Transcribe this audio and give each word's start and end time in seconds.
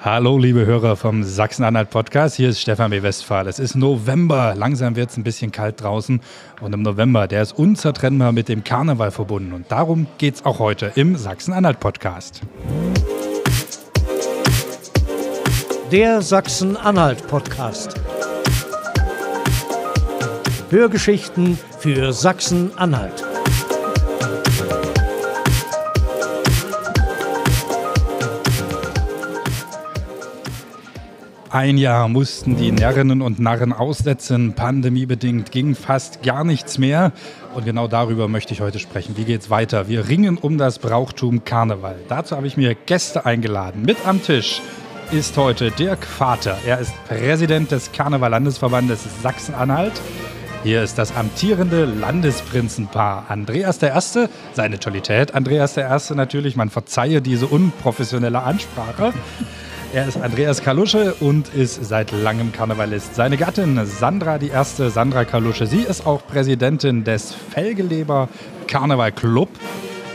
Hallo, 0.00 0.38
liebe 0.38 0.64
Hörer 0.64 0.94
vom 0.94 1.24
Sachsen-Anhalt 1.24 1.90
Podcast. 1.90 2.36
Hier 2.36 2.50
ist 2.50 2.60
Stefan 2.60 2.92
B. 2.92 3.02
Westphal. 3.02 3.48
Es 3.48 3.58
ist 3.58 3.74
November. 3.74 4.54
Langsam 4.54 4.94
wird 4.94 5.10
es 5.10 5.16
ein 5.16 5.24
bisschen 5.24 5.50
kalt 5.50 5.82
draußen. 5.82 6.20
Und 6.60 6.72
im 6.72 6.82
November, 6.82 7.26
der 7.26 7.42
ist 7.42 7.50
unzertrennbar 7.58 8.30
mit 8.30 8.48
dem 8.48 8.62
Karneval 8.62 9.10
verbunden. 9.10 9.52
Und 9.52 9.72
darum 9.72 10.06
geht 10.18 10.36
es 10.36 10.44
auch 10.44 10.60
heute 10.60 10.92
im 10.94 11.16
Sachsen-Anhalt 11.16 11.80
Podcast. 11.80 12.42
Der 15.90 16.22
Sachsen-Anhalt 16.22 17.26
Podcast. 17.26 17.96
Hörgeschichten 20.70 21.58
für 21.80 22.12
Sachsen-Anhalt. 22.12 23.27
Ein 31.58 31.76
Jahr 31.76 32.06
mussten 32.06 32.54
die 32.54 32.70
Närrinnen 32.70 33.20
und 33.20 33.40
Narren 33.40 33.72
aussetzen. 33.72 34.52
Pandemiebedingt 34.52 35.50
ging 35.50 35.74
fast 35.74 36.22
gar 36.22 36.44
nichts 36.44 36.78
mehr. 36.78 37.10
Und 37.52 37.64
genau 37.64 37.88
darüber 37.88 38.28
möchte 38.28 38.54
ich 38.54 38.60
heute 38.60 38.78
sprechen. 38.78 39.16
Wie 39.16 39.24
geht's 39.24 39.50
weiter? 39.50 39.88
Wir 39.88 40.06
ringen 40.06 40.38
um 40.38 40.56
das 40.56 40.78
Brauchtum 40.78 41.42
Karneval. 41.42 41.96
Dazu 42.08 42.36
habe 42.36 42.46
ich 42.46 42.56
mir 42.56 42.76
Gäste 42.76 43.26
eingeladen. 43.26 43.82
Mit 43.82 43.96
am 44.06 44.22
Tisch 44.22 44.62
ist 45.10 45.36
heute 45.36 45.72
Dirk 45.72 46.06
Vater. 46.06 46.56
Er 46.64 46.78
ist 46.78 46.92
Präsident 47.08 47.72
des 47.72 47.90
Karneval-Landesverbandes 47.90 49.00
Sachsen-Anhalt. 49.24 50.00
Hier 50.62 50.84
ist 50.84 50.96
das 50.96 51.16
amtierende 51.16 51.86
Landesprinzenpaar 51.86 53.24
Andreas 53.30 53.80
der 53.80 53.88
Erste. 53.88 54.30
Seine 54.52 54.78
Tollität, 54.78 55.34
Andreas 55.34 55.74
der 55.74 55.88
Erste 55.88 56.14
natürlich. 56.14 56.54
Man 56.54 56.70
verzeihe 56.70 57.20
diese 57.20 57.48
unprofessionelle 57.48 58.44
Ansprache. 58.44 59.12
Er 59.94 60.06
ist 60.06 60.20
Andreas 60.20 60.62
Kalusche 60.62 61.14
und 61.14 61.54
ist 61.54 61.82
seit 61.82 62.12
langem 62.12 62.52
Karnevalist. 62.52 63.14
Seine 63.14 63.38
Gattin 63.38 63.80
Sandra 63.86 64.36
die 64.36 64.48
Erste, 64.48 64.90
Sandra 64.90 65.24
Kalusche, 65.24 65.66
sie 65.66 65.80
ist 65.80 66.06
auch 66.06 66.20
Präsidentin 66.26 67.04
des 67.04 67.32
Felgeleber 67.32 68.28
Karneval 68.66 69.12
Club. 69.12 69.48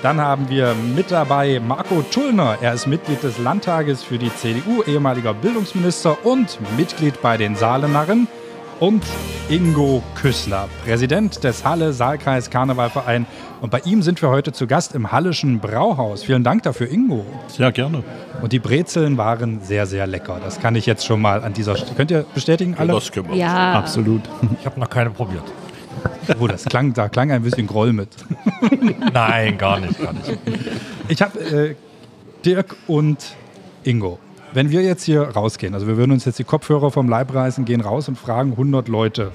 Dann 0.03 0.21
haben 0.21 0.47
wir 0.47 0.75
mit 0.95 1.09
dabei 1.09 1.59
Marco 1.59 2.03
Tullner. 2.03 2.59
Er 2.61 2.73
ist 2.73 2.85
Mitglied 2.85 3.23
des 3.23 3.39
Landtages 3.39 4.03
für 4.03 4.19
die 4.19 4.31
CDU, 4.35 4.83
ehemaliger 4.83 5.33
Bildungsminister 5.33 6.23
und 6.23 6.59
Mitglied 6.77 7.19
bei 7.23 7.37
den 7.37 7.55
Saalenarren 7.55 8.27
und 8.79 9.03
Ingo 9.49 10.03
Küssner, 10.13 10.69
Präsident 10.85 11.43
des 11.43 11.65
Halle 11.65 11.93
Saalkreis 11.93 12.51
Karnevalverein. 12.51 13.25
Und 13.63 13.69
bei 13.69 13.79
ihm 13.85 14.01
sind 14.01 14.21
wir 14.21 14.27
heute 14.27 14.51
zu 14.51 14.67
Gast 14.67 14.93
im 14.93 15.13
Hallischen 15.13 15.59
Brauhaus. 15.59 16.21
Vielen 16.25 16.43
Dank 16.43 16.63
dafür, 16.63 16.91
Ingo. 16.91 17.25
Sehr 17.47 17.71
gerne. 17.71 18.03
Und 18.41 18.51
die 18.51 18.59
Brezeln 18.59 19.17
waren 19.17 19.61
sehr, 19.61 19.85
sehr 19.85 20.05
lecker. 20.05 20.41
Das 20.43 20.59
kann 20.59 20.75
ich 20.75 20.85
jetzt 20.85 21.05
schon 21.05 21.21
mal 21.21 21.41
an 21.41 21.53
dieser 21.53 21.77
Stelle. 21.77 21.93
Könnt 21.95 22.11
ihr 22.11 22.25
bestätigen, 22.35 22.75
alle? 22.77 22.91
Das 22.91 23.09
können 23.09 23.29
wir. 23.29 23.37
Ja, 23.37 23.71
Absolut. 23.75 24.23
Ich 24.59 24.65
habe 24.65 24.77
noch 24.81 24.89
keine 24.89 25.11
probiert. 25.11 25.45
Oh, 26.41 26.47
das 26.47 26.65
klang, 26.65 26.91
da 26.91 27.07
klang 27.07 27.31
ein 27.31 27.41
bisschen 27.41 27.65
Groll 27.65 27.93
mit. 27.93 28.09
Nein, 29.13 29.57
gar 29.57 29.79
nicht, 29.79 29.97
gar 29.97 30.11
nicht. 30.11 30.37
Ich 31.07 31.21
habe 31.21 31.39
äh, 31.39 31.75
Dirk 32.43 32.75
und 32.87 33.33
Ingo. 33.85 34.19
Wenn 34.51 34.71
wir 34.71 34.81
jetzt 34.81 35.05
hier 35.05 35.21
rausgehen, 35.21 35.73
also 35.73 35.87
wir 35.87 35.95
würden 35.95 36.11
uns 36.11 36.25
jetzt 36.25 36.37
die 36.37 36.43
Kopfhörer 36.43 36.91
vom 36.91 37.07
Leib 37.07 37.33
reißen, 37.33 37.63
gehen 37.63 37.79
raus 37.79 38.09
und 38.09 38.17
fragen 38.17 38.51
100 38.51 38.89
Leute, 38.89 39.31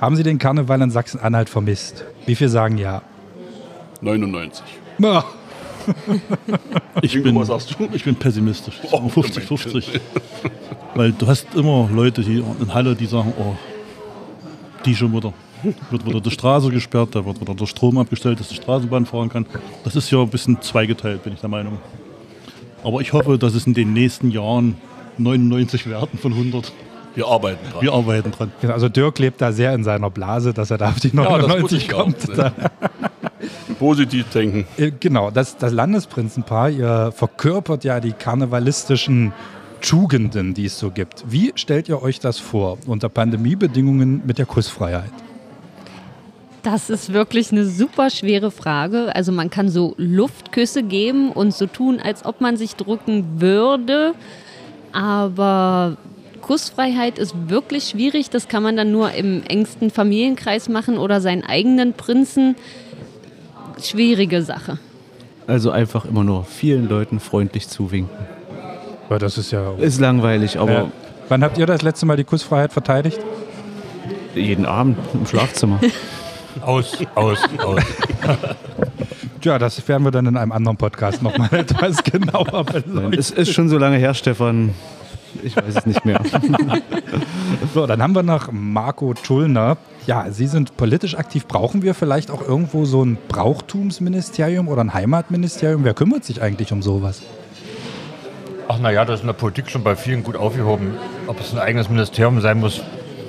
haben 0.00 0.14
sie 0.14 0.22
den 0.22 0.38
Karneval 0.38 0.80
in 0.82 0.92
Sachsen-Anhalt 0.92 1.48
vermisst? 1.48 2.04
Wie 2.26 2.36
viel 2.36 2.48
sagen 2.48 2.78
ja? 2.78 3.02
99. 4.00 4.62
Na, 4.98 5.24
Ich 7.02 7.22
bin, 7.22 7.34
was 7.36 7.48
sagst 7.48 7.74
du? 7.78 7.88
ich 7.92 8.04
bin 8.04 8.14
pessimistisch. 8.14 8.80
Ich 8.82 8.90
sage 8.90 9.02
Oh, 9.04 9.08
50-50. 9.20 10.00
Weil 10.94 11.12
du 11.12 11.26
hast 11.26 11.46
immer 11.54 11.88
Leute 11.92 12.22
hier 12.22 12.44
in 12.60 12.74
Halle, 12.74 12.94
die 12.94 13.06
sagen, 13.06 13.32
oh, 13.38 13.54
die 14.84 14.94
schon 14.94 15.12
wieder. 15.14 15.32
Wird 15.90 16.06
wieder 16.06 16.20
die 16.20 16.30
Straße 16.30 16.70
gesperrt, 16.70 17.10
da 17.12 17.24
wird 17.24 17.40
wieder 17.40 17.54
der 17.54 17.66
Strom 17.66 17.98
abgestellt, 17.98 18.40
dass 18.40 18.48
die 18.48 18.54
Straßenbahn 18.56 19.04
fahren 19.06 19.28
kann. 19.28 19.46
Das 19.84 19.94
ist 19.94 20.10
ja 20.10 20.20
ein 20.20 20.28
bisschen 20.28 20.60
zweigeteilt, 20.62 21.22
bin 21.22 21.34
ich 21.34 21.40
der 21.40 21.50
Meinung. 21.50 21.78
Aber 22.82 23.00
ich 23.00 23.12
hoffe, 23.12 23.36
dass 23.38 23.54
es 23.54 23.66
in 23.66 23.74
den 23.74 23.92
nächsten 23.92 24.30
Jahren 24.30 24.76
99 25.18 25.86
werden 25.88 26.18
von 26.18 26.32
100. 26.32 26.72
Wir 27.14 27.26
arbeiten 27.26 27.58
dran. 27.70 27.82
Wir 27.82 27.92
arbeiten 27.92 28.30
dran. 28.30 28.52
Also 28.68 28.88
Dirk 28.88 29.18
lebt 29.18 29.40
da 29.40 29.52
sehr 29.52 29.74
in 29.74 29.84
seiner 29.84 30.08
Blase, 30.10 30.54
dass 30.54 30.70
er 30.70 30.78
da 30.78 30.88
auf 30.88 31.00
die 31.00 31.10
das 31.10 31.14
muss 31.14 31.26
99 31.40 31.84
ich 31.84 31.94
auch, 31.94 32.04
kommt. 32.04 32.36
ne? 32.36 32.52
Positiv 33.80 34.28
denken. 34.28 34.66
Äh, 34.76 34.92
Genau, 35.00 35.30
das, 35.30 35.56
das 35.56 35.72
Landesprinzenpaar, 35.72 36.70
ihr 36.70 37.12
verkörpert 37.12 37.82
ja 37.82 37.98
die 37.98 38.12
karnevalistischen 38.12 39.32
Tugenden, 39.80 40.54
die 40.54 40.66
es 40.66 40.78
so 40.78 40.90
gibt. 40.90 41.24
Wie 41.26 41.52
stellt 41.54 41.88
ihr 41.88 42.02
euch 42.02 42.20
das 42.20 42.38
vor 42.38 42.78
unter 42.86 43.08
Pandemiebedingungen 43.08 44.22
mit 44.24 44.38
der 44.38 44.46
Kussfreiheit? 44.46 45.10
das 46.62 46.90
ist 46.90 47.14
wirklich 47.14 47.52
eine 47.52 47.64
super 47.64 48.10
schwere 48.10 48.50
Frage. 48.50 49.14
Also 49.14 49.32
man 49.32 49.48
kann 49.48 49.68
so 49.68 49.94
Luftküsse 49.96 50.82
geben 50.82 51.32
und 51.32 51.54
so 51.54 51.66
tun, 51.66 52.00
als 52.00 52.24
ob 52.24 52.42
man 52.42 52.58
sich 52.58 52.76
drücken 52.76 53.40
würde. 53.40 54.12
Aber 54.92 55.96
Kussfreiheit 56.42 57.18
ist 57.18 57.34
wirklich 57.48 57.84
schwierig. 57.84 58.30
Das 58.30 58.48
kann 58.48 58.62
man 58.62 58.76
dann 58.76 58.92
nur 58.92 59.12
im 59.12 59.42
engsten 59.44 59.90
Familienkreis 59.90 60.68
machen 60.68 60.98
oder 60.98 61.20
seinen 61.20 61.44
eigenen 61.44 61.92
Prinzen. 61.92 62.56
Schwierige 63.82 64.42
Sache. 64.42 64.78
Also 65.46 65.70
einfach 65.70 66.04
immer 66.04 66.24
nur 66.24 66.44
vielen 66.44 66.88
Leuten 66.88 67.18
freundlich 67.20 67.68
zuwinken. 67.68 68.16
Ja, 69.08 69.18
das 69.18 69.38
ist 69.38 69.50
ja. 69.50 69.72
Ist 69.78 70.00
langweilig, 70.00 70.58
aber 70.58 70.72
Ja. 70.72 70.92
Wann 71.28 71.44
habt 71.44 71.58
ihr 71.58 71.66
das 71.66 71.82
letzte 71.82 72.06
Mal 72.06 72.16
die 72.16 72.24
Kussfreiheit 72.24 72.72
verteidigt? 72.72 73.18
jeden 74.34 74.64
Abend 74.66 74.96
im 75.12 75.26
Schlafzimmer. 75.26 75.80
Aus, 76.62 76.98
aus, 77.14 77.38
aus. 77.58 77.80
Ja, 79.42 79.56
das 79.58 79.86
werden 79.88 80.02
wir 80.04 80.10
dann 80.10 80.26
in 80.26 80.36
einem 80.36 80.50
anderen 80.50 80.76
Podcast 80.76 81.22
nochmal 81.22 81.48
etwas 81.52 82.02
genauer 82.02 82.64
beleuchten. 82.64 83.12
Es 83.14 83.30
ist 83.30 83.52
schon 83.52 83.68
so 83.68 83.78
lange 83.78 83.96
her, 83.98 84.14
Stefan. 84.14 84.74
Ich 85.44 85.56
weiß 85.56 85.76
es 85.76 85.86
nicht 85.86 86.04
mehr. 86.04 86.20
So, 87.74 87.86
dann 87.86 88.02
haben 88.02 88.14
wir 88.16 88.24
noch 88.24 88.50
Marco 88.50 89.14
Tullner. 89.14 89.76
Ja, 90.10 90.26
Sie 90.28 90.48
sind 90.48 90.76
politisch 90.76 91.16
aktiv. 91.16 91.46
Brauchen 91.46 91.82
wir 91.82 91.94
vielleicht 91.94 92.32
auch 92.32 92.42
irgendwo 92.42 92.84
so 92.84 93.04
ein 93.04 93.16
Brauchtumsministerium 93.28 94.66
oder 94.66 94.82
ein 94.82 94.92
Heimatministerium? 94.92 95.84
Wer 95.84 95.94
kümmert 95.94 96.24
sich 96.24 96.42
eigentlich 96.42 96.72
um 96.72 96.82
sowas? 96.82 97.22
Ach 98.66 98.80
naja, 98.80 99.04
das 99.04 99.20
ist 99.20 99.20
in 99.20 99.28
der 99.28 99.34
Politik 99.34 99.70
schon 99.70 99.84
bei 99.84 99.94
vielen 99.94 100.24
gut 100.24 100.34
aufgehoben. 100.34 100.94
Ob 101.28 101.38
es 101.38 101.52
ein 101.52 101.60
eigenes 101.60 101.88
Ministerium 101.88 102.40
sein 102.40 102.58
muss, 102.58 102.80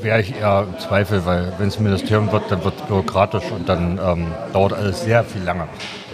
wäre 0.02 0.22
ich 0.22 0.36
eher 0.36 0.66
im 0.68 0.80
Zweifel, 0.80 1.24
weil 1.24 1.54
wenn 1.60 1.68
es 1.68 1.78
ein 1.78 1.84
Ministerium 1.84 2.32
wird, 2.32 2.50
dann 2.50 2.64
wird 2.64 2.74
es 2.76 2.88
bürokratisch 2.88 3.52
und 3.52 3.70
dann 3.70 4.00
ähm, 4.04 4.32
dauert 4.52 4.74
alles 4.74 5.04
sehr 5.04 5.24
viel 5.24 5.44
lange. 5.44 5.68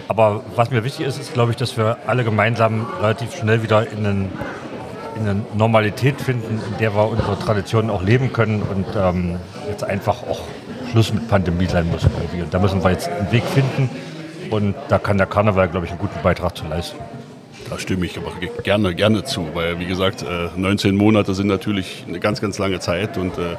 Aber 0.08 0.42
was 0.54 0.70
mir 0.70 0.84
wichtig 0.84 1.06
ist, 1.06 1.18
ist, 1.18 1.32
glaube 1.32 1.52
ich, 1.52 1.56
dass 1.56 1.78
wir 1.78 1.96
alle 2.06 2.24
gemeinsam 2.24 2.86
relativ 3.00 3.34
schnell 3.34 3.62
wieder 3.62 3.90
in, 3.90 4.04
in 4.04 4.28
eine 5.20 5.42
Normalität 5.54 6.20
finden, 6.20 6.60
in 6.72 6.78
der 6.78 6.94
wir 6.94 7.08
unsere 7.08 7.38
Traditionen 7.38 7.90
auch 7.90 8.02
leben 8.02 8.32
können 8.32 8.62
und 8.62 8.86
ähm, 8.96 9.36
jetzt 9.68 9.84
einfach 9.84 10.22
auch 10.22 10.40
Schluss 10.90 11.12
mit 11.12 11.28
Pandemie 11.28 11.66
sein 11.66 11.88
muss. 11.90 12.04
Und 12.04 12.52
da 12.54 12.58
müssen 12.58 12.82
wir 12.82 12.90
jetzt 12.90 13.08
einen 13.08 13.30
Weg 13.32 13.44
finden 13.44 13.90
und 14.50 14.74
da 14.88 14.98
kann 14.98 15.18
der 15.18 15.26
Karneval, 15.26 15.68
glaube 15.68 15.86
ich, 15.86 15.92
einen 15.92 16.00
guten 16.00 16.20
Beitrag 16.22 16.56
zu 16.56 16.66
leisten. 16.66 16.96
Da 17.68 17.78
stimme 17.78 18.06
ich 18.06 18.16
aber 18.16 18.32
ge- 18.40 18.48
gerne, 18.62 18.94
gerne 18.94 19.24
zu, 19.24 19.46
weil 19.52 19.78
wie 19.78 19.84
gesagt, 19.86 20.22
äh, 20.22 20.48
19 20.56 20.94
Monate 20.96 21.34
sind 21.34 21.48
natürlich 21.48 22.04
eine 22.08 22.18
ganz, 22.20 22.40
ganz 22.40 22.58
lange 22.58 22.80
Zeit 22.80 23.18
und 23.18 23.36
äh, 23.36 23.56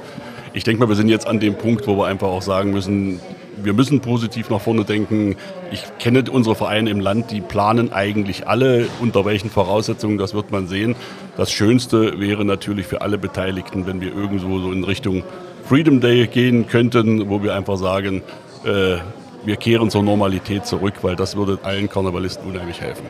ich 0.53 0.63
denke 0.63 0.81
mal, 0.81 0.89
wir 0.89 0.95
sind 0.95 1.09
jetzt 1.09 1.27
an 1.27 1.39
dem 1.39 1.53
Punkt, 1.55 1.85
wo 1.85 1.95
wir 1.97 2.07
einfach 2.07 2.27
auch 2.27 2.41
sagen 2.41 2.71
müssen, 2.71 3.19
wir 3.57 3.73
müssen 3.73 3.99
positiv 3.99 4.49
nach 4.49 4.61
vorne 4.61 4.85
denken. 4.85 5.35
Ich 5.71 5.83
kenne 5.99 6.23
unsere 6.31 6.55
Vereine 6.55 6.89
im 6.89 6.99
Land, 6.99 7.31
die 7.31 7.41
planen 7.41 7.91
eigentlich 7.91 8.47
alle, 8.47 8.87
unter 8.99 9.25
welchen 9.25 9.49
Voraussetzungen, 9.49 10.17
das 10.17 10.33
wird 10.33 10.51
man 10.51 10.67
sehen. 10.67 10.95
Das 11.37 11.51
Schönste 11.51 12.19
wäre 12.19 12.45
natürlich 12.45 12.87
für 12.87 13.01
alle 13.01 13.17
Beteiligten, 13.17 13.85
wenn 13.87 14.01
wir 14.01 14.15
irgendwo 14.15 14.59
so 14.59 14.71
in 14.71 14.83
Richtung 14.83 15.23
Freedom 15.65 16.01
Day 16.01 16.27
gehen 16.27 16.67
könnten, 16.67 17.29
wo 17.29 17.43
wir 17.43 17.53
einfach 17.55 17.77
sagen, 17.77 18.23
äh, 18.65 18.97
wir 19.45 19.55
kehren 19.55 19.89
zur 19.89 20.03
Normalität 20.03 20.65
zurück, 20.65 20.95
weil 21.01 21.15
das 21.15 21.35
würde 21.35 21.59
allen 21.63 21.89
Karnevalisten 21.89 22.45
unheimlich 22.49 22.81
helfen. 22.81 23.05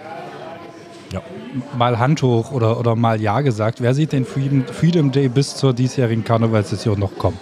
Mal 1.78 1.98
Hand 1.98 2.22
hoch 2.22 2.52
oder, 2.52 2.80
oder 2.80 2.96
mal 2.96 3.20
Ja 3.20 3.42
gesagt. 3.42 3.82
Wer 3.82 3.96
sieht 3.96 4.12
den 4.12 4.26
Freedom, 4.26 4.66
Freedom 4.68 5.12
Day 5.12 5.30
bis 5.30 5.56
zur 5.56 5.74
diesjährigen 5.74 6.24
Karnevalssession 6.24 7.00
noch 7.00 7.18
kommen? 7.18 7.40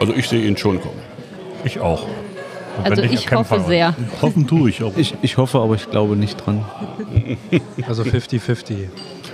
Also 0.00 0.12
ich 0.12 0.28
sehe 0.28 0.44
ihn 0.44 0.56
schon 0.56 0.80
kommen. 0.80 0.98
Ich 1.64 1.78
auch. 1.78 2.04
Also 2.82 3.02
ich 3.02 3.30
hoffe 3.30 3.56
wir. 3.56 3.64
sehr. 3.64 3.96
Hoffen 4.20 4.46
tue 4.46 4.70
ich, 4.70 4.82
Ich, 4.96 5.14
ich 5.22 5.36
hoffe, 5.36 5.58
aber 5.60 5.74
ich 5.74 5.90
glaube 5.90 6.16
nicht 6.16 6.44
dran. 6.44 6.64
Also 7.86 8.02
50-50. 8.02 8.88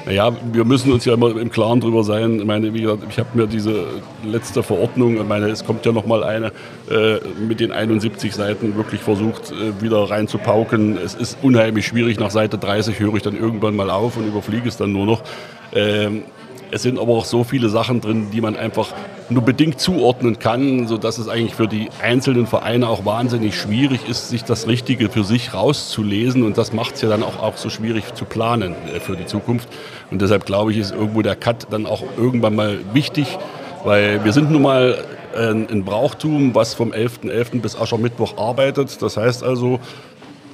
Naja, 0.06 0.32
wir 0.52 0.64
müssen 0.64 0.92
uns 0.92 1.04
ja 1.04 1.14
immer 1.14 1.36
im 1.36 1.50
Klaren 1.50 1.80
drüber 1.80 2.04
sein. 2.04 2.40
Ich 2.40 2.44
meine, 2.44 2.72
wie 2.72 2.80
gesagt, 2.80 3.02
ich 3.08 3.18
habe 3.18 3.28
mir 3.34 3.46
diese 3.46 3.84
letzte 4.24 4.62
Verordnung, 4.62 5.16
ich 5.16 5.26
meine, 5.26 5.48
es 5.48 5.64
kommt 5.64 5.84
ja 5.84 5.92
noch 5.92 6.06
mal 6.06 6.24
eine, 6.24 6.52
äh, 6.90 7.18
mit 7.38 7.60
den 7.60 7.70
71 7.70 8.34
Seiten 8.34 8.76
wirklich 8.76 9.02
versucht, 9.02 9.52
äh, 9.52 9.82
wieder 9.82 10.10
reinzupauken. 10.10 10.96
Es 10.96 11.14
ist 11.14 11.38
unheimlich 11.42 11.86
schwierig. 11.86 12.18
Nach 12.18 12.30
Seite 12.30 12.58
30 12.58 12.98
höre 12.98 13.14
ich 13.14 13.22
dann 13.22 13.36
irgendwann 13.36 13.76
mal 13.76 13.90
auf 13.90 14.16
und 14.16 14.26
überfliege 14.26 14.68
es 14.68 14.76
dann 14.76 14.92
nur 14.92 15.06
noch. 15.06 15.22
Ähm, 15.72 16.22
es 16.72 16.82
sind 16.82 16.98
aber 16.98 17.12
auch 17.12 17.24
so 17.24 17.44
viele 17.44 17.68
Sachen 17.68 18.00
drin, 18.00 18.28
die 18.32 18.40
man 18.40 18.56
einfach 18.56 18.92
nur 19.28 19.42
bedingt 19.42 19.80
zuordnen 19.80 20.38
kann, 20.38 20.86
sodass 20.86 21.18
es 21.18 21.28
eigentlich 21.28 21.54
für 21.54 21.68
die 21.68 21.88
einzelnen 22.02 22.46
Vereine 22.46 22.88
auch 22.88 23.04
wahnsinnig 23.04 23.56
schwierig 23.56 24.08
ist, 24.08 24.28
sich 24.28 24.44
das 24.44 24.66
Richtige 24.66 25.08
für 25.08 25.24
sich 25.24 25.54
rauszulesen. 25.54 26.42
Und 26.42 26.58
das 26.58 26.72
macht 26.72 26.94
es 26.94 27.02
ja 27.02 27.08
dann 27.08 27.22
auch, 27.22 27.42
auch 27.42 27.56
so 27.56 27.70
schwierig 27.70 28.14
zu 28.14 28.24
planen 28.24 28.74
äh, 28.94 29.00
für 29.00 29.16
die 29.16 29.26
Zukunft. 29.26 29.68
Und 30.10 30.22
deshalb 30.22 30.46
glaube 30.46 30.72
ich, 30.72 30.78
ist 30.78 30.92
irgendwo 30.92 31.22
der 31.22 31.36
Cut 31.36 31.66
dann 31.70 31.86
auch 31.86 32.02
irgendwann 32.16 32.54
mal 32.54 32.78
wichtig, 32.92 33.38
weil 33.84 34.24
wir 34.24 34.32
sind 34.32 34.50
nun 34.50 34.62
mal 34.62 35.04
ein, 35.36 35.68
ein 35.70 35.84
Brauchtum, 35.84 36.54
was 36.54 36.74
vom 36.74 36.92
11.11. 36.92 37.30
.11. 37.30 37.60
bis 37.60 37.76
Aschermittwoch 37.76 38.36
arbeitet. 38.36 39.00
Das 39.00 39.16
heißt 39.16 39.42
also, 39.44 39.80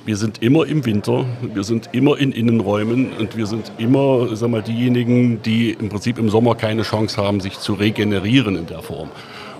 wir 0.06 0.16
sind 0.16 0.40
immer 0.40 0.66
im 0.66 0.86
Winter, 0.86 1.24
wir 1.52 1.64
sind 1.64 1.90
immer 1.92 2.16
in 2.16 2.30
Innenräumen 2.30 3.12
und 3.18 3.36
wir 3.36 3.46
sind 3.46 3.72
immer 3.76 4.34
sag 4.36 4.50
mal, 4.50 4.62
diejenigen, 4.62 5.42
die 5.42 5.72
im 5.72 5.88
Prinzip 5.88 6.18
im 6.18 6.30
Sommer 6.30 6.54
keine 6.54 6.82
Chance 6.82 7.20
haben, 7.20 7.40
sich 7.40 7.58
zu 7.58 7.74
regenerieren 7.74 8.54
in 8.54 8.66
der 8.66 8.82
Form. 8.82 9.10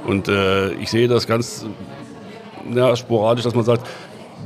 Und 0.07 0.29
äh, 0.29 0.71
ich 0.75 0.89
sehe 0.89 1.09
das 1.09 1.27
ganz 1.27 1.67
ja, 2.73 2.95
sporadisch, 2.95 3.43
dass 3.43 3.57
man 3.57 3.65
sagt, 3.65 3.89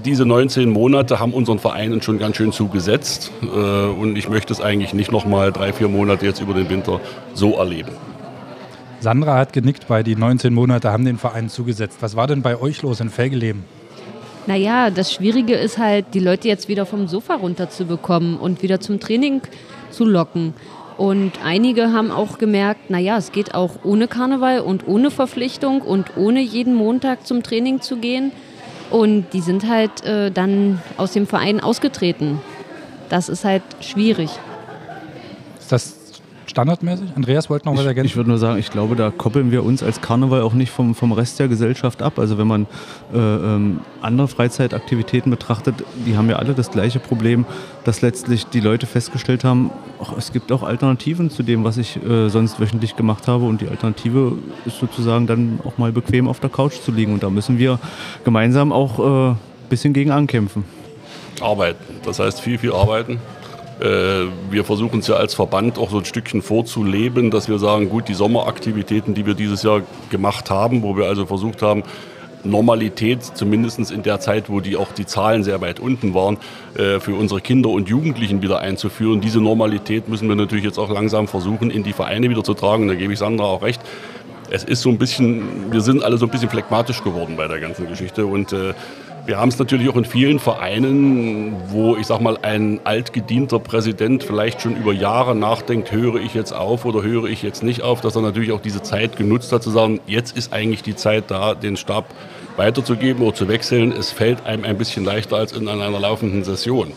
diese 0.03 0.25
19 0.25 0.71
Monate 0.71 1.21
haben 1.21 1.35
unseren 1.35 1.59
Vereinen 1.59 2.01
schon 2.01 2.19
ganz 2.19 2.39
schön 2.39 2.53
zugesetzt. 2.53 3.31
Äh, 3.43 3.47
und 3.47 4.17
ich 4.17 4.27
möchte 4.31 4.55
es 4.55 4.61
eigentlich 4.63 4.95
nicht 4.95 5.13
nochmal 5.13 5.53
drei, 5.53 5.75
vier 5.75 5.89
Monate 5.89 6.25
jetzt 6.25 6.41
über 6.41 6.55
den 6.55 6.71
Winter 6.71 7.01
so 7.35 7.57
erleben. 7.57 7.91
Sandra 9.01 9.37
hat 9.37 9.53
genickt 9.53 9.87
bei 9.87 10.03
die 10.03 10.17
19 10.17 10.55
Monate 10.55 10.91
haben 10.91 11.05
den 11.05 11.19
Verein 11.19 11.51
zugesetzt. 11.51 11.99
Was 12.01 12.17
war 12.17 12.27
denn 12.27 12.41
bei 12.41 12.59
euch 12.59 12.81
los 12.81 13.01
in 13.01 13.11
Felgeleben? 13.11 13.65
Naja, 14.47 14.91
das 14.91 15.13
Schwierige 15.13 15.55
ist 15.55 15.79
halt, 15.79 16.07
die 16.15 16.21
Leute 16.21 16.49
jetzt 16.49 16.69
wieder 16.69 16.87
vom 16.87 17.09
Sofa 17.09 17.35
runterzubekommen 17.35 18.39
und 18.39 18.63
wieder 18.63 18.81
zum 18.81 18.99
Training 19.01 19.43
zu 19.91 20.05
locken. 20.05 20.55
Und 20.97 21.33
einige 21.45 21.93
haben 21.93 22.11
auch 22.11 22.39
gemerkt, 22.39 22.91
naja, 22.91 23.17
es 23.17 23.33
geht 23.33 23.55
auch 23.55 23.71
ohne 23.85 24.07
Karneval 24.07 24.61
und 24.61 24.87
ohne 24.87 25.11
Verpflichtung 25.11 25.81
und 25.81 26.17
ohne 26.17 26.41
jeden 26.41 26.75
Montag 26.75 27.27
zum 27.27 27.43
Training 27.43 27.81
zu 27.81 27.97
gehen. 27.97 28.33
Und 28.91 29.27
die 29.33 29.41
sind 29.41 29.69
halt 29.69 30.05
äh, 30.05 30.31
dann 30.31 30.83
aus 30.97 31.13
dem 31.13 31.27
Verein 31.27 31.61
ausgetreten. 31.61 32.41
Das 33.09 33.29
ist 33.29 33.45
halt 33.45 33.63
schwierig. 33.81 34.31
Ist 35.59 35.73
das 35.73 36.00
standardmäßig? 36.51 37.11
Andreas 37.17 37.49
wollte 37.49 37.67
noch 37.67 37.77
was 37.77 37.87
ergänzen. 37.87 38.07
Ich, 38.07 38.13
ich 38.13 38.17
würde 38.17 38.29
nur 38.29 38.39
sagen, 38.39 38.59
ich 38.59 38.71
glaube, 38.71 38.97
da 38.97 39.11
koppeln 39.11 39.51
wir 39.51 39.65
uns 39.65 39.83
als 39.83 40.01
Karneval 40.01 40.43
auch 40.43 40.53
nicht 40.53 40.71
vom, 40.71 40.95
vom 40.95 41.13
Rest 41.13 41.39
der 41.39 41.49
Gesellschaft 41.49 42.03
ab. 42.03 42.19
Also 42.19 42.37
wenn 42.37 42.47
man 42.47 42.67
äh, 43.15 43.19
ähm, 43.19 43.81
andere 44.03 44.29
Freizeitaktivitäten 44.29 45.31
betrachtet, 45.31 45.77
die 46.07 46.17
haben 46.17 46.29
ja 46.29 46.37
alle 46.37 46.53
das 46.53 46.71
gleiche 46.71 46.99
Problem, 46.99 47.47
dass 47.85 48.03
letztlich 48.03 48.47
die 48.47 48.61
Leute 48.61 48.87
festgestellt 48.87 49.45
haben, 49.45 49.71
ach, 50.03 50.13
es 50.19 50.33
gibt 50.33 50.53
auch 50.53 50.63
Alternativen 50.63 51.31
zu 51.31 51.43
dem, 51.43 51.65
was 51.65 51.79
ich 51.79 51.97
äh, 52.05 52.29
sonst 52.29 52.61
wöchentlich 52.61 52.97
gemacht 52.97 53.29
habe. 53.29 53.45
Und 53.47 53.61
die 53.61 53.69
Alternative 53.69 54.33
ist 54.67 54.79
sozusagen 54.79 55.27
dann 55.27 55.61
auch 55.65 55.79
mal 55.79 55.93
bequem 55.93 56.29
auf 56.29 56.41
der 56.41 56.51
Couch 56.51 56.75
zu 56.85 56.93
liegen. 56.93 57.15
Und 57.15 57.23
da 57.23 57.31
müssen 57.31 57.59
wir 57.59 57.79
gemeinsam 58.25 58.73
auch 58.73 58.99
ein 58.99 59.33
äh, 59.33 59.37
bisschen 59.71 59.93
gegen 59.93 60.11
ankämpfen. 60.11 60.65
Arbeiten. 61.41 61.85
Das 62.05 62.19
heißt 62.19 62.41
viel, 62.41 62.59
viel 62.59 62.73
arbeiten. 62.73 63.19
Äh, 63.81 64.27
wir 64.51 64.65
versuchen 64.65 65.01
es 65.01 65.07
ja 65.07 65.17
als 65.17 65.35
Verband 65.35 65.79
auch 65.79 65.91
so 65.91 65.99
ein 65.99 66.05
Stückchen 66.05 66.43
vorzuleben, 66.43 67.31
dass 67.31 67.49
wir 67.49 67.59
sagen, 67.59 67.89
gut, 67.89 68.09
die 68.09 68.15
Sommeraktivitäten, 68.15 69.15
die 69.15 69.25
wir 69.27 69.35
dieses 69.35 69.63
Jahr 69.63 69.83
gemacht 70.11 70.51
haben, 70.51 70.83
wo 70.83 70.97
wir 70.97 71.07
also 71.07 71.27
versucht 71.27 71.63
haben, 71.63 71.83
Normalität, 72.45 73.23
zumindest 73.23 73.91
in 73.91 74.03
der 74.03 74.21
Zeit, 74.21 74.49
wo 74.49 74.61
die 74.61 74.77
auch 74.77 74.93
die 74.93 75.07
Zahlen 75.07 75.45
sehr 75.45 75.61
weit 75.61 75.81
unten 75.81 76.15
waren, 76.15 76.39
äh, 76.75 77.01
für 77.01 77.15
unsere 77.15 77.41
Kinder 77.41 77.71
und 77.71 77.89
Jugendlichen 77.89 78.43
wieder 78.43 78.61
einzuführen. 78.61 79.21
Diese 79.21 79.41
Normalität 79.41 80.09
müssen 80.09 80.29
wir 80.29 80.37
natürlich 80.37 80.65
jetzt 80.65 80.79
auch 80.79 80.91
langsam 80.91 81.29
versuchen, 81.29 81.71
in 81.71 81.83
die 81.83 81.93
Vereine 81.93 82.31
wieder 82.31 82.45
zu 82.45 82.55
tragen. 82.55 82.89
Da 82.89 82.95
gebe 82.95 83.13
ich 83.13 83.19
Sandra 83.19 83.45
auch 83.45 83.63
recht. 83.63 83.81
Es 84.51 84.65
ist 84.65 84.83
so 84.83 84.89
ein 84.89 84.99
bisschen, 84.99 85.71
wir 85.71 85.81
sind 85.81 86.03
alle 86.03 86.19
so 86.19 86.27
ein 86.27 86.31
bisschen 86.31 86.51
phlegmatisch 86.51 87.05
geworden 87.05 87.37
bei 87.37 87.47
der 87.47 87.61
ganzen 87.61 87.89
Geschichte 87.89 88.27
und 88.27 88.53
äh, 88.53 88.75
wir 89.31 89.39
haben 89.39 89.51
es 89.51 89.61
natürlich 89.61 89.89
auch 89.89 89.95
in 89.95 90.05
vielen 90.05 90.41
Vereinen, 90.41 91.55
wo 91.69 91.97
ich 91.97 92.09
sag 92.09 92.21
mal 92.21 92.37
ein 92.43 92.81
altgedienter 92.83 93.61
Präsident 93.61 94.25
vielleicht 94.25 94.61
schon 94.61 94.75
über 94.75 94.93
Jahre 94.93 95.37
nachdenkt, 95.37 95.93
höre 95.93 96.17
ich 96.17 96.35
jetzt 96.35 96.51
auf 96.51 96.85
oder 96.85 97.05
höre 97.05 97.27
ich 97.27 97.41
jetzt 97.45 97.63
nicht 97.63 97.83
auf, 97.83 98.01
dass 98.01 98.17
er 98.17 98.23
natürlich 98.23 98.51
auch 98.51 98.61
diese 98.61 98.83
Zeit 98.83 99.15
genutzt 99.17 99.53
hat 99.53 99.63
zu 99.63 99.71
sagen, 99.71 100.01
jetzt 100.09 100.37
ist 100.37 100.53
eigentlich 100.53 100.83
die 100.83 100.97
Zeit 100.97 101.31
da, 101.31 101.55
den 101.55 101.77
Stab 101.77 102.07
weiterzugeben 102.57 103.23
oder 103.23 103.37
zu 103.37 103.47
wechseln. 103.47 103.93
Es 103.93 104.11
fällt 104.11 104.45
einem 104.47 104.65
ein 104.65 104.77
bisschen 104.77 105.05
leichter 105.05 105.37
als 105.37 105.53
in 105.53 105.69
einer 105.69 105.91
laufenden 106.01 106.43
Session. 106.43 106.91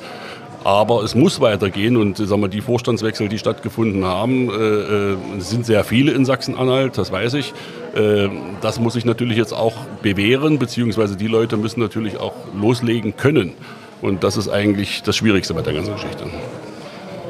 Aber 0.63 1.03
es 1.03 1.13
muss 1.13 1.41
weitergehen 1.41 1.97
und 1.97 2.17
sagen 2.17 2.41
wir, 2.41 2.47
die 2.47 2.61
Vorstandswechsel, 2.61 3.27
die 3.27 3.37
stattgefunden 3.37 4.05
haben, 4.05 4.49
äh, 4.49 4.53
äh, 4.53 5.17
sind 5.39 5.65
sehr 5.65 5.83
viele 5.83 6.13
in 6.13 6.25
Sachsen-Anhalt, 6.25 6.97
das 6.97 7.11
weiß 7.11 7.33
ich. 7.33 7.53
Äh, 7.95 8.29
das 8.61 8.79
muss 8.79 8.93
sich 8.93 9.03
natürlich 9.03 9.37
jetzt 9.37 9.53
auch 9.53 9.75
bewähren, 10.01 10.59
beziehungsweise 10.59 11.17
die 11.17 11.27
Leute 11.27 11.57
müssen 11.57 11.81
natürlich 11.81 12.17
auch 12.17 12.33
loslegen 12.53 13.17
können. 13.17 13.53
Und 14.01 14.23
das 14.23 14.37
ist 14.37 14.49
eigentlich 14.49 15.03
das 15.03 15.17
Schwierigste 15.17 15.53
bei 15.53 15.61
der 15.61 15.73
ganzen 15.73 15.93
Geschichte. 15.93 16.25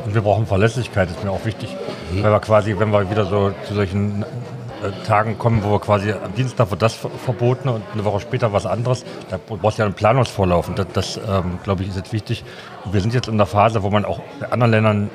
Und 0.05 0.13
wir 0.13 0.21
brauchen 0.21 0.45
Verlässlichkeit, 0.45 1.09
ist 1.09 1.23
mir 1.23 1.31
auch 1.31 1.45
wichtig. 1.45 1.69
Mhm. 2.11 2.23
Weil 2.23 2.31
wir 2.31 2.39
quasi, 2.39 2.75
wenn 2.77 2.91
wir 2.91 3.09
wieder 3.09 3.25
so 3.25 3.51
zu 3.67 3.73
solchen 3.73 4.21
äh, 4.21 4.25
Tagen 5.05 5.37
kommen, 5.37 5.63
wo 5.63 5.71
wir 5.71 5.79
quasi 5.79 6.11
am 6.11 6.33
Dienstag 6.35 6.71
wird 6.71 6.81
das 6.81 6.93
verboten 6.93 7.69
und 7.69 7.83
eine 7.93 8.05
Woche 8.05 8.19
später 8.19 8.53
was 8.53 8.65
anderes. 8.65 9.05
Da 9.29 9.37
brauchst 9.37 9.77
du 9.77 9.81
ja 9.81 9.85
einen 9.85 9.95
Planungsvorlauf 9.95 10.67
und 10.67 10.79
das, 10.79 10.87
das 10.93 11.17
ähm, 11.17 11.59
glaube 11.63 11.83
ich, 11.83 11.89
ist 11.89 11.97
jetzt 11.97 12.13
wichtig. 12.13 12.43
wir 12.91 13.01
sind 13.01 13.13
jetzt 13.13 13.27
in 13.27 13.37
der 13.37 13.45
Phase, 13.45 13.83
wo 13.83 13.89
man 13.89 14.05
auch 14.05 14.19
bei 14.39 14.51
anderen 14.51 14.71
Ländern 14.71 15.09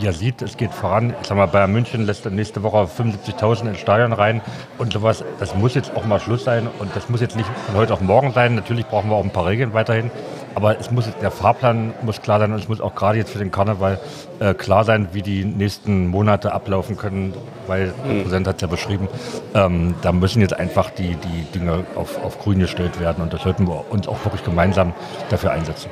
ja 0.00 0.12
sieht, 0.12 0.42
es 0.42 0.56
geht 0.56 0.72
voran. 0.72 1.14
Ich 1.20 1.28
sag 1.28 1.36
mal, 1.36 1.46
Bayern 1.46 1.72
München 1.72 2.06
lässt 2.06 2.24
nächste 2.30 2.62
Woche 2.62 2.88
75.000 2.88 3.68
ins 3.68 3.78
Stadion 3.78 4.12
rein 4.12 4.40
und 4.78 4.92
sowas. 4.92 5.24
Das 5.38 5.54
muss 5.54 5.74
jetzt 5.74 5.94
auch 5.94 6.04
mal 6.04 6.20
Schluss 6.20 6.44
sein 6.44 6.68
und 6.78 6.94
das 6.94 7.08
muss 7.08 7.20
jetzt 7.20 7.36
nicht 7.36 7.48
von 7.66 7.74
heute 7.74 7.92
auf 7.92 8.00
morgen 8.00 8.32
sein. 8.32 8.54
Natürlich 8.54 8.86
brauchen 8.86 9.10
wir 9.10 9.16
auch 9.16 9.24
ein 9.24 9.32
paar 9.32 9.46
Regeln 9.46 9.74
weiterhin, 9.74 10.10
aber 10.54 10.78
es 10.78 10.90
muss 10.90 11.08
der 11.20 11.30
Fahrplan 11.30 11.92
muss 12.02 12.22
klar 12.22 12.40
sein 12.40 12.52
und 12.52 12.58
es 12.58 12.68
muss 12.68 12.80
auch 12.80 12.94
gerade 12.94 13.18
jetzt 13.18 13.30
für 13.30 13.38
den 13.38 13.50
Karneval 13.50 13.98
äh, 14.40 14.54
klar 14.54 14.84
sein, 14.84 15.08
wie 15.12 15.22
die 15.22 15.44
nächsten 15.44 16.06
Monate 16.06 16.52
ablaufen 16.52 16.96
können, 16.96 17.34
weil 17.66 17.92
der 18.04 18.14
mhm. 18.14 18.22
Präsident 18.22 18.46
hat 18.46 18.56
es 18.56 18.62
ja 18.62 18.68
beschrieben, 18.68 19.08
ähm, 19.54 19.94
da 20.02 20.12
müssen 20.12 20.40
jetzt 20.40 20.54
einfach 20.54 20.90
die, 20.90 21.16
die 21.16 21.44
Dinge 21.54 21.84
auf, 21.94 22.22
auf 22.24 22.38
grün 22.38 22.58
gestellt 22.58 23.00
werden 23.00 23.22
und 23.22 23.32
das 23.32 23.42
sollten 23.42 23.66
wir 23.66 23.90
uns 23.90 24.08
auch 24.08 24.24
wirklich 24.24 24.44
gemeinsam 24.44 24.92
dafür 25.28 25.52
einsetzen 25.52 25.90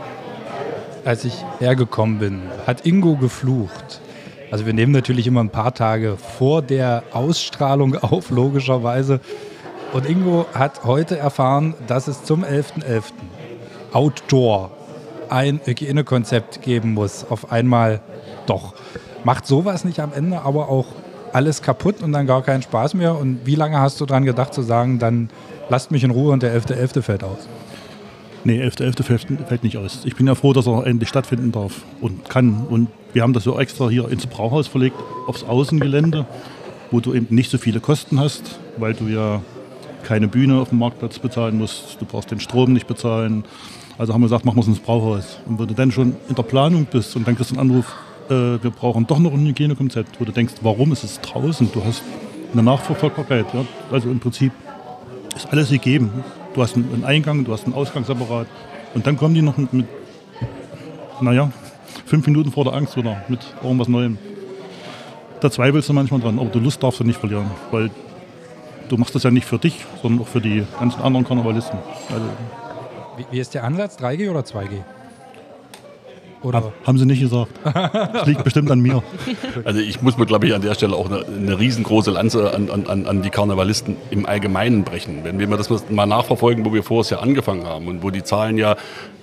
als 1.09 1.25
ich 1.25 1.43
hergekommen 1.59 2.19
bin, 2.19 2.43
hat 2.67 2.85
Ingo 2.85 3.17
geflucht. 3.17 4.03
Also 4.51 4.67
wir 4.67 4.75
nehmen 4.75 4.93
natürlich 4.93 5.27
immer 5.27 5.41
ein 5.41 5.49
paar 5.49 5.73
Tage 5.73 6.19
vor 6.19 6.61
der 6.61 7.03
Ausstrahlung 7.13 7.97
auf, 8.03 8.29
logischerweise. 8.31 9.21
Und 9.95 10.09
Ingo 10.09 10.47
hat 10.53 10.85
heute 10.85 11.17
erfahren, 11.17 11.75
dass 11.87 12.09
es 12.09 12.25
zum 12.25 12.45
11.11. 12.45 12.85
.11. 12.85 13.03
Outdoor 13.93 14.71
ein 15.31 15.61
Hygienekonzept 15.65 16.63
geben 16.63 16.95
muss. 16.95 17.27
Auf 17.29 17.53
einmal 17.53 18.01
doch. 18.47 18.75
Macht 19.25 19.47
sowas 19.47 19.85
nicht 19.85 20.01
am 20.01 20.13
Ende 20.13 20.41
aber 20.43 20.69
auch 20.69 20.87
alles 21.33 21.63
kaputt 21.63 22.03
und 22.03 22.13
dann 22.13 22.27
gar 22.27 22.43
keinen 22.43 22.63
Spaß 22.63 22.95
mehr? 22.95 23.17
Und 23.17 23.41
wie 23.45 23.55
lange 23.55 23.79
hast 23.79 24.01
du 24.01 24.07
daran 24.07 24.25
gedacht 24.25 24.55
zu 24.55 24.63
sagen, 24.63 24.99
dann 24.99 25.31
lasst 25.69 25.91
mich 25.91 26.05
in 26.05 26.11
Ruhe 26.11 26.33
und 26.33 26.43
der 26.43 26.59
11.11. 26.59 26.95
.11. 26.97 27.03
fällt 27.03 27.25
aus? 27.25 27.49
Nee, 28.45 28.63
11.11. 28.63 29.03
.11. 29.03 29.47
fällt 29.47 29.65
nicht 29.65 29.77
aus. 29.77 30.03
Ich 30.05 30.17
bin 30.17 30.27
ja 30.27 30.35
froh, 30.35 30.53
dass 30.53 30.67
er 30.67 30.87
endlich 30.87 31.09
stattfinden 31.09 31.53
darf 31.53 31.83
und 32.01 32.29
kann. 32.31 32.67
Und 32.69 32.89
wir 33.13 33.23
haben 33.23 33.33
das 33.33 33.45
so 33.45 33.59
extra 33.59 33.89
hier 33.89 34.09
ins 34.09 34.27
Brauhaus 34.27 34.69
verlegt, 34.69 34.97
aufs 35.27 35.45
Außengelände, 35.45 36.27
wo 36.91 37.01
du 37.01 37.15
eben 37.15 37.35
nicht 37.35 37.51
so 37.51 37.59
viele 37.59 37.81
Kosten 37.81 38.21
hast, 38.21 38.59
weil 38.77 38.95
du 38.95 39.09
ja 39.09 39.43
keine 40.05 40.29
Bühne 40.29 40.61
auf 40.61 40.71
dem 40.71 40.79
Marktplatz 40.79 41.19
bezahlen 41.19 41.59
musst. 41.59 42.01
Du 42.01 42.07
brauchst 42.07 42.31
den 42.31 42.41
Strom 42.41 42.73
nicht 42.73 42.87
bezahlen. 42.87 43.45
Also 43.99 44.15
haben 44.15 44.21
wir 44.21 44.27
gesagt, 44.27 44.45
machen 44.45 44.57
wir 44.57 44.63
es 44.63 44.69
ins 44.69 44.79
Brauhaus. 44.79 45.41
Und 45.47 45.59
wenn 45.59 45.67
du 45.67 45.75
dann 45.75 45.91
schon 45.91 46.15
in 46.29 46.35
der 46.37 46.45
Planung 46.45 46.87
bist 46.87 47.17
und 47.17 47.27
dann 47.27 47.35
kriegst 47.35 47.51
du 47.51 47.59
einen 47.59 47.69
Anruf, 47.71 47.93
äh, 48.31 48.63
wir 48.63 48.71
brauchen 48.71 49.07
doch 49.09 49.19
noch 49.19 49.33
ein 49.33 49.45
Hygienekonzept, 49.45 50.21
wo 50.21 50.25
du 50.25 50.31
denkst, 50.31 50.55
warum 50.63 50.93
ist 50.93 51.03
es 51.03 51.21
draußen? 51.21 51.71
Du 51.73 51.85
hast 51.85 52.03
eine 52.53 52.63
Nachverfolgbarkeit. 52.63 53.47
Ja? 53.53 53.65
Also 53.91 54.09
im 54.09 54.21
Prinzip 54.21 54.53
ist 55.37 55.53
alles 55.53 55.71
gegeben. 55.71 56.11
Du 56.55 56.63
hast 56.63 56.77
einen 56.77 57.05
Eingang, 57.05 57.45
du 57.45 57.53
hast 57.53 57.65
einen 57.65 57.75
Ausgangsapparat. 57.75 58.47
Und 58.95 59.05
dann 59.07 59.17
kommen 59.17 59.35
die 59.35 59.43
noch 59.43 59.57
mit, 59.57 59.73
mit 59.73 59.87
naja, 61.21 61.51
fünf 62.07 62.25
Minuten 62.27 62.53
vor 62.53 62.65
der 62.65 62.75
Angst 62.75 62.97
wieder 62.97 63.25
mit 63.29 63.41
irgendwas 63.63 63.89
Neuem. 63.89 64.17
Da 65.41 65.51
zweifelst 65.51 65.89
du 65.89 65.93
manchmal 65.93 66.21
dran, 66.21 66.39
aber 66.39 66.51
du 66.51 66.61
Lust 66.61 66.83
darfst 66.83 67.01
du 67.01 67.05
nicht 67.05 67.19
verlieren, 67.19 67.51
weil 67.73 67.91
du 68.89 68.97
machst 68.97 69.15
das 69.15 69.25
ja 69.25 69.31
nicht 69.31 69.47
für 69.47 69.59
dich, 69.59 69.85
sondern 70.03 70.23
auch 70.23 70.29
für 70.29 70.41
die 70.41 70.65
ganzen 70.79 71.03
anderen 71.03 71.27
Karnevalisten. 71.27 71.79
Also, 72.13 72.27
wie, 73.19 73.27
wie 73.31 73.41
ist 73.41 73.55
der 73.55 73.65
Ansatz? 73.65 73.99
3G 73.99 74.31
oder 74.31 74.41
2G? 74.41 74.83
Oder? 76.43 76.73
Haben 76.87 76.99
sie 76.99 77.07
nicht 77.07 77.21
gesagt. 77.21 77.53
Das 77.65 78.27
liegt 78.27 78.45
bestimmt 78.45 78.71
an 78.71 78.81
mir. 78.81 79.03
Also 79.65 79.81
ich 79.81 80.01
muss 80.03 80.17
mir, 80.17 80.27
glaube 80.27 80.47
ich, 80.47 80.55
an 80.55 80.63
der 80.63 80.75
Stelle 80.75 80.95
auch 80.95 81.07
eine, 81.11 81.25
eine 81.25 81.59
riesengroße 81.59 82.11
Lanze 82.11 82.55
an, 82.55 82.71
an, 82.71 83.07
an 83.07 83.23
die 83.23 83.31
Karnevalisten 83.31 83.97
im 84.11 84.25
Allgemeinen 84.25 84.85
brechen. 84.85 85.25
Wenn 85.25 85.39
wir 85.39 85.57
das 85.57 85.69
mal 85.91 86.07
nachverfolgen, 86.07 86.65
wo 86.65 86.73
wir 86.73 86.83
vorher 86.83 87.19
ja 87.19 87.23
angefangen 87.23 87.67
haben 87.67 87.89
und 87.89 88.03
wo 88.03 88.11
die 88.11 88.23
Zahlen 88.23 88.57
ja 88.57 88.77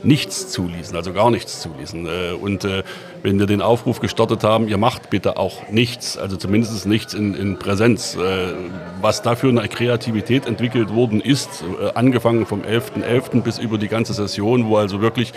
nichts 0.05 0.49
zuließen, 0.49 0.95
also 0.95 1.13
gar 1.13 1.31
nichts 1.31 1.61
zuließen. 1.61 2.05
Äh, 2.05 2.33
und 2.33 2.63
äh, 2.63 2.83
wenn 3.23 3.39
wir 3.39 3.47
den 3.47 3.61
Aufruf 3.61 3.99
gestartet 3.99 4.43
haben, 4.43 4.67
ihr 4.67 4.77
macht 4.77 5.09
bitte 5.09 5.37
auch 5.37 5.69
nichts, 5.71 6.17
also 6.17 6.37
zumindest 6.37 6.85
nichts 6.85 7.13
in, 7.13 7.33
in 7.33 7.57
Präsenz. 7.57 8.15
Äh, 8.15 8.53
was 9.01 9.21
da 9.23 9.35
für 9.35 9.49
eine 9.49 9.67
Kreativität 9.67 10.45
entwickelt 10.45 10.93
worden 10.93 11.21
ist, 11.21 11.63
angefangen 11.93 12.45
vom 12.45 12.61
11.11. 12.61 13.03
.11. 13.03 13.41
bis 13.41 13.59
über 13.59 13.77
die 13.77 13.87
ganze 13.87 14.13
Session, 14.13 14.65
wo 14.67 14.77
also 14.77 14.99
wirklich 14.99 15.31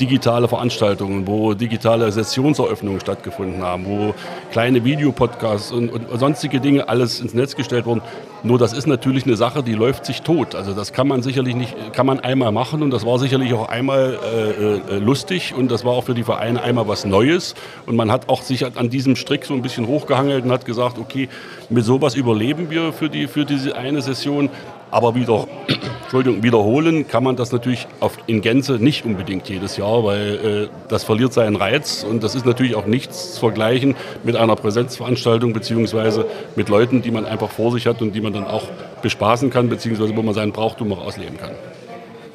digitale 0.00 0.48
Veranstaltungen, 0.48 0.99
wo 1.00 1.54
digitale 1.54 2.10
Sessionseröffnungen 2.12 3.00
stattgefunden 3.00 3.62
haben, 3.62 3.86
wo 3.86 4.14
kleine 4.52 4.84
Videopodcasts 4.84 5.72
und, 5.72 5.90
und 5.90 6.18
sonstige 6.18 6.60
Dinge 6.60 6.88
alles 6.88 7.20
ins 7.20 7.34
Netz 7.34 7.56
gestellt 7.56 7.86
wurden. 7.86 8.02
Nur 8.42 8.58
das 8.58 8.72
ist 8.72 8.86
natürlich 8.86 9.26
eine 9.26 9.36
Sache, 9.36 9.62
die 9.62 9.74
läuft 9.74 10.06
sich 10.06 10.22
tot. 10.22 10.54
Also 10.54 10.72
das 10.72 10.92
kann 10.92 11.06
man 11.06 11.22
sicherlich 11.22 11.54
nicht, 11.54 11.92
kann 11.92 12.06
man 12.06 12.20
einmal 12.20 12.52
machen 12.52 12.82
und 12.82 12.90
das 12.90 13.04
war 13.04 13.18
sicherlich 13.18 13.52
auch 13.52 13.68
einmal 13.68 14.18
äh, 14.34 14.94
äh, 14.94 14.98
lustig 14.98 15.54
und 15.54 15.70
das 15.70 15.84
war 15.84 15.92
auch 15.92 16.04
für 16.04 16.14
die 16.14 16.24
Vereine 16.24 16.62
einmal 16.62 16.88
was 16.88 17.04
Neues. 17.04 17.54
Und 17.86 17.96
man 17.96 18.10
hat 18.10 18.28
auch 18.28 18.42
sich 18.42 18.64
an 18.64 18.88
diesem 18.88 19.16
Strick 19.16 19.44
so 19.44 19.54
ein 19.54 19.62
bisschen 19.62 19.86
hochgehangelt 19.86 20.44
und 20.44 20.52
hat 20.52 20.64
gesagt, 20.64 20.98
okay, 20.98 21.28
mit 21.68 21.84
sowas 21.84 22.14
überleben 22.14 22.70
wir 22.70 22.92
für, 22.92 23.10
die, 23.10 23.26
für 23.26 23.44
diese 23.44 23.76
eine 23.76 24.00
Session. 24.00 24.48
Aber 24.90 25.14
wieder, 25.14 25.46
Entschuldigung, 26.02 26.42
wiederholen 26.42 27.06
kann 27.06 27.22
man 27.22 27.36
das 27.36 27.52
natürlich 27.52 27.86
auf, 28.00 28.18
in 28.26 28.40
Gänze 28.40 28.74
nicht 28.74 29.04
unbedingt 29.04 29.48
jedes 29.48 29.76
Jahr, 29.76 30.04
weil 30.04 30.68
äh, 30.68 30.88
das 30.88 31.04
verliert 31.04 31.32
seinen 31.32 31.56
Reiz 31.56 32.04
und 32.08 32.22
das 32.22 32.34
ist 32.34 32.46
natürlich 32.46 32.74
auch 32.74 32.86
nichts 32.86 33.34
zu 33.34 33.40
vergleichen 33.40 33.94
mit 34.24 34.36
einer 34.36 34.56
Präsenzveranstaltung 34.56 35.52
beziehungsweise 35.52 36.26
mit 36.56 36.68
Leuten, 36.68 37.02
die 37.02 37.10
man 37.10 37.24
einfach 37.24 37.50
vor 37.50 37.72
sich 37.72 37.86
hat 37.86 38.02
und 38.02 38.12
die 38.12 38.20
man 38.20 38.32
dann 38.32 38.44
auch 38.44 38.64
bespaßen 39.02 39.50
kann, 39.50 39.68
beziehungsweise 39.68 40.16
wo 40.16 40.22
man 40.22 40.34
seinen 40.34 40.52
Brauchtum 40.52 40.92
auch 40.92 41.04
ausleben 41.04 41.38
kann. 41.38 41.52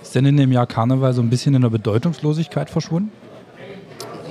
Ist 0.01 0.15
denn 0.15 0.25
in 0.25 0.37
dem 0.37 0.51
Jahr 0.51 0.67
Karneval 0.67 1.13
so 1.13 1.21
ein 1.21 1.29
bisschen 1.29 1.55
in 1.55 1.61
der 1.61 1.69
Bedeutungslosigkeit 1.69 2.69
verschwunden? 2.69 3.11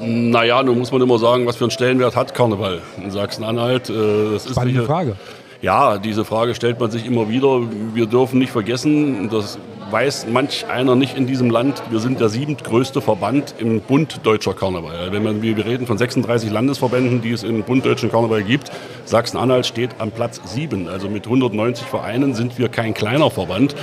Naja, 0.01 0.63
nun 0.63 0.79
muss 0.79 0.93
man 0.93 1.01
immer 1.03 1.19
sagen, 1.19 1.47
was 1.47 1.57
für 1.57 1.65
einen 1.65 1.71
Stellenwert 1.71 2.17
hat 2.17 2.35
Karneval 2.35 2.81
in 3.03 3.11
Sachsen-Anhalt. 3.11 3.91
Äh, 3.91 4.33
das 4.33 4.49
Spannende 4.49 4.81
ist 4.81 4.87
Frage. 4.87 5.17
Ja, 5.65 5.97
diese 5.97 6.27
Frage 6.27 6.55
stellt 6.55 6.79
man 6.79 6.91
sich 6.91 7.07
immer 7.07 7.31
wieder. 7.31 7.63
Wir 7.95 8.05
dürfen 8.05 8.39
nicht 8.39 8.53
vergessen, 8.53 9.31
das 9.31 9.59
weiß 9.91 10.27
manch 10.31 10.67
einer 10.67 10.95
nicht 10.95 11.17
in 11.17 11.27
diesem 11.27 11.49
Land, 11.49 11.83
wir 11.89 12.01
sind 12.01 12.21
der 12.21 12.29
siebtgrößte 12.29 13.01
Verband 13.01 13.55
im 13.57 13.81
Bund 13.81 14.21
Deutscher 14.25 14.53
Karneval. 14.53 15.11
Wenn 15.11 15.23
man, 15.23 15.41
wir 15.41 15.65
reden 15.65 15.87
von 15.87 15.97
36 15.97 16.51
Landesverbänden, 16.51 17.23
die 17.23 17.31
es 17.31 17.45
im 17.45 17.63
Bund 17.63 17.83
Deutschen 17.87 18.11
Karneval 18.11 18.43
gibt. 18.43 18.71
Sachsen-Anhalt 19.07 19.65
steht 19.65 19.93
am 20.01 20.11
Platz 20.11 20.39
7. 20.45 20.87
Also 20.87 21.09
mit 21.09 21.25
190 21.25 21.87
Vereinen 21.87 22.35
sind 22.35 22.59
wir 22.59 22.69
kein 22.69 22.93
kleiner 22.93 23.31
Verband 23.31 23.75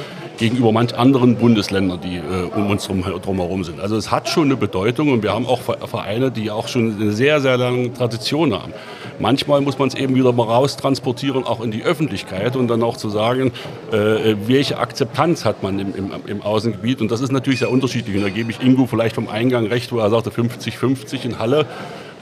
gegenüber 0.42 0.72
manch 0.72 0.98
anderen 0.98 1.36
Bundesländern, 1.36 2.00
die 2.02 2.18
äh, 2.18 2.50
um 2.56 2.72
uns 2.72 2.88
drum, 2.88 3.04
drumherum 3.04 3.64
sind. 3.64 3.80
Also 3.80 3.96
es 3.96 4.10
hat 4.10 4.28
schon 4.28 4.46
eine 4.46 4.58
Bedeutung 4.58 5.10
und 5.10 5.22
wir 5.22 5.34
haben 5.34 5.46
auch 5.46 5.62
Vereine, 5.62 6.32
die 6.32 6.50
auch 6.50 6.68
schon 6.68 7.00
eine 7.00 7.12
sehr, 7.12 7.40
sehr 7.42 7.58
lange 7.58 7.94
Tradition 7.94 8.52
haben. 8.52 8.74
Manchmal 9.20 9.62
muss 9.62 9.78
man 9.78 9.90
es 9.90 9.94
eben 9.94 10.16
wieder 10.16 10.34
mal 10.34 10.46
raustransportieren, 10.46 11.44
auch 11.44 11.62
in 11.62 11.70
die 11.70 11.84
Öffentlichkeit 11.84 12.56
und 12.56 12.68
dann 12.70 12.82
auch 12.82 12.98
zu 12.98 13.10
sagen, 13.10 13.52
äh, 13.92 14.36
welche 14.48 14.80
Akzeptanz 14.80 15.46
hat 15.46 15.62
man 15.62 15.78
im, 15.78 15.94
im, 15.96 16.12
im, 16.26 16.42
Außengebiet. 16.42 17.02
Und 17.02 17.12
das 17.12 17.22
ist 17.22 17.32
natürlich 17.32 17.60
sehr 17.60 17.70
unterschiedlich. 17.70 18.16
Und 18.18 18.24
da 18.24 18.30
gebe 18.30 18.50
ich 18.50 18.64
Ingo 18.64 18.88
vielleicht 18.88 19.14
vom 19.14 19.30
Eingang 19.30 19.68
recht, 19.68 19.92
wo 19.92 20.00
er 20.00 20.10
sagte 20.10 20.32
50-50 20.32 21.24
in 21.24 21.38
Halle. 21.38 21.68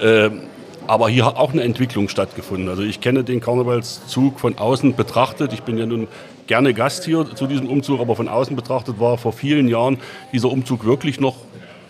Äh, 0.01 0.29
aber 0.87 1.07
hier 1.07 1.25
hat 1.25 1.37
auch 1.37 1.53
eine 1.53 1.61
Entwicklung 1.61 2.09
stattgefunden. 2.09 2.67
Also 2.67 2.81
ich 2.81 2.99
kenne 2.99 3.23
den 3.23 3.39
Karnevalszug 3.39 4.39
von 4.39 4.57
außen 4.57 4.95
betrachtet. 4.95 5.53
Ich 5.53 5.61
bin 5.61 5.77
ja 5.77 5.85
nun 5.85 6.07
gerne 6.49 6.73
Gast 6.73 7.05
hier 7.05 7.27
zu 7.35 7.45
diesem 7.45 7.67
Umzug, 7.67 8.01
aber 8.01 8.15
von 8.15 8.27
außen 8.27 8.55
betrachtet 8.55 8.99
war 8.99 9.19
vor 9.19 9.33
vielen 9.33 9.67
Jahren 9.67 9.99
dieser 10.33 10.49
Umzug 10.49 10.83
wirklich 10.83 11.19
noch 11.19 11.35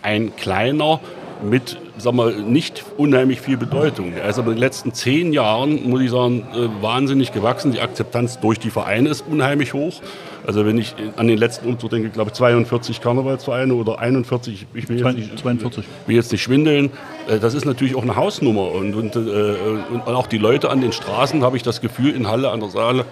ein 0.01 0.35
kleiner 0.35 0.99
mit 1.41 1.77
sagen 1.97 2.17
wir, 2.17 2.31
nicht 2.31 2.83
unheimlich 2.97 3.39
viel 3.39 3.55
Bedeutung. 3.55 4.13
Er 4.13 4.29
ist 4.29 4.37
aber 4.37 4.49
in 4.49 4.55
den 4.55 4.59
letzten 4.59 4.93
zehn 4.93 5.31
Jahren, 5.31 5.89
muss 5.89 6.01
ich 6.01 6.11
sagen, 6.11 6.45
äh, 6.53 6.83
wahnsinnig 6.83 7.31
gewachsen. 7.31 7.71
Die 7.71 7.79
Akzeptanz 7.79 8.39
durch 8.39 8.59
die 8.59 8.69
Vereine 8.69 9.09
ist 9.09 9.23
unheimlich 9.29 9.73
hoch. 9.73 10.01
Also 10.45 10.65
wenn 10.65 10.77
ich 10.77 10.95
an 11.15 11.27
den 11.27 11.37
letzten 11.37 11.67
Umzug 11.67 11.91
denke, 11.91 12.09
glaube 12.09 12.31
ich 12.31 12.33
42 12.35 13.01
Karnevalsvereine 13.01 13.73
oder 13.73 13.99
41, 13.99 14.65
ich 14.73 14.89
will 14.89 14.99
jetzt 14.99 15.15
nicht, 15.15 15.39
42. 15.39 15.85
will 16.07 16.15
jetzt 16.15 16.31
nicht 16.31 16.41
schwindeln. 16.41 16.91
Äh, 17.29 17.39
das 17.39 17.53
ist 17.53 17.65
natürlich 17.65 17.95
auch 17.95 18.03
eine 18.03 18.17
Hausnummer. 18.17 18.71
Und, 18.71 18.93
und, 18.95 19.15
äh, 19.15 19.19
und 19.19 20.07
auch 20.07 20.27
die 20.27 20.37
Leute 20.37 20.69
an 20.69 20.81
den 20.81 20.91
Straßen, 20.91 21.43
habe 21.43 21.55
ich 21.55 21.63
das 21.63 21.79
Gefühl, 21.79 22.13
in 22.13 22.27
Halle 22.27 22.51
an 22.51 22.59
der 22.59 22.69
Saale, 22.69 23.05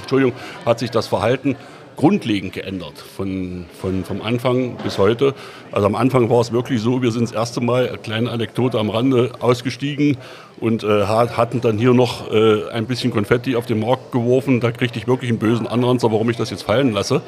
Entschuldigung, 0.00 0.34
hat 0.64 0.78
sich 0.78 0.90
das 0.90 1.06
Verhalten 1.06 1.56
grundlegend 1.96 2.54
geändert 2.54 2.94
von, 2.98 3.66
von, 3.80 4.04
vom 4.04 4.22
Anfang 4.22 4.76
bis 4.76 4.98
heute. 4.98 5.34
Also 5.70 5.86
am 5.86 5.94
Anfang 5.94 6.30
war 6.30 6.40
es 6.40 6.52
wirklich 6.52 6.80
so, 6.80 7.02
wir 7.02 7.12
sind 7.12 7.24
das 7.24 7.32
erste 7.32 7.60
Mal, 7.60 7.88
eine 7.88 7.98
kleine 7.98 8.30
Anekdote 8.30 8.78
am 8.78 8.90
Rande, 8.90 9.32
ausgestiegen 9.40 10.16
und 10.58 10.84
äh, 10.84 11.06
hatten 11.06 11.60
dann 11.60 11.78
hier 11.78 11.94
noch 11.94 12.32
äh, 12.32 12.68
ein 12.70 12.86
bisschen 12.86 13.10
Konfetti 13.10 13.56
auf 13.56 13.66
den 13.66 13.80
Markt 13.80 14.12
geworfen. 14.12 14.60
Da 14.60 14.72
kriegte 14.72 14.98
ich 14.98 15.06
wirklich 15.06 15.30
einen 15.30 15.38
bösen 15.38 15.66
Anranzer, 15.66 16.10
warum 16.12 16.30
ich 16.30 16.36
das 16.36 16.50
jetzt 16.50 16.62
fallen 16.62 16.92
lasse. 16.92 17.22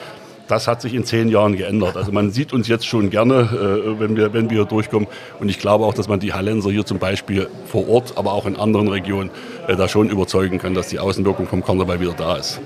Das 0.47 0.69
hat 0.69 0.83
sich 0.83 0.93
in 0.93 1.05
zehn 1.05 1.29
Jahren 1.29 1.57
geändert. 1.57 1.97
Also 1.97 2.13
man 2.13 2.31
sieht 2.31 2.53
uns 2.53 2.69
jetzt 2.69 2.87
schon 2.87 3.09
gerne, 3.09 3.35
äh, 3.35 3.99
wenn, 3.99 4.17
wir, 4.17 4.35
wenn 4.35 4.51
wir 4.51 4.59
hier 4.59 4.65
durchkommen. 4.67 5.09
Und 5.41 5.49
ich 5.49 5.59
glaube 5.59 5.85
auch, 5.85 5.95
dass 5.95 6.07
man 6.07 6.21
die 6.21 6.35
Hallenser 6.35 6.71
hier 6.71 6.85
zum 6.85 6.99
Beispiel 6.99 7.49
vor 7.67 7.89
Ort, 7.89 8.19
aber 8.19 8.33
auch 8.33 8.45
in 8.45 8.57
anderen 8.57 8.89
Regionen 8.89 9.31
äh, 9.67 9.75
da 9.75 9.89
schon 9.89 10.11
überzeugen 10.11 10.59
kann, 10.59 10.75
dass 10.75 10.89
die 10.89 10.99
Außenwirkung 10.99 11.47
vom 11.47 11.65
Karneval 11.65 12.01
wieder 12.01 12.13
da 12.13 12.37
ist. 12.37 12.61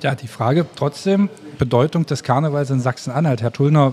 Ja, 0.00 0.14
die 0.14 0.28
Frage 0.28 0.64
trotzdem, 0.76 1.28
Bedeutung 1.58 2.06
des 2.06 2.22
Karnevals 2.22 2.70
in 2.70 2.78
Sachsen-Anhalt. 2.78 3.42
Herr 3.42 3.52
Tullner, 3.52 3.92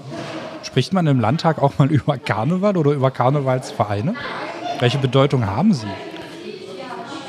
spricht 0.62 0.94
man 0.94 1.08
im 1.08 1.20
Landtag 1.20 1.60
auch 1.60 1.80
mal 1.80 1.92
über 1.92 2.18
Karneval 2.20 2.78
oder 2.78 2.92
über 2.92 3.10
Karnevalsvereine? 3.10 4.14
Welche 4.80 5.00
Bedeutung 5.00 5.48
haben 5.48 5.74
sie? 5.74 5.88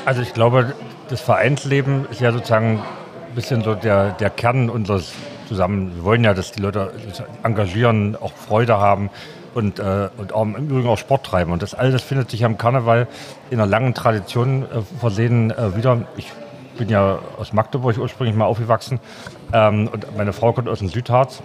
Also 0.05 0.21
ich 0.21 0.33
glaube, 0.33 0.73
das 1.09 1.21
Vereinsleben 1.21 2.05
ist 2.11 2.21
ja 2.21 2.31
sozusagen 2.31 2.83
bisschen 3.37 3.61
so 3.61 3.75
der, 3.75 4.13
der 4.13 4.31
Kern 4.31 4.67
unseres 4.67 5.13
zusammen. 5.47 5.95
Wir 5.95 6.03
wollen 6.03 6.23
ja, 6.23 6.33
dass 6.33 6.53
die 6.53 6.59
Leute 6.59 6.91
engagieren, 7.43 8.15
auch 8.15 8.31
Freude 8.33 8.79
haben 8.79 9.11
und, 9.53 9.77
äh, 9.77 10.09
und 10.17 10.33
auch 10.33 10.41
im 10.41 10.55
Übrigen 10.55 10.87
auch 10.87 10.97
Sport 10.97 11.27
treiben. 11.27 11.51
Und 11.51 11.61
das 11.61 11.75
alles 11.75 12.01
findet 12.01 12.31
sich 12.31 12.43
am 12.43 12.57
Karneval 12.57 13.07
in 13.51 13.59
einer 13.59 13.69
langen 13.69 13.93
Tradition 13.93 14.63
äh, 14.63 14.81
versehen 14.99 15.51
äh, 15.51 15.77
wieder. 15.77 16.07
Ich 16.17 16.31
bin 16.79 16.89
ja 16.89 17.19
aus 17.37 17.53
Magdeburg 17.53 17.99
ursprünglich 17.99 18.35
mal 18.35 18.45
aufgewachsen 18.45 18.99
ähm, 19.53 19.87
und 19.87 20.17
meine 20.17 20.33
Frau 20.33 20.51
kommt 20.51 20.67
aus 20.67 20.79
dem 20.79 20.89
Südharz. 20.89 21.43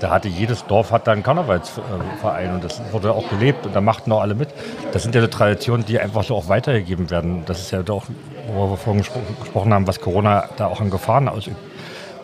Da 0.00 0.10
hatte 0.10 0.28
jedes 0.28 0.64
Dorf 0.66 0.92
hat 0.92 1.06
da 1.06 1.12
einen 1.12 1.22
Karnevalsverein 1.22 2.54
und 2.54 2.64
das 2.64 2.80
wurde 2.92 3.12
auch 3.12 3.28
gelebt 3.28 3.66
und 3.66 3.74
da 3.74 3.80
machten 3.80 4.12
auch 4.12 4.20
alle 4.20 4.34
mit. 4.34 4.48
Das 4.92 5.02
sind 5.02 5.14
ja 5.14 5.20
die 5.20 5.28
Traditionen, 5.28 5.84
die 5.84 5.98
einfach 5.98 6.22
so 6.22 6.36
auch 6.36 6.48
weitergegeben 6.48 7.10
werden. 7.10 7.42
Das 7.46 7.60
ist 7.60 7.70
ja 7.72 7.82
doch, 7.82 8.04
wo 8.52 8.70
wir 8.70 8.76
vorhin 8.76 9.02
gesprochen 9.02 9.74
haben, 9.74 9.86
was 9.86 10.00
Corona 10.00 10.48
da 10.56 10.66
auch 10.66 10.80
an 10.80 10.90
Gefahren 10.90 11.28
ausübt. 11.28 11.56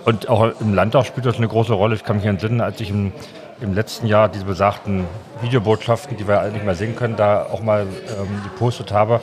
Und 0.04 0.28
auch 0.28 0.60
im 0.60 0.74
Landtag 0.74 1.06
spielt 1.06 1.26
das 1.26 1.36
eine 1.36 1.48
große 1.48 1.72
Rolle. 1.72 1.94
Ich 1.94 2.04
kann 2.04 2.16
mich 2.16 2.26
entsinnen, 2.26 2.60
als 2.60 2.80
ich 2.80 2.90
im, 2.90 3.12
im 3.60 3.74
letzten 3.74 4.06
Jahr 4.06 4.28
diese 4.28 4.44
besagten 4.44 5.06
Videobotschaften, 5.40 6.16
die 6.16 6.28
wir 6.28 6.40
alle 6.40 6.52
nicht 6.52 6.64
mehr 6.64 6.74
sehen 6.74 6.94
können, 6.94 7.16
da 7.16 7.44
auch 7.44 7.62
mal 7.62 7.82
ähm, 7.82 8.42
gepostet 8.44 8.92
habe 8.92 9.20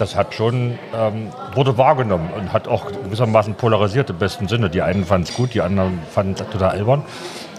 das 0.00 0.16
hat 0.16 0.34
schon, 0.34 0.78
ähm, 0.94 1.28
wurde 1.54 1.76
wahrgenommen 1.76 2.30
und 2.34 2.52
hat 2.52 2.68
auch 2.68 2.86
gewissermaßen 2.86 3.54
polarisiert 3.54 4.08
im 4.10 4.18
besten 4.18 4.48
Sinne. 4.48 4.70
Die 4.70 4.82
einen 4.82 5.04
fanden 5.04 5.28
es 5.28 5.34
gut, 5.34 5.52
die 5.54 5.60
anderen 5.60 6.00
fanden 6.10 6.32
es 6.32 6.48
total 6.50 6.70
albern. 6.70 7.02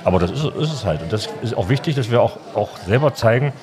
Aber 0.04 0.20
das 0.20 0.32
ist, 0.32 0.44
ist, 0.44 0.74
es 0.74 0.86
halt. 0.86 1.02
Und 1.02 1.14
das 1.14 1.30
ist 1.42 1.56
auch 1.56 1.70
wichtig, 1.70 1.96
dass 1.96 2.10
wir 2.10 2.22
auch, 2.22 2.38
auch 2.56 2.78
selber 2.78 3.14
zeigen, 3.14 3.54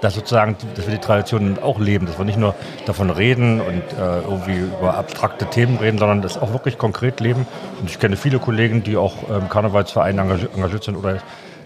dass 0.00 0.14
sozusagen, 0.14 0.56
dass 0.74 0.86
wir 0.86 0.94
die 0.94 1.00
Traditionen 1.00 1.62
auch 1.62 1.78
leben, 1.78 2.06
dass 2.06 2.18
wir 2.18 2.24
nicht 2.24 2.38
nur 2.38 2.54
davon 2.86 3.10
reden 3.10 3.60
und 3.60 3.82
äh, 3.98 4.20
irgendwie 4.22 4.58
über 4.58 4.96
abstrakte 4.96 5.46
Themen 5.46 5.76
reden, 5.78 5.98
sondern 5.98 6.22
das 6.22 6.36
auch 6.36 6.52
wirklich 6.52 6.76
konkret 6.76 7.20
leben. 7.20 7.46
Und 7.80 7.88
ich 7.88 8.00
kenne 8.00 8.16
viele 8.16 8.40
Kollegen, 8.40 8.82
die 8.82 8.96
auch 8.96 9.28
im 9.28 9.42
ähm, 9.42 9.48
Karnevalsverein 9.48 10.18
engagiert 10.18 10.82
sind 10.82 10.96
oder 10.96 11.18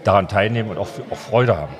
daran 0.03 0.27
teilnehmen 0.27 0.69
und 0.69 0.77
auch, 0.77 0.87
auch 1.09 1.17
Freude 1.17 1.57
haben. 1.57 1.73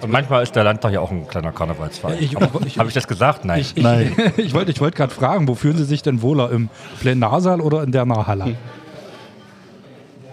Und 0.00 0.12
manchmal 0.12 0.42
ist 0.42 0.54
der 0.54 0.62
Landtag 0.62 0.92
ja 0.92 1.00
auch 1.00 1.10
ein 1.10 1.26
kleiner 1.26 1.52
Karnevalsverein. 1.52 2.18
Habe 2.78 2.88
ich 2.88 2.94
das 2.94 3.08
gesagt? 3.08 3.44
Nein. 3.44 3.60
Ich, 3.60 3.76
ich, 3.76 3.82
Nein. 3.82 4.14
ich 4.36 4.54
wollte 4.54 4.70
ich 4.70 4.80
wollt 4.80 4.94
gerade 4.94 5.12
fragen, 5.12 5.48
wo 5.48 5.54
fühlen 5.54 5.76
Sie 5.76 5.84
sich 5.84 6.02
denn 6.02 6.22
wohler? 6.22 6.50
Im 6.50 6.68
Plenarsaal 7.00 7.60
oder 7.60 7.82
in 7.82 7.92
der 7.92 8.04
Nahhalle? 8.04 8.56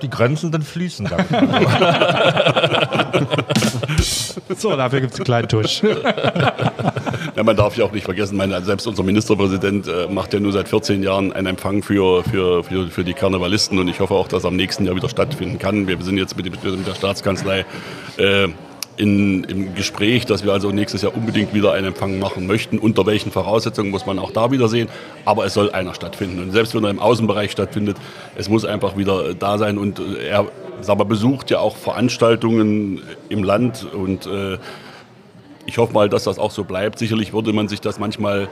Die 0.01 0.09
Grenzen 0.09 0.51
dann 0.51 0.61
fließen. 0.61 1.07
so, 4.57 4.75
dafür 4.75 5.01
gibt 5.01 5.13
es 5.13 5.19
einen 5.19 5.25
kleinen 5.25 5.47
Tusch. 5.47 5.81
Ja, 7.37 7.43
man 7.43 7.55
darf 7.55 7.77
ja 7.77 7.85
auch 7.85 7.91
nicht 7.91 8.05
vergessen, 8.05 8.35
meine, 8.35 8.59
selbst 8.63 8.87
unser 8.87 9.03
Ministerpräsident 9.03 9.87
äh, 9.87 10.07
macht 10.07 10.33
ja 10.33 10.39
nur 10.39 10.51
seit 10.51 10.67
14 10.67 11.03
Jahren 11.03 11.31
einen 11.33 11.45
Empfang 11.47 11.83
für, 11.83 12.23
für, 12.23 12.63
für, 12.63 12.87
für 12.87 13.03
die 13.03 13.13
Karnevalisten 13.13 13.77
und 13.77 13.87
ich 13.87 13.99
hoffe 13.99 14.15
auch, 14.15 14.27
dass 14.27 14.43
er 14.43 14.47
am 14.47 14.55
nächsten 14.55 14.85
Jahr 14.85 14.95
wieder 14.95 15.09
stattfinden 15.09 15.59
kann. 15.59 15.87
Wir 15.87 16.01
sind 16.01 16.17
jetzt 16.17 16.35
mit, 16.35 16.45
mit 16.45 16.87
der 16.87 16.95
Staatskanzlei 16.95 17.65
äh, 18.17 18.47
in, 18.97 19.43
im 19.45 19.75
Gespräch, 19.75 20.25
dass 20.25 20.43
wir 20.43 20.51
also 20.53 20.71
nächstes 20.71 21.01
Jahr 21.01 21.15
unbedingt 21.15 21.53
wieder 21.53 21.73
einen 21.73 21.87
Empfang 21.87 22.19
machen 22.19 22.47
möchten. 22.47 22.79
Unter 22.79 23.05
welchen 23.05 23.31
Voraussetzungen 23.31 23.91
muss 23.91 24.05
man 24.05 24.19
auch 24.19 24.31
da 24.31 24.51
wieder 24.51 24.67
sehen. 24.67 24.89
Aber 25.23 25.45
es 25.45 25.53
soll 25.53 25.71
einer 25.71 25.93
stattfinden. 25.93 26.41
Und 26.41 26.51
selbst 26.51 26.75
wenn 26.75 26.83
er 26.83 26.89
im 26.89 26.99
Außenbereich 26.99 27.51
stattfindet, 27.51 27.97
es 28.35 28.49
muss 28.49 28.65
einfach 28.65 28.97
wieder 28.97 29.33
da 29.35 29.57
sein. 29.57 29.77
Und 29.77 30.01
er 30.27 30.47
sag 30.81 30.97
mal, 30.97 31.03
besucht 31.03 31.49
ja 31.49 31.59
auch 31.59 31.75
Veranstaltungen 31.75 33.01
im 33.29 33.43
Land 33.43 33.85
und 33.93 34.25
äh, 34.27 34.57
ich 35.65 35.77
hoffe 35.77 35.93
mal, 35.93 36.07
dass 36.07 36.23
das 36.23 36.39
auch 36.39 36.51
so 36.51 36.63
bleibt. 36.63 36.97
Sicherlich 36.97 37.33
würde 37.33 37.51
man 37.51 37.67
sich 37.67 37.81
das 37.81 37.99
manchmal 37.99 38.47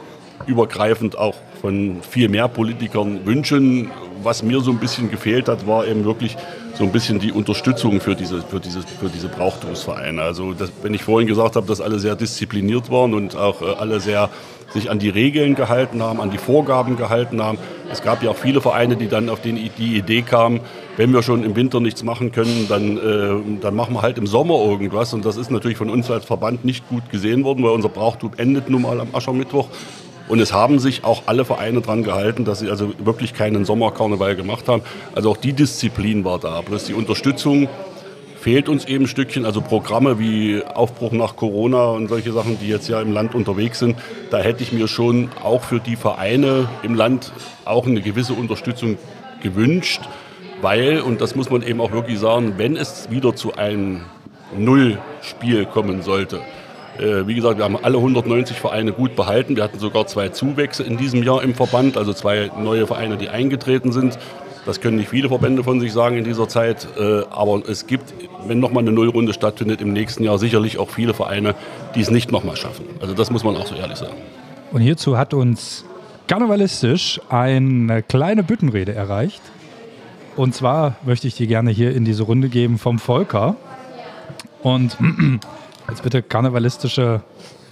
übergreifend 0.48 1.18
auch 1.18 1.36
von 1.62 2.02
viel 2.02 2.28
mehr 2.28 2.50
Politikern 2.50 3.25
wünschen. 3.25 3.90
Was 4.22 4.44
mir 4.44 4.60
so 4.60 4.72
ein 4.72 4.80
bisschen 4.80 5.10
gefehlt 5.10 5.48
hat, 5.48 5.66
war 5.66 5.88
eben 5.88 6.04
wirklich 6.04 6.36
so 6.77 6.84
ein 6.84 6.91
bisschen 6.91 7.20
die 7.20 7.32
Unterstützung 7.32 8.01
für 8.01 8.15
diese, 8.15 8.41
für 8.41 8.60
diese, 8.60 8.82
für 8.82 9.10
diese 9.10 9.29
Brauchtumsvereine. 9.29 10.22
Also 10.22 10.53
das, 10.53 10.72
wenn 10.84 10.94
ich 10.94 11.03
vorhin 11.03 11.27
gesagt 11.27 11.55
habe, 11.55 11.65
dass 11.67 11.79
alle 11.79 12.00
sehr 12.00 12.15
diszipliniert 12.15 12.91
waren 12.91 13.13
und 13.13 13.36
auch 13.36 13.62
äh, 13.62 13.75
alle 13.79 14.00
sehr 14.00 14.29
sich 14.74 14.89
an 14.89 15.00
die 15.00 15.10
Regeln 15.10 15.55
gehalten 15.55 16.03
haben, 16.03 16.20
an 16.20 16.32
die 16.32 16.38
Vorgaben 16.38 16.98
gehalten 16.98 17.41
haben. 17.41 17.58
Es 17.91 18.01
gab 18.01 18.24
ja 18.24 18.32
auch 18.32 18.36
viele 18.36 18.60
Vereine, 18.60 18.98
die 18.98 19.08
dann 19.08 19.29
auf 19.29 19.39
den, 19.39 19.55
die 19.55 19.98
Idee 19.98 20.22
kamen, 20.22 20.60
wenn 20.98 21.13
wir 21.13 21.24
schon 21.24 21.44
im 21.44 21.55
Winter 21.55 21.79
nichts 21.79 22.03
machen 22.03 22.32
können, 22.32 22.65
dann, 22.67 22.98
äh, 22.98 23.60
dann 23.62 23.75
machen 23.75 23.94
wir 23.94 24.01
halt 24.01 24.17
im 24.17 24.27
Sommer 24.27 24.55
irgendwas. 24.55 25.13
Und 25.13 25.24
das 25.24 25.38
ist 25.38 25.51
natürlich 25.51 25.77
von 25.77 25.89
uns 25.89 26.12
als 26.12 26.25
Verband 26.25 26.65
nicht 26.65 26.89
gut 26.89 27.10
gesehen 27.10 27.44
worden, 27.44 27.63
weil 27.63 27.72
unser 27.72 27.89
Brauchtum 27.89 28.32
endet 28.38 28.70
nun 28.70 28.82
mal 28.82 29.00
am 29.00 29.13
Aschermittwoch. 29.13 29.70
Und 30.27 30.39
es 30.39 30.53
haben 30.53 30.79
sich 30.79 31.03
auch 31.03 31.24
alle 31.27 31.46
Vereine 31.46 31.82
daran 31.82 32.03
gehalten, 32.03 32.46
dass 32.46 32.60
sie 32.60 32.70
also 32.70 32.94
wirklich 32.98 33.34
keinen 33.34 33.63
Sommerkarneval 33.63 34.36
gemacht 34.36 34.67
haben. 34.67 34.82
Also 35.13 35.29
auch 35.32 35.38
die 35.38 35.53
Disziplin 35.53 36.25
war 36.25 36.39
da. 36.39 36.62
Bloß 36.62 36.86
die 36.86 36.94
Unterstützung 36.94 37.70
fehlt 38.39 38.70
uns 38.70 38.86
eben 38.86 39.05
ein 39.05 39.08
Stückchen. 39.08 39.46
Also 39.46 39.62
Programme 39.62 40.20
wie 40.20 40.63
Aufbruch 40.63 41.12
nach 41.12 41.36
Corona 41.36 41.86
und 41.91 42.08
solche 42.08 42.32
Sachen, 42.32 42.60
die 42.60 42.67
jetzt 42.67 42.88
ja 42.88 43.01
im 43.01 43.12
Land 43.12 43.36
unterwegs 43.36 43.79
sind, 43.79 43.98
da 44.32 44.39
hätte 44.39 44.63
ich 44.63 44.72
mir 44.72 44.88
schon 44.88 45.29
auch 45.44 45.63
für 45.63 45.79
die 45.79 45.96
Vereine 45.96 46.70
im 46.82 46.96
Land 46.96 47.32
auch 47.65 47.86
eine 47.86 48.01
gewisse 48.01 48.34
Unterstützung 48.34 48.98
gewünscht. 49.44 50.01
Weil, 50.62 51.01
und 51.01 51.22
das 51.22 51.36
muss 51.36 51.51
man 51.51 51.62
eben 51.62 51.82
auch 51.82 51.91
wirklich 51.91 52.17
sagen, 52.17 52.53
wenn 52.58 52.77
es 52.77 53.12
wieder 53.12 53.36
zu 53.36 53.55
einem 53.55 54.01
Nullspiel 54.58 55.65
kommen 55.65 56.01
sollte, 56.01 56.41
wie 56.98 57.36
gesagt, 57.36 57.58
wir 57.58 57.66
haben 57.66 57.78
alle 57.82 57.98
190 57.98 58.58
Vereine 58.58 58.94
gut 58.94 59.16
behalten. 59.16 59.56
Wir 59.56 59.64
hatten 59.64 59.80
sogar 59.80 60.08
zwei 60.08 60.30
Zuwächse 60.30 60.84
in 60.84 60.98
diesem 60.98 61.24
Jahr 61.24 61.44
im 61.44 61.54
Verband, 61.54 61.98
also 61.98 62.14
zwei 62.14 62.52
neue 62.58 62.88
Vereine, 62.88 63.18
die 63.18 63.30
eingetreten 63.30 63.92
sind. 63.92 64.18
Das 64.66 64.82
können 64.82 64.98
nicht 64.98 65.10
viele 65.10 65.30
Verbände 65.30 65.64
von 65.64 65.80
sich 65.80 65.94
sagen 65.94 66.18
in 66.18 66.24
dieser 66.24 66.48
Zeit. 66.48 66.88
Äh, 66.98 67.24
aber 67.30 67.62
es 67.70 67.86
gibt, 67.86 68.14
wenn 68.48 68.60
nochmal 68.60 68.84
eine 68.84 68.92
Nullrunde 68.92 69.34
stattfindet, 69.34 69.80
im 69.80 69.94
nächsten 69.94 70.24
Jahr 70.24 70.40
sicherlich 70.40 70.80
auch 70.80 70.90
viele 70.90 71.14
Vereine, 71.14 71.54
die 71.94 72.02
es 72.02 72.10
nicht 72.10 72.32
nochmal 72.32 72.58
schaffen. 72.58 72.86
Also 73.00 73.14
das 73.14 73.30
muss 73.30 73.44
man 73.44 73.56
auch 73.56 73.68
so 73.68 73.75
ehrlich 73.75 73.98
sagen. 73.98 74.16
Und 74.72 74.82
hierzu 74.82 75.18
hat 75.18 75.34
uns 75.36 75.86
karnevalistisch 76.28 77.22
eine 77.30 78.02
kleine 78.02 78.42
Büttenrede 78.42 78.96
erreicht. 78.96 79.42
Und 80.36 80.56
zwar 80.56 80.96
möchte 81.06 81.28
ich 81.28 81.36
die 81.36 81.48
gerne 81.48 81.70
hier 81.70 81.96
in 81.96 82.04
diese 82.04 82.24
Runde 82.24 82.50
geben 82.50 82.80
vom 82.80 82.98
Volker. 82.98 83.56
Und 84.64 84.98
Jetzt 85.89 86.01
bitte 86.01 86.24
karnevalistische 86.24 87.22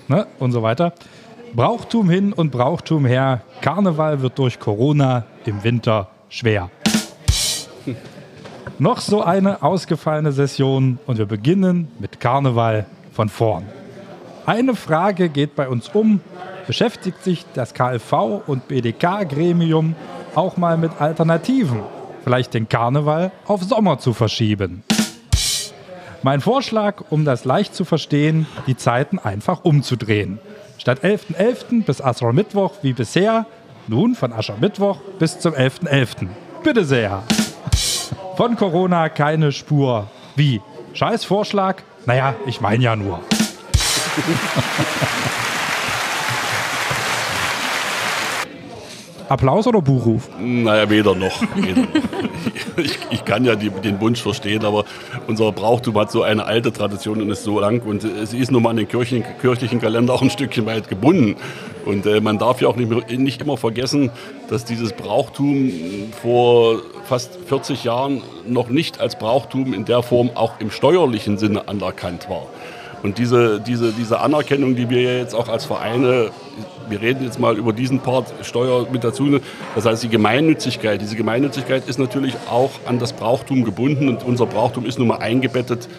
ne, 0.07 0.27
und 0.39 0.51
so 0.51 0.61
weiter. 0.61 0.93
Brauchtum 1.55 2.09
hin 2.09 2.33
und 2.33 2.51
Brauchtum 2.51 3.05
her. 3.05 3.41
Karneval 3.61 4.21
wird 4.21 4.37
durch 4.37 4.59
Corona 4.59 5.25
im 5.45 5.63
Winter 5.63 6.09
schwer. 6.29 6.69
Noch 8.79 8.99
so 9.01 9.23
eine 9.23 9.61
ausgefallene 9.61 10.31
Session 10.31 10.99
und 11.05 11.17
wir 11.17 11.25
beginnen 11.25 11.91
mit 11.99 12.19
Karneval 12.19 12.85
von 13.13 13.29
vorn. 13.29 13.65
Eine 14.45 14.75
Frage 14.75 15.29
geht 15.29 15.55
bei 15.55 15.67
uns 15.67 15.89
um. 15.89 16.21
Beschäftigt 16.67 17.23
sich 17.23 17.45
das 17.53 17.73
KLV 17.73 18.41
und 18.47 18.67
BDK-Gremium 18.67 19.95
auch 20.35 20.57
mal 20.57 20.77
mit 20.77 20.99
Alternativen? 20.99 21.81
Vielleicht 22.23 22.53
den 22.53 22.69
Karneval 22.69 23.31
auf 23.45 23.63
Sommer 23.63 23.99
zu 23.99 24.13
verschieben. 24.13 24.83
Mein 26.25 26.39
Vorschlag, 26.39 27.03
um 27.09 27.25
das 27.25 27.43
leicht 27.43 27.75
zu 27.75 27.83
verstehen, 27.83 28.47
die 28.65 28.77
Zeiten 28.77 29.19
einfach 29.19 29.65
umzudrehen. 29.65 30.39
Statt 30.77 31.03
11.11. 31.03 31.35
.11. 31.35 31.85
bis 31.85 32.01
Aschermittwoch 32.01 32.75
wie 32.81 32.93
bisher, 32.93 33.45
nun 33.89 34.15
von 34.15 34.31
Aschermittwoch 34.31 35.01
bis 35.19 35.39
zum 35.39 35.53
11.11. 35.53 35.89
.11. 35.89 36.27
Bitte 36.63 36.85
sehr. 36.85 37.23
Von 38.37 38.55
Corona 38.55 39.09
keine 39.09 39.51
Spur. 39.51 40.07
Wie? 40.37 40.61
Scheiß 40.93 41.25
Vorschlag? 41.25 41.81
Naja, 42.05 42.35
ich 42.45 42.61
meine 42.61 42.81
ja 42.81 42.95
nur. 42.95 43.19
Applaus 49.29 49.67
oder 49.67 49.81
Buchruf? 49.81 50.29
Naja, 50.39 50.89
weder 50.89 51.15
noch. 51.15 51.41
Weder 51.55 51.81
noch. 51.81 51.87
Ich, 52.75 52.97
ich, 53.11 53.25
kann 53.25 53.45
ja 53.45 53.55
die, 53.55 53.69
den 53.69 54.01
Wunsch 54.01 54.21
verstehen, 54.21 54.65
aber 54.65 54.85
unser 55.27 55.51
Brauchtum 55.51 55.97
hat 55.97 56.11
so 56.11 56.23
eine 56.23 56.45
alte 56.45 56.73
Tradition 56.73 57.21
und 57.21 57.29
ist 57.29 57.43
so 57.43 57.59
lang 57.59 57.81
und 57.83 58.01
sie 58.01 58.37
ist 58.37 58.51
nun 58.51 58.63
mal 58.63 58.71
an 58.71 58.77
den 58.77 58.87
Kirchen, 58.87 59.23
kirchlichen 59.41 59.79
Kalender 59.79 60.13
auch 60.13 60.23
ein 60.23 60.31
Stückchen 60.31 60.65
weit 60.65 60.87
gebunden. 60.87 61.35
Und 61.85 62.05
äh, 62.05 62.19
man 62.19 62.39
darf 62.39 62.61
ja 62.61 62.67
auch 62.67 62.75
nicht, 62.75 63.11
nicht 63.11 63.41
immer 63.41 63.57
vergessen, 63.57 64.09
dass 64.49 64.65
dieses 64.65 64.93
Brauchtum 64.93 65.71
vor 66.21 66.81
fast 67.05 67.37
40 67.47 67.83
Jahren 67.83 68.21
noch 68.47 68.69
nicht 68.69 68.99
als 68.99 69.17
Brauchtum 69.17 69.73
in 69.73 69.85
der 69.85 70.01
Form 70.01 70.31
auch 70.33 70.59
im 70.59 70.71
steuerlichen 70.71 71.37
Sinne 71.37 71.67
anerkannt 71.67 72.29
war. 72.29 72.47
Und 73.03 73.17
diese, 73.17 73.59
diese, 73.59 73.91
diese 73.91 74.21
Anerkennung, 74.21 74.75
die 74.75 74.89
wir 74.89 75.17
jetzt 75.17 75.35
auch 75.35 75.49
als 75.49 75.65
Vereine, 75.65 76.31
wir 76.87 77.01
reden 77.01 77.23
jetzt 77.23 77.39
mal 77.39 77.57
über 77.57 77.73
diesen 77.73 77.99
Part 77.99 78.33
Steuer 78.43 78.87
mit 78.91 79.03
dazu, 79.03 79.39
das 79.75 79.85
heißt 79.85 80.03
die 80.03 80.09
Gemeinnützigkeit. 80.09 81.01
Diese 81.01 81.17
Gemeinnützigkeit 81.17 81.87
ist 81.87 81.99
natürlich 81.99 82.35
auch 82.49 82.71
an 82.85 82.99
das 82.99 83.11
Brauchtum 83.11 83.65
gebunden 83.65 84.07
und 84.07 84.23
unser 84.23 84.45
Brauchtum 84.45 84.85
ist 84.85 84.99
nun 84.99 85.09
mal 85.09 85.17
eingebettet 85.17 85.89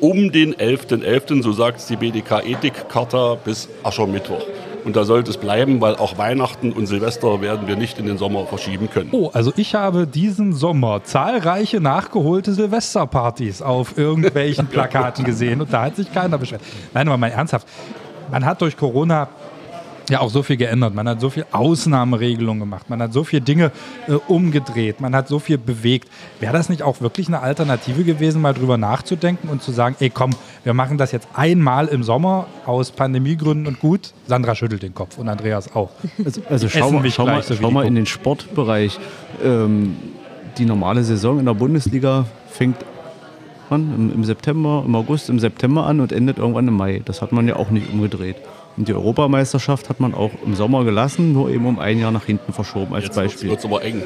um 0.00 0.30
den 0.30 0.54
11.11., 0.54 1.02
.11., 1.02 1.42
so 1.42 1.52
sagt 1.52 1.78
es 1.78 1.86
die 1.86 1.96
BDK 1.96 2.44
Ethikcharta, 2.44 3.36
bis 3.44 3.68
Aschermittwoch. 3.82 4.44
Und 4.88 4.96
da 4.96 5.04
sollte 5.04 5.30
es 5.30 5.36
bleiben, 5.36 5.82
weil 5.82 5.96
auch 5.96 6.16
Weihnachten 6.16 6.72
und 6.72 6.86
Silvester 6.86 7.42
werden 7.42 7.68
wir 7.68 7.76
nicht 7.76 7.98
in 7.98 8.06
den 8.06 8.16
Sommer 8.16 8.46
verschieben 8.46 8.88
können. 8.88 9.10
Oh, 9.12 9.28
also 9.34 9.52
ich 9.54 9.74
habe 9.74 10.06
diesen 10.06 10.54
Sommer 10.54 11.04
zahlreiche 11.04 11.78
nachgeholte 11.78 12.54
Silvesterpartys 12.54 13.60
auf 13.60 13.98
irgendwelchen 13.98 14.66
Plakaten 14.70 15.26
gesehen 15.26 15.60
und 15.60 15.70
da 15.70 15.82
hat 15.82 15.96
sich 15.96 16.10
keiner 16.10 16.38
beschwert. 16.38 16.62
Nein, 16.94 17.06
aber 17.06 17.18
mal 17.18 17.28
ernsthaft. 17.30 17.68
Man 18.30 18.46
hat 18.46 18.62
durch 18.62 18.78
Corona 18.78 19.28
ja 20.08 20.20
auch 20.20 20.30
so 20.30 20.42
viel 20.42 20.56
geändert. 20.56 20.94
Man 20.94 21.08
hat 21.08 21.20
so 21.20 21.30
viel 21.30 21.46
Ausnahmeregelungen 21.52 22.60
gemacht. 22.60 22.90
Man 22.90 23.00
hat 23.02 23.12
so 23.12 23.24
viele 23.24 23.42
Dinge 23.42 23.72
äh, 24.06 24.12
umgedreht. 24.12 25.00
Man 25.00 25.14
hat 25.14 25.28
so 25.28 25.38
viel 25.38 25.58
bewegt. 25.58 26.08
Wäre 26.40 26.52
das 26.52 26.68
nicht 26.68 26.82
auch 26.82 27.00
wirklich 27.00 27.28
eine 27.28 27.40
Alternative 27.40 28.04
gewesen, 28.04 28.40
mal 28.40 28.54
drüber 28.54 28.76
nachzudenken 28.76 29.48
und 29.48 29.62
zu 29.62 29.72
sagen, 29.72 29.96
ey 30.00 30.10
komm, 30.10 30.30
wir 30.64 30.74
machen 30.74 30.98
das 30.98 31.12
jetzt 31.12 31.28
einmal 31.34 31.88
im 31.88 32.02
Sommer 32.02 32.46
aus 32.66 32.90
Pandemiegründen 32.90 33.66
und 33.66 33.80
gut? 33.80 34.12
Sandra 34.26 34.54
schüttelt 34.54 34.82
den 34.82 34.94
Kopf 34.94 35.18
und 35.18 35.28
Andreas 35.28 35.74
auch. 35.74 35.90
Also, 36.24 36.42
also 36.48 36.68
schau, 36.68 36.90
mal, 36.90 37.10
schau, 37.10 37.26
mal, 37.26 37.42
so 37.42 37.54
schau 37.54 37.70
mal 37.70 37.86
in 37.86 37.94
den 37.94 38.06
Sportbereich. 38.06 38.98
Ähm, 39.42 39.96
die 40.58 40.64
normale 40.64 41.04
Saison 41.04 41.38
in 41.38 41.46
der 41.46 41.54
Bundesliga 41.54 42.26
fängt 42.50 42.76
im 43.70 44.24
September, 44.24 44.82
im 44.86 44.94
August, 44.94 45.28
im 45.28 45.38
September 45.38 45.86
an 45.86 46.00
und 46.00 46.12
endet 46.12 46.38
irgendwann 46.38 46.68
im 46.68 46.74
Mai. 46.74 47.02
Das 47.04 47.20
hat 47.20 47.32
man 47.32 47.46
ja 47.46 47.56
auch 47.56 47.70
nicht 47.70 47.92
umgedreht. 47.92 48.36
Und 48.78 48.86
die 48.86 48.94
Europameisterschaft 48.94 49.88
hat 49.88 49.98
man 49.98 50.14
auch 50.14 50.30
im 50.46 50.54
Sommer 50.54 50.84
gelassen, 50.84 51.32
nur 51.32 51.50
eben 51.50 51.66
um 51.66 51.80
ein 51.80 51.98
Jahr 51.98 52.12
nach 52.12 52.24
hinten 52.24 52.52
verschoben 52.52 52.94
als 52.94 53.06
Jetzt 53.06 53.16
Beispiel. 53.16 53.50
Jetzt 53.50 53.64
wird 53.64 53.72
es 53.72 53.78
aber 53.78 53.84
eng. 53.84 54.02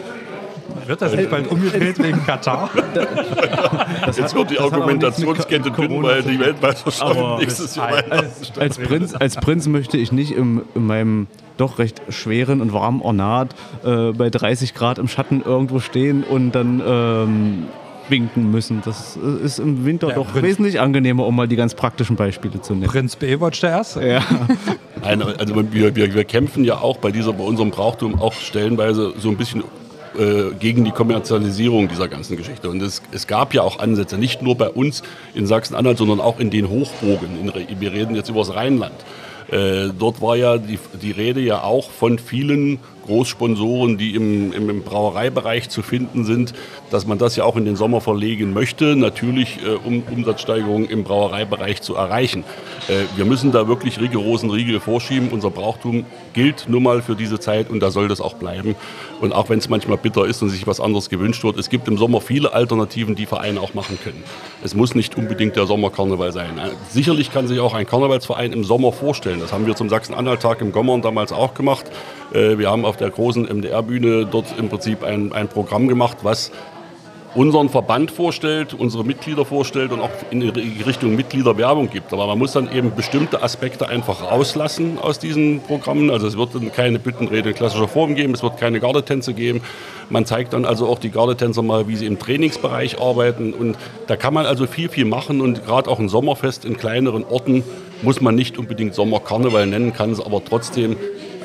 Wird 0.87 1.03
das 1.03 1.15
nicht 1.15 1.31
bald 1.31 1.51
umgedreht 1.51 2.03
wegen 2.03 2.25
Katar? 2.25 2.71
Jetzt 4.07 4.35
wird 4.35 4.51
die 4.51 4.59
Argumentationskette 4.59 5.71
dünn, 5.71 6.03
weil 6.03 6.23
die 6.23 6.41
Weltmeisterschaft 6.41 7.41
nächstes 7.41 7.77
Jahr 7.77 7.93
als, 8.09 8.59
als, 8.59 8.79
Prinz, 8.79 9.15
als 9.15 9.37
Prinz 9.37 9.67
möchte 9.67 9.99
ich 9.99 10.11
nicht 10.11 10.33
im, 10.33 10.63
in 10.75 10.87
meinem 10.87 11.27
doch 11.59 11.79
recht 11.79 12.01
schweren 12.09 12.63
und 12.63 12.73
warmen 12.73 13.03
Ornat 13.03 13.55
äh, 13.85 14.13
bei 14.13 14.31
30 14.31 14.73
Grad 14.73 14.99
im 14.99 15.09
Schatten 15.09 15.43
irgendwo 15.45 15.81
stehen 15.81 16.25
und 16.25 16.53
dann 16.53 16.83
ähm, 16.85 17.67
winken 18.09 18.51
müssen. 18.51 18.83
Das 18.85 19.17
ist 19.17 19.59
im 19.59 19.85
Winter 19.85 20.09
ja, 20.09 20.15
doch 20.15 20.33
Prinz 20.33 20.45
wesentlich 20.45 20.81
angenehmer, 20.81 21.27
um 21.27 21.37
mal 21.37 21.49
die 21.49 21.57
ganz 21.57 21.75
praktischen 21.75 22.17
Beispiele 22.17 22.61
zu 22.61 22.75
nennen. 22.75 22.91
Prinz 22.91 23.17
Baywatch 23.17 23.61
der 23.61 23.71
Erste. 23.71 24.07
Ja. 24.07 24.25
Nein, 25.03 25.23
also 25.23 25.55
wir, 25.73 25.95
wir, 25.97 26.15
wir 26.15 26.25
kämpfen 26.25 26.65
ja 26.65 26.79
auch 26.79 26.99
bei, 26.99 27.11
dieser, 27.11 27.33
bei 27.33 27.45
unserem 27.45 27.71
Brauchtum 27.71 28.21
auch 28.21 28.33
stellenweise 28.35 29.15
so 29.19 29.29
ein 29.29 29.37
bisschen 29.37 29.65
äh, 30.19 30.55
gegen 30.59 30.85
die 30.85 30.91
Kommerzialisierung 30.91 31.89
dieser 31.89 32.09
ganzen 32.09 32.37
Geschichte. 32.37 32.69
Und 32.69 32.83
es, 32.83 33.03
es, 33.13 33.27
gab 33.27 33.55
ja 33.55 33.63
auch 33.63 33.79
Ansätze, 33.79 34.19
nicht 34.19 34.43
nur 34.43 34.57
bei 34.57 34.69
uns 34.69 35.03
in 35.35 35.47
Sachsen-Anhalt, 35.47 35.99
sondern 35.99 36.21
auch 36.21 36.39
in 36.39 36.51
den 36.51 36.69
Hochburgen. 36.69 37.29
In, 37.41 37.81
wir 37.81 37.93
reden 37.93 38.15
jetzt 38.15 38.29
über 38.29 38.41
das 38.41 38.55
Rheinland. 38.55 38.95
Äh, 39.51 39.91
dort 39.99 40.21
war 40.21 40.37
ja 40.37 40.59
die, 40.59 40.79
die 41.01 41.11
Rede 41.11 41.41
ja 41.41 41.63
auch 41.63 41.91
von 41.91 42.19
vielen 42.19 42.79
Großsponsoren, 43.07 43.99
die 43.99 44.15
im, 44.15 44.53
im, 44.53 44.71
im, 44.71 44.83
Brauereibereich 44.83 45.69
zu 45.69 45.83
finden 45.83 46.25
sind, 46.25 46.55
dass 46.93 47.07
man 47.07 47.19
das 47.19 47.37
ja 47.37 47.45
auch 47.45 47.57
in 47.57 47.65
den 47.65 47.77
Sommer 47.77 48.01
verlegen 48.01 48.53
möchte, 48.53 48.97
natürlich 48.97 49.59
äh, 49.65 49.71
um 49.71 50.03
Umsatzsteigerungen 50.03 50.89
im 50.89 51.05
Brauereibereich 51.05 51.81
zu 51.81 51.95
erreichen. 51.95 52.45
Äh, 52.89 53.05
wir 53.17 53.25
müssen 53.25 53.53
da 53.53 53.67
wirklich 53.69 54.01
rigorosen 54.01 54.51
Riegel 54.51 54.81
vorschieben. 54.81 55.31
Unser 55.31 55.51
Brauchtum 55.51 56.05
gilt 56.35 56.69
nun 56.69 56.83
mal 56.83 57.03
für 57.03 57.17
diese 57.17 57.41
Zeit 57.41 57.71
und 57.71 57.81
da 57.81 57.91
soll 57.91 58.09
das 58.09 58.21
auch 58.21 58.35
bleiben. 58.35 58.75
Und 59.21 59.33
auch 59.33 59.49
wenn 59.49 59.59
es 59.59 59.69
manchmal 59.69 59.97
bitter 59.97 60.27
ist 60.27 60.43
und 60.43 60.51
sich 60.51 60.67
was 60.67 60.81
anderes 60.81 61.09
gewünscht 61.09 61.45
wird, 61.45 61.59
es 61.59 61.71
gibt 61.71 61.89
im 61.89 61.97
Sommer 61.97 62.21
viele 62.21 62.53
Alternativen, 62.53 63.15
die 63.15 63.27
Vereine 63.27 63.61
auch 63.61 63.75
machen 63.75 63.99
können. 64.03 64.23
Es 64.63 64.75
muss 64.75 64.95
nicht 64.95 65.17
unbedingt 65.17 65.57
der 65.57 65.67
Sommerkarneval 65.67 66.33
sein. 66.33 66.59
Äh, 66.59 66.71
sicherlich 66.91 67.33
kann 67.33 67.47
sich 67.47 67.61
auch 67.61 67.75
ein 67.75 67.87
Karnevalsverein 67.87 68.53
im 68.53 68.65
Sommer 68.65 68.93
vorstellen. 68.93 69.41
Das 69.41 69.53
haben 69.53 69.67
wir 69.67 69.77
zum 69.77 69.89
Sachsen-Anhalt-Tag 69.89 70.61
im 70.61 70.73
Gommern 70.73 71.01
damals 71.01 71.33
auch 71.33 71.55
gemacht. 71.55 71.87
Äh, 72.33 72.59
wir 72.59 72.71
haben 72.71 72.85
auf 72.85 72.97
der 72.97 73.11
großen 73.11 73.45
MDR-Bühne 73.45 74.27
dort 74.27 74.47
im 74.59 74.69
Prinzip 74.69 75.03
ein, 75.03 75.33
ein 75.33 75.49
Programm 75.49 75.89
gemacht, 75.89 76.19
was 76.23 76.51
unseren 77.35 77.69
Verband 77.69 78.11
vorstellt, 78.11 78.75
unsere 78.75 79.05
Mitglieder 79.05 79.45
vorstellt 79.45 79.93
und 79.93 80.01
auch 80.01 80.11
in 80.31 80.43
Richtung 80.43 81.17
Mitgliederwerbung 81.17 81.91
gibt. 81.91 82.13
Aber 82.13 82.27
man 82.27 82.39
muss 82.39 82.53
dann 82.53 82.71
eben 82.73 82.95
bestimmte 82.95 83.43
Aspekte 83.43 83.89
einfach 83.89 84.31
rauslassen 84.31 84.99
aus 85.01 85.19
diesen 85.19 85.61
Programmen. 85.61 86.11
Also 86.11 86.27
es 86.27 86.37
wird 86.37 86.51
keine 86.75 86.99
Büttenrede 86.99 87.51
in 87.51 87.55
klassischer 87.55 87.89
Form 87.89 88.15
geben, 88.15 88.35
es 88.35 88.43
wird 88.43 88.59
keine 88.59 88.81
Gardetänze 88.81 89.33
geben. 89.33 89.63
Man 90.11 90.27
zeigt 90.27 90.53
dann 90.53 90.65
also 90.65 90.87
auch 90.87 90.99
die 90.99 91.11
Gardetänzer 91.11 91.63
mal, 91.63 91.89
wie 91.89 91.97
sie 91.97 92.07
im 92.07 92.19
Trainingsbereich 92.19 93.01
arbeiten. 93.01 93.55
Und 93.55 93.79
da 94.09 94.17
kann 94.17 94.35
man 94.35 94.45
also 94.45 94.67
viel, 94.67 94.91
viel 94.91 95.07
machen. 95.07 95.41
Und 95.41 95.65
gerade 95.65 95.91
auch 95.91 95.99
ein 95.99 96.11
Sommerfest 96.11 96.65
in 96.65 96.77
kleineren 96.77 97.25
Orten 97.25 97.65
muss 98.03 98.21
man 98.21 98.35
nicht 98.35 98.59
unbedingt 98.59 98.95
Sommerkarneval 98.95 99.67
nennen, 99.67 99.95
kann 99.95 100.11
es 100.11 100.21
aber 100.21 100.45
trotzdem 100.45 100.97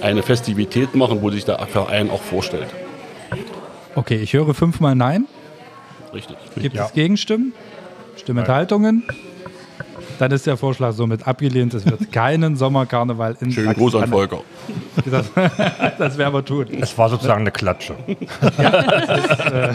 eine 0.02 0.21
Festivität 0.21 0.95
machen, 0.95 1.21
wo 1.21 1.30
sich 1.30 1.45
der 1.45 1.60
Verein 1.67 2.10
auch 2.10 2.21
vorstellt. 2.21 2.67
Okay, 3.95 4.17
ich 4.17 4.34
höre 4.34 4.54
fünfmal 4.54 4.95
Nein. 4.95 5.28
Richtig. 6.17 6.38
Gibt 6.56 6.75
ja. 6.75 6.86
es 6.86 6.93
Gegenstimmen? 6.93 7.53
Stimmenthaltungen? 8.15 9.03
Dann 10.17 10.32
ist 10.32 10.47
der 10.47 10.58
Vorschlag 10.58 10.93
somit 10.93 11.27
abgelehnt. 11.27 11.75
Es 11.75 11.86
wird 11.86 12.12
keinen 12.12 12.56
Sommerkarneval 12.56 13.38
in 13.39 13.51
Schönen 13.51 13.73
Gruß 13.73 13.95
an 13.95 14.10
Volker. 14.10 14.41
Das, 15.06 15.27
das 15.99 16.17
werden 16.17 16.34
wir 16.34 16.43
tun. 16.43 16.65
Es 16.82 16.97
war 16.97 17.08
sozusagen 17.08 17.41
eine 17.41 17.51
Klatsche. 17.51 17.95
ja, 18.58 18.69
ist, 19.13 19.39
äh, 19.39 19.73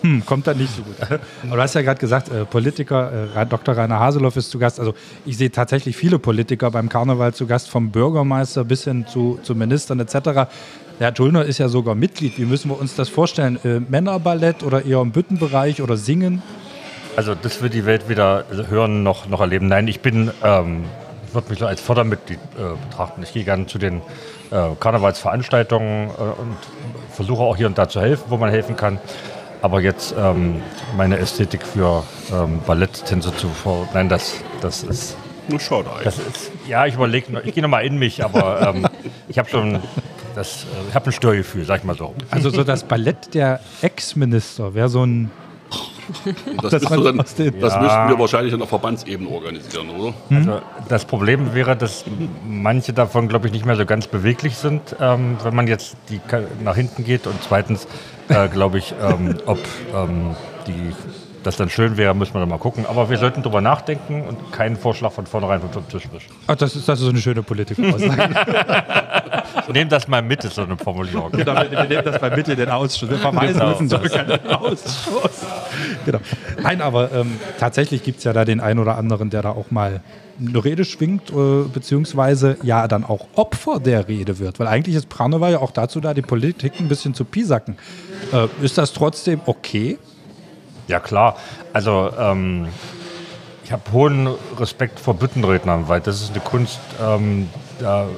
hm, 0.00 0.24
kommt 0.24 0.46
dann 0.46 0.56
nicht 0.56 0.74
so 0.74 0.82
gut. 0.82 0.96
Aber 1.02 1.56
du 1.56 1.62
hast 1.62 1.74
ja 1.74 1.82
gerade 1.82 2.00
gesagt, 2.00 2.30
äh, 2.30 2.46
Politiker, 2.46 3.28
äh, 3.36 3.46
Dr. 3.46 3.76
Rainer 3.76 4.00
Haseloff 4.00 4.36
ist 4.36 4.50
zu 4.50 4.58
Gast. 4.58 4.80
Also 4.80 4.94
ich 5.26 5.36
sehe 5.36 5.50
tatsächlich 5.50 5.96
viele 5.96 6.18
Politiker 6.18 6.70
beim 6.70 6.88
Karneval 6.88 7.34
zu 7.34 7.46
Gast, 7.46 7.68
vom 7.68 7.90
Bürgermeister 7.90 8.64
bis 8.64 8.84
hin 8.84 9.06
zu, 9.06 9.38
zu 9.42 9.54
Ministern 9.54 10.00
etc. 10.00 10.50
Herr 11.02 11.12
Tullner 11.12 11.44
ist 11.44 11.58
ja 11.58 11.68
sogar 11.68 11.96
Mitglied. 11.96 12.38
Wie 12.38 12.44
müssen 12.44 12.70
wir 12.70 12.78
uns 12.78 12.94
das 12.94 13.08
vorstellen? 13.08 13.58
Äh, 13.64 13.80
Männerballett 13.80 14.62
oder 14.62 14.84
eher 14.84 15.00
im 15.00 15.10
Büttenbereich 15.10 15.82
oder 15.82 15.96
Singen? 15.96 16.42
Also 17.16 17.34
das 17.34 17.60
wird 17.60 17.74
die 17.74 17.86
Welt 17.86 18.08
wieder 18.08 18.44
hören, 18.68 19.02
noch, 19.02 19.26
noch 19.28 19.40
erleben. 19.40 19.66
Nein, 19.66 19.88
ich 19.88 19.98
bin, 19.98 20.30
ähm, 20.44 20.84
würde 21.32 21.50
mich 21.50 21.60
als 21.64 21.80
Fördermitglied 21.80 22.38
äh, 22.38 22.88
betrachten. 22.88 23.20
Ich 23.24 23.32
gehe 23.32 23.42
gerne 23.42 23.66
zu 23.66 23.78
den 23.78 23.96
äh, 24.52 24.76
Karnevalsveranstaltungen 24.78 26.10
äh, 26.10 26.40
und 26.40 26.56
versuche 27.10 27.42
auch 27.42 27.56
hier 27.56 27.66
und 27.66 27.76
da 27.78 27.88
zu 27.88 28.00
helfen, 28.00 28.26
wo 28.28 28.36
man 28.36 28.50
helfen 28.50 28.76
kann. 28.76 28.98
Aber 29.60 29.80
jetzt 29.80 30.14
ähm, 30.16 30.62
meine 30.96 31.18
Ästhetik 31.18 31.62
für 31.66 32.04
ähm, 32.32 32.60
Balletttänze 32.64 33.34
zu 33.34 33.48
vor. 33.48 33.88
Nein, 33.92 34.08
das, 34.08 34.36
das 34.60 34.84
ist. 34.84 35.16
Nur 35.48 35.58
schade 35.58 35.90
das 36.04 36.18
ist, 36.18 36.52
Ja, 36.68 36.86
ich 36.86 36.94
überlege, 36.94 37.42
ich 37.44 37.54
gehe 37.54 37.62
nochmal 37.64 37.84
in 37.84 37.98
mich, 37.98 38.24
aber 38.24 38.72
ähm, 38.72 38.86
ich 39.28 39.40
habe 39.40 39.50
schon. 39.50 39.80
Das, 40.34 40.64
äh, 40.64 40.88
ich 40.88 40.94
habe 40.94 41.06
ein 41.06 41.12
Störgefühl, 41.12 41.64
sag 41.64 41.80
ich 41.80 41.84
mal 41.84 41.96
so. 41.96 42.14
Also 42.30 42.50
so 42.50 42.64
das 42.64 42.84
Ballett 42.84 43.34
der 43.34 43.60
Ex-Minister 43.80 44.74
wäre 44.74 44.88
so 44.88 45.04
ein 45.04 45.30
das, 46.62 46.70
das, 46.70 46.82
dann, 46.82 47.16
das 47.16 47.38
ja. 47.38 47.54
müssten 47.54 48.08
wir 48.08 48.18
wahrscheinlich 48.18 48.60
auf 48.60 48.68
Verbandsebene 48.68 49.28
organisieren, 49.30 49.88
oder? 49.90 50.14
Also 50.30 50.60
das 50.88 51.04
Problem 51.04 51.54
wäre, 51.54 51.76
dass 51.76 52.04
manche 52.46 52.92
davon, 52.92 53.28
glaube 53.28 53.46
ich, 53.46 53.52
nicht 53.52 53.64
mehr 53.64 53.76
so 53.76 53.86
ganz 53.86 54.06
beweglich 54.06 54.56
sind, 54.56 54.96
ähm, 55.00 55.36
wenn 55.42 55.54
man 55.54 55.66
jetzt 55.68 55.96
die 56.08 56.20
nach 56.62 56.76
hinten 56.76 57.04
geht. 57.04 57.26
Und 57.26 57.36
zweitens, 57.42 57.86
äh, 58.28 58.48
glaube 58.48 58.78
ich, 58.78 58.94
ähm, 59.00 59.36
ob 59.46 59.60
ähm, 59.94 60.34
die 60.66 60.92
das 61.42 61.56
dann 61.56 61.68
schön 61.68 61.96
wäre, 61.96 62.14
müssen 62.14 62.34
wir 62.34 62.40
dann 62.40 62.48
mal 62.48 62.58
gucken. 62.58 62.86
Aber 62.86 63.10
wir 63.10 63.18
sollten 63.18 63.42
darüber 63.42 63.60
nachdenken 63.60 64.22
und 64.22 64.52
keinen 64.52 64.76
Vorschlag 64.76 65.12
von 65.12 65.26
vornherein 65.26 65.60
vom 65.60 65.88
Tisch 65.88 66.08
wischen. 66.12 66.32
Ach, 66.46 66.56
das 66.56 66.76
ist, 66.76 66.88
das 66.88 67.00
ist 67.00 67.08
eine 67.08 67.18
schöne 67.18 67.42
Politikaussage. 67.42 68.30
Nehmt 69.72 69.92
das 69.92 70.08
mal 70.08 70.22
mit, 70.22 70.44
ist 70.44 70.54
so 70.54 70.62
eine 70.62 70.76
Formulierung. 70.76 71.30
Genau, 71.42 71.54
wir, 71.54 71.84
nehmen 71.84 72.04
das 72.04 72.20
mal 72.20 72.36
mit 72.36 72.46
in 72.48 72.56
den 72.56 72.68
Ausschuss. 72.68 73.10
Wir 73.10 73.18
verweisen 73.18 73.54
genau. 73.54 73.70
müssen 73.70 73.88
sogar 73.88 74.08
keinen 74.08 74.46
Ausschuss. 74.46 75.44
Genau. 76.04 76.18
Nein, 76.62 76.80
aber 76.80 77.10
ähm, 77.12 77.38
tatsächlich 77.58 78.02
gibt 78.04 78.18
es 78.18 78.24
ja 78.24 78.32
da 78.32 78.44
den 78.44 78.60
einen 78.60 78.78
oder 78.78 78.96
anderen, 78.96 79.30
der 79.30 79.42
da 79.42 79.50
auch 79.50 79.70
mal 79.70 80.00
eine 80.38 80.64
Rede 80.64 80.84
schwingt, 80.84 81.30
äh, 81.30 81.64
beziehungsweise 81.72 82.56
ja 82.62 82.86
dann 82.86 83.04
auch 83.04 83.26
Opfer 83.34 83.80
der 83.80 84.08
Rede 84.08 84.38
wird. 84.38 84.60
Weil 84.60 84.68
eigentlich 84.68 84.94
ist 84.94 85.08
Pranowa 85.08 85.50
ja 85.50 85.58
auch 85.58 85.72
dazu 85.72 86.00
da, 86.00 86.14
die 86.14 86.22
Politik 86.22 86.74
ein 86.78 86.88
bisschen 86.88 87.14
zu 87.14 87.24
pisacken. 87.24 87.76
Äh, 88.32 88.46
ist 88.64 88.78
das 88.78 88.92
trotzdem 88.92 89.40
okay? 89.46 89.98
Ja, 90.88 91.00
klar. 91.00 91.36
Also, 91.72 92.10
ähm, 92.18 92.68
ich 93.64 93.72
habe 93.72 93.82
hohen 93.92 94.28
Respekt 94.58 95.00
vor 95.00 95.14
Büttenrednern, 95.14 95.88
weil 95.88 96.00
das 96.00 96.20
ist 96.20 96.32
eine 96.32 96.40
Kunst, 96.40 96.80
ähm, 97.02 97.48
da, 97.78 98.02
ähm, 98.02 98.08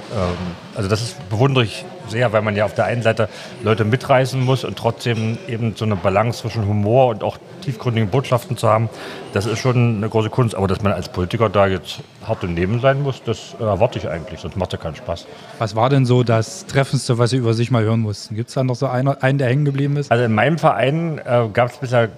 also 0.74 0.88
das 0.88 1.03
ist, 1.03 1.29
bewundere 1.29 1.64
ich 1.64 1.85
sehr, 2.09 2.33
weil 2.33 2.42
man 2.42 2.57
ja 2.57 2.64
auf 2.64 2.74
der 2.74 2.85
einen 2.87 3.03
Seite 3.03 3.29
Leute 3.62 3.85
mitreißen 3.85 4.42
muss 4.42 4.64
und 4.64 4.77
trotzdem 4.77 5.38
eben 5.48 5.74
so 5.77 5.85
eine 5.85 5.96
Balance 5.96 6.40
zwischen 6.40 6.66
Humor 6.66 7.09
und 7.09 7.22
auch 7.22 7.38
tiefgründigen 7.62 8.11
Botschaften 8.11 8.57
zu 8.57 8.68
haben, 8.68 8.88
das 9.33 9.46
ist 9.46 9.59
schon 9.59 9.96
eine 9.96 10.09
große 10.09 10.31
Kunst. 10.31 10.55
Aber 10.55 10.66
dass 10.66 10.83
man 10.83 10.92
als 10.92 11.09
Politiker 11.09 11.48
da 11.48 11.66
jetzt 11.66 12.00
hart 12.27 12.44
im 12.44 12.55
Leben 12.55 12.81
sein 12.81 13.03
muss, 13.03 13.22
das 13.22 13.55
erwarte 13.59 13.98
ich 13.98 14.09
eigentlich, 14.09 14.40
sonst 14.40 14.57
macht 14.57 14.72
ja 14.72 14.79
keinen 14.79 14.96
Spaß. 14.96 15.27
Was 15.59 15.74
war 15.74 15.88
denn 15.88 16.05
so 16.05 16.22
das 16.22 16.66
Treffendste, 16.66 17.18
was 17.18 17.31
Sie 17.31 17.37
über 17.37 17.55
sich 17.55 17.70
mal 17.70 17.83
hören 17.83 18.00
mussten? 18.00 18.35
Gibt 18.35 18.48
es 18.48 18.55
da 18.55 18.64
noch 18.64 18.77
so 18.77 18.87
einen, 18.87 19.09
einen, 19.09 19.38
der 19.38 19.48
hängen 19.48 19.64
geblieben 19.64 19.96
ist? 19.96 20.11
Also 20.11 20.24
in 20.24 20.35
meinem 20.35 20.59
Verein 20.59 21.18
äh, 21.18 21.48
gab 21.53 21.70
es 21.70 21.79
bisher 21.79 22.11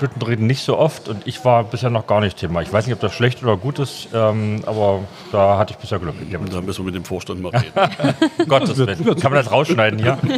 Büttenreden 0.00 0.46
nicht 0.46 0.62
so 0.62 0.76
oft 0.78 1.08
und 1.08 1.26
ich 1.26 1.44
war 1.44 1.64
bisher 1.64 1.90
noch 1.90 2.06
gar 2.06 2.20
nicht 2.20 2.36
Thema. 2.36 2.62
Ich 2.62 2.72
weiß 2.72 2.86
nicht, 2.86 2.94
ob 2.94 3.00
das 3.00 3.12
schlecht 3.12 3.42
oder 3.42 3.56
gut 3.56 3.78
ist, 3.78 4.08
ähm, 4.12 4.62
aber 4.66 5.00
da 5.32 5.56
hatte 5.58 5.72
ich 5.72 5.78
bisher 5.78 5.98
Glück. 5.98 6.14
Da 6.30 6.60
müssen 6.60 6.84
wir 6.84 6.84
mit 6.84 6.94
dem 6.94 7.04
Vorstand 7.04 7.40
mal 7.40 7.52
reden. 7.54 8.48
Gottes 8.48 8.76
Willen. 8.76 9.04
Kann 9.04 9.32
man 9.32 9.42
das 9.42 9.50
rausschneiden 9.50 9.98
hier? 9.98 10.18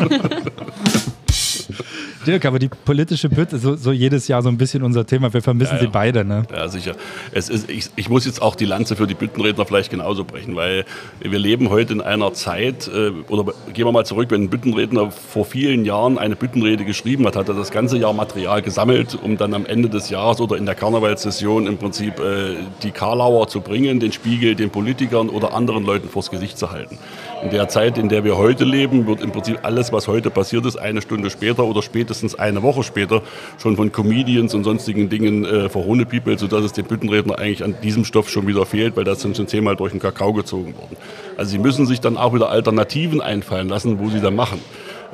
Dirk, 2.26 2.44
aber 2.44 2.58
die 2.58 2.68
politische 2.68 3.28
Bütte, 3.28 3.58
so, 3.58 3.76
so, 3.76 3.92
jedes 3.92 4.28
Jahr 4.28 4.42
so 4.42 4.48
ein 4.48 4.58
bisschen 4.58 4.82
unser 4.82 5.06
Thema. 5.06 5.32
Wir 5.32 5.42
vermissen 5.42 5.76
ja, 5.76 5.82
ja. 5.82 5.82
sie 5.82 5.92
beide. 5.92 6.24
Ne? 6.24 6.44
Ja, 6.52 6.68
sicher. 6.68 6.94
Es 7.32 7.48
ist, 7.48 7.70
ich, 7.70 7.88
ich, 7.96 8.08
muss 8.08 8.26
jetzt 8.26 8.42
auch 8.42 8.54
die 8.54 8.64
Lanze 8.64 8.96
für 8.96 9.06
die 9.06 9.14
Büttenredner 9.14 9.64
vielleicht 9.64 9.90
genauso 9.90 10.24
brechen, 10.24 10.56
weil 10.56 10.84
wir 11.20 11.38
leben 11.38 11.70
heute 11.70 11.92
in 11.92 12.00
einer 12.00 12.32
Zeit, 12.32 12.88
äh, 12.88 13.10
oder 13.28 13.52
gehen 13.72 13.86
wir 13.86 13.92
mal 13.92 14.04
zurück, 14.04 14.30
wenn 14.30 14.42
ein 14.42 14.50
Büttenredner 14.50 15.10
vor 15.10 15.44
vielen 15.44 15.84
Jahren 15.84 16.18
eine 16.18 16.36
Büttenrede 16.36 16.84
geschrieben 16.84 17.26
hat, 17.26 17.36
hat 17.36 17.48
er 17.48 17.54
das 17.54 17.70
ganze 17.70 17.98
Jahr 17.98 18.12
Material 18.12 18.62
gesammelt, 18.62 19.18
um 19.20 19.36
dann 19.36 19.54
am 19.54 19.66
Ende 19.66 19.88
des 19.88 20.10
Jahres 20.10 20.40
oder 20.40 20.56
in 20.56 20.66
der 20.66 20.74
Karnevalssession 20.74 21.66
im 21.66 21.78
Prinzip 21.78 22.18
äh, 22.18 22.56
die 22.82 22.90
Karlauer 22.90 23.48
zu 23.48 23.60
bringen, 23.60 24.00
den 24.00 24.12
Spiegel 24.12 24.54
den 24.54 24.70
Politikern 24.70 25.28
oder 25.28 25.54
anderen 25.54 25.84
Leuten 25.84 26.08
vors 26.08 26.30
Gesicht 26.30 26.58
zu 26.58 26.70
halten. 26.70 26.98
In 27.46 27.52
der 27.52 27.68
Zeit, 27.68 27.96
in 27.96 28.08
der 28.08 28.24
wir 28.24 28.36
heute 28.36 28.64
leben, 28.64 29.06
wird 29.06 29.20
im 29.20 29.30
Prinzip 29.30 29.60
alles, 29.62 29.92
was 29.92 30.08
heute 30.08 30.30
passiert 30.30 30.66
ist, 30.66 30.74
eine 30.74 31.00
Stunde 31.00 31.30
später 31.30 31.62
oder 31.62 31.80
spätestens 31.80 32.34
eine 32.34 32.64
Woche 32.64 32.82
später 32.82 33.22
schon 33.62 33.76
von 33.76 33.92
Comedians 33.92 34.52
und 34.52 34.64
sonstigen 34.64 35.08
Dingen 35.08 35.44
äh, 35.44 35.68
verhohnepiepelt, 35.68 36.40
sodass 36.40 36.64
es 36.64 36.72
dem 36.72 36.86
Büttenredner 36.86 37.38
eigentlich 37.38 37.62
an 37.62 37.76
diesem 37.84 38.04
Stoff 38.04 38.30
schon 38.30 38.48
wieder 38.48 38.66
fehlt, 38.66 38.96
weil 38.96 39.04
das 39.04 39.20
sind 39.20 39.36
schon 39.36 39.46
zehnmal 39.46 39.76
durch 39.76 39.92
den 39.92 40.00
Kakao 40.00 40.32
gezogen 40.32 40.74
worden. 40.76 40.96
Also 41.36 41.52
sie 41.52 41.58
müssen 41.58 41.86
sich 41.86 42.00
dann 42.00 42.16
auch 42.16 42.34
wieder 42.34 42.50
Alternativen 42.50 43.20
einfallen 43.20 43.68
lassen, 43.68 44.00
wo 44.00 44.10
sie 44.10 44.20
dann 44.20 44.34
machen. 44.34 44.60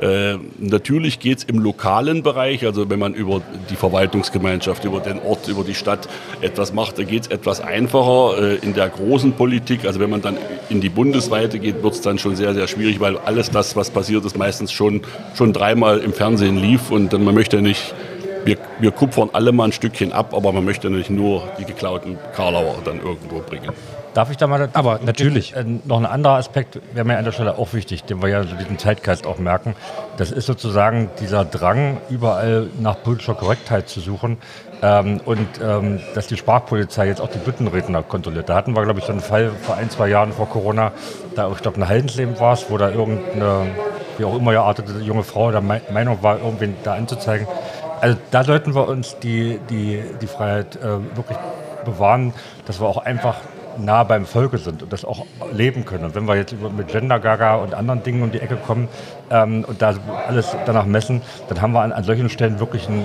Äh, 0.02 0.38
natürlich 0.58 1.20
geht 1.20 1.38
es 1.38 1.44
im 1.44 1.60
lokalen 1.60 2.24
Bereich, 2.24 2.66
also 2.66 2.90
wenn 2.90 2.98
man 2.98 3.14
über 3.14 3.40
die 3.70 3.76
Verwaltungsgemeinschaft, 3.76 4.84
über 4.84 4.98
den 4.98 5.20
Ort, 5.20 5.46
über 5.46 5.62
die 5.62 5.76
Stadt 5.76 6.08
etwas 6.40 6.72
macht, 6.72 6.98
da 6.98 7.04
geht 7.04 7.22
es 7.22 7.28
etwas 7.28 7.60
einfacher. 7.60 8.36
Äh, 8.42 8.56
in 8.56 8.74
der 8.74 8.88
großen 8.88 9.34
Politik, 9.34 9.84
also 9.84 10.00
wenn 10.00 10.10
man 10.10 10.20
dann 10.20 10.38
in 10.70 10.80
die 10.80 10.88
Bundesweite 10.88 11.60
geht, 11.60 11.84
wird 11.84 11.94
es 11.94 12.00
dann 12.00 12.18
schon 12.18 12.34
sehr, 12.34 12.52
sehr 12.52 12.66
schwierig, 12.66 12.98
weil 12.98 13.16
alles 13.16 13.50
das, 13.50 13.76
was 13.76 13.90
passiert 13.90 14.24
ist, 14.24 14.36
meistens 14.36 14.72
schon, 14.72 15.02
schon 15.36 15.52
dreimal 15.52 16.00
im 16.00 16.12
Fernsehen 16.12 16.56
lief 16.56 16.90
und 16.90 17.12
man 17.12 17.34
möchte 17.34 17.62
nicht 17.62 17.94
wir, 18.44 18.58
wir 18.80 18.90
kupfern 18.90 19.30
alle 19.32 19.52
mal 19.52 19.66
ein 19.66 19.72
Stückchen 19.72 20.12
ab, 20.12 20.34
aber 20.34 20.50
man 20.50 20.64
möchte 20.64 20.90
nicht 20.90 21.10
nur 21.10 21.48
die 21.60 21.64
geklauten 21.64 22.18
Karlauer 22.34 22.78
dann 22.84 23.00
irgendwo 23.00 23.38
bringen. 23.38 23.70
Darf 24.14 24.30
ich 24.30 24.36
da 24.36 24.46
mal? 24.46 24.68
Aber 24.74 25.00
natürlich. 25.04 25.56
Äh, 25.56 25.64
noch 25.84 25.98
ein 25.98 26.06
anderer 26.06 26.34
Aspekt 26.34 26.80
wäre 26.92 27.06
mir 27.06 27.16
an 27.16 27.24
der 27.24 27.32
Stelle 27.32 27.56
auch 27.56 27.72
wichtig, 27.72 28.04
den 28.04 28.20
wir 28.20 28.28
ja 28.28 28.44
so 28.44 28.54
diesen 28.56 28.78
Zeitgeist 28.78 29.26
auch 29.26 29.38
merken. 29.38 29.74
Das 30.18 30.30
ist 30.30 30.46
sozusagen 30.46 31.10
dieser 31.20 31.44
Drang, 31.44 31.98
überall 32.10 32.68
nach 32.80 33.02
politischer 33.02 33.34
Korrektheit 33.34 33.88
zu 33.88 34.00
suchen. 34.00 34.36
Ähm, 34.82 35.20
und 35.24 35.48
ähm, 35.62 36.00
dass 36.14 36.26
die 36.26 36.36
Sprachpolizei 36.36 37.06
jetzt 37.06 37.20
auch 37.20 37.30
die 37.30 37.38
Büttenredner 37.38 38.02
kontrolliert. 38.02 38.48
Da 38.48 38.54
hatten 38.54 38.74
wir, 38.74 38.82
glaube 38.82 38.98
ich, 38.98 39.06
so 39.06 39.12
einen 39.12 39.20
Fall 39.20 39.50
vor 39.62 39.76
ein, 39.76 39.88
zwei 39.90 40.08
Jahren 40.08 40.32
vor 40.32 40.48
Corona, 40.48 40.92
da, 41.34 41.50
ich 41.50 41.62
glaube, 41.62 41.78
in 41.78 41.88
Haldensleben 41.88 42.38
war 42.40 42.54
es, 42.54 42.68
wo 42.68 42.76
da 42.76 42.90
irgendeine 42.90 43.70
wie 44.18 44.24
auch 44.24 44.36
immer 44.36 44.52
geartete 44.52 44.98
junge 44.98 45.22
Frau 45.22 45.50
der 45.50 45.62
Meinung 45.62 46.22
war, 46.22 46.38
irgendwen 46.38 46.76
da 46.84 46.94
anzuzeigen. 46.94 47.46
Also 48.00 48.18
da 48.30 48.44
sollten 48.44 48.74
wir 48.74 48.88
uns 48.88 49.18
die, 49.20 49.58
die, 49.70 50.02
die 50.20 50.26
Freiheit 50.26 50.76
äh, 50.76 51.16
wirklich 51.16 51.38
bewahren, 51.84 52.34
dass 52.66 52.80
wir 52.80 52.86
auch 52.86 52.98
einfach 52.98 53.36
nah 53.78 54.04
beim 54.04 54.26
Volke 54.26 54.58
sind 54.58 54.82
und 54.82 54.92
das 54.92 55.04
auch 55.04 55.26
leben 55.52 55.84
können. 55.84 56.04
Und 56.04 56.14
wenn 56.14 56.26
wir 56.26 56.36
jetzt 56.36 56.54
mit 56.76 56.88
Gender 56.88 57.18
Gaga 57.18 57.56
und 57.56 57.74
anderen 57.74 58.02
Dingen 58.02 58.22
um 58.22 58.30
die 58.30 58.40
Ecke 58.40 58.56
kommen 58.56 58.88
ähm, 59.30 59.64
und 59.66 59.82
da 59.82 59.94
alles 60.26 60.56
danach 60.66 60.86
messen, 60.86 61.22
dann 61.48 61.60
haben 61.60 61.72
wir 61.72 61.80
an, 61.80 61.92
an 61.92 62.04
solchen 62.04 62.28
Stellen 62.28 62.60
wirklich 62.60 62.88
ein, 62.88 63.04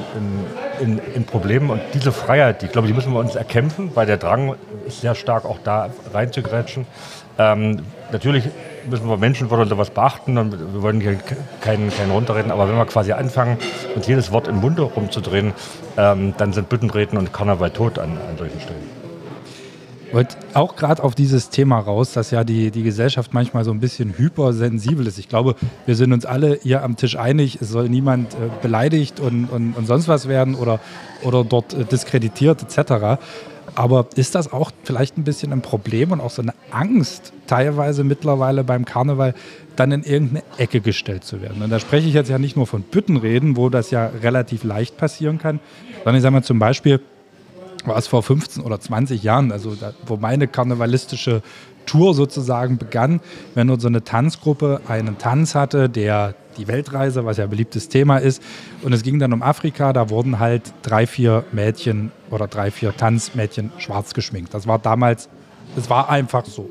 ein, 0.82 1.02
ein, 1.16 1.24
Problem. 1.26 1.70
Und 1.70 1.82
diese 1.94 2.12
Freiheit, 2.12 2.62
die, 2.62 2.68
glaube, 2.68 2.88
die 2.88 2.94
müssen 2.94 3.14
wir 3.14 3.20
uns 3.20 3.36
erkämpfen, 3.36 3.92
weil 3.96 4.06
der 4.06 4.18
Drang 4.18 4.56
ist 4.86 5.02
sehr 5.02 5.16
stark 5.16 5.46
auch 5.46 5.60
da 5.64 5.90
reinzugrätschen. 6.14 6.86
Ähm, 7.38 7.84
natürlich 8.12 8.46
müssen 8.90 9.08
wir 9.08 9.18
Menschenwürde 9.18 9.64
und 9.64 9.70
sowas 9.70 9.90
beachten 9.90 10.38
und 10.38 10.74
wir 10.74 10.82
wollen 10.82 11.02
hier 11.02 11.18
keinen, 11.62 11.92
keinen 11.92 12.12
runterreden, 12.12 12.52
aber 12.52 12.70
wenn 12.70 12.78
wir 12.78 12.86
quasi 12.86 13.12
anfangen, 13.12 13.58
uns 13.96 14.08
jedes 14.08 14.32
Wort 14.32 14.48
im 14.48 14.58
Munde 14.58 14.84
rumzudrehen, 14.84 15.54
ähm, 15.98 16.34
dann 16.38 16.54
sind 16.54 16.70
Büttenreden 16.70 17.18
und 17.18 17.34
Karneval 17.34 17.72
tot 17.72 18.00
an, 18.00 18.12
an 18.12 18.38
solchen 18.38 18.60
Stellen 18.60 18.97
wollte 20.14 20.36
auch 20.54 20.76
gerade 20.76 21.04
auf 21.04 21.16
dieses 21.16 21.50
Thema 21.50 21.80
raus, 21.80 22.14
dass 22.14 22.32
ja 22.32 22.44
die, 22.44 22.72
die 22.72 22.84
Gesellschaft 22.84 23.34
manchmal 23.34 23.64
so 23.64 23.72
ein 23.72 23.80
bisschen 23.80 24.18
hypersensibel 24.18 25.06
ist. 25.08 25.18
Ich 25.18 25.30
glaube, 25.30 25.56
wir 25.86 25.96
sind 25.96 26.14
uns 26.14 26.26
alle 26.26 26.60
hier 26.62 26.84
am 26.84 26.96
Tisch 26.96 27.18
einig, 27.18 27.60
es 27.62 27.70
soll 27.70 27.90
niemand 27.90 28.34
äh, 28.34 28.50
beleidigt 28.62 29.20
und, 29.20 29.46
und, 29.46 29.74
und, 29.74 29.86
sonst 29.88 30.08
was 30.08 30.28
werden 30.28 30.56
oder, 30.56 30.80
oder 31.24 31.44
dort 31.44 31.74
äh, 31.74 31.84
diskreditiert 31.86 32.64
etc. 32.64 33.20
Aber 33.76 34.08
ist 34.16 34.34
das 34.36 34.52
auch 34.52 34.72
vielleicht 34.84 35.18
ein 35.18 35.24
bisschen 35.24 35.52
ein 35.52 35.62
Problem 35.62 36.12
und 36.12 36.22
auch 36.22 36.32
so 36.32 36.42
eine 36.42 36.54
Angst 36.72 37.34
teilweise 37.46 38.04
mittlerweile 38.04 38.64
beim 38.64 38.86
Karneval, 38.86 39.36
dann 39.76 39.92
in 39.92 40.04
irgendeine 40.04 40.44
Ecke 40.58 40.82
gestellt 40.82 41.24
zu 41.24 41.42
werden? 41.42 41.62
Und 41.62 41.70
da 41.70 41.80
spreche 41.80 42.08
ich 42.08 42.14
jetzt 42.14 42.30
ja 42.30 42.40
nicht 42.40 42.56
nur 42.56 42.66
von 42.66 42.82
Büttenreden, 42.82 43.56
wo 43.56 43.70
das 43.70 43.92
ja 43.92 44.08
relativ 44.24 44.64
leicht 44.64 44.98
passieren 44.98 45.38
kann, 45.38 45.60
sondern 45.98 46.16
ich 46.16 46.22
sage 46.22 46.34
mal 46.34 46.44
zum 46.44 46.60
Beispiel, 46.60 47.02
war 47.88 47.98
es 47.98 48.08
vor 48.08 48.24
15 48.24 48.64
oder 48.64 48.80
20 48.80 49.24
Jahren, 49.24 49.52
also 49.52 49.76
da, 49.76 49.94
wo 50.06 50.18
meine 50.18 50.48
karnevalistische 50.48 51.42
Tour 51.86 52.14
sozusagen 52.14 52.78
begann, 52.78 53.22
wenn 53.56 53.68
nur 53.68 53.80
so 53.80 53.88
eine 53.88 54.04
Tanzgruppe 54.04 54.82
einen 54.88 55.18
Tanz 55.18 55.56
hatte, 55.56 55.90
der 55.90 56.36
die 56.58 56.68
Weltreise, 56.68 57.26
was 57.26 57.38
ja 57.38 57.46
ein 57.46 57.50
beliebtes 57.50 57.90
Thema 57.90 58.18
ist, 58.18 58.44
und 58.84 58.94
es 58.94 59.04
ging 59.04 59.20
dann 59.20 59.34
um 59.34 59.42
Afrika, 59.42 59.94
da 59.94 60.10
wurden 60.10 60.40
halt 60.40 60.74
drei, 60.82 61.08
vier 61.08 61.46
Mädchen 61.52 62.12
oder 62.30 62.48
drei, 62.48 62.72
vier 62.72 62.96
Tanzmädchen 62.96 63.72
schwarz 63.78 64.14
geschminkt. 64.14 64.54
Das 64.54 64.68
war 64.68 64.80
damals, 64.80 65.30
es 65.76 65.90
war 65.90 66.10
einfach 66.10 66.46
so. 66.46 66.70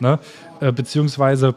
Ne? 0.00 0.18
Äh, 0.60 0.72
beziehungsweise 0.72 1.54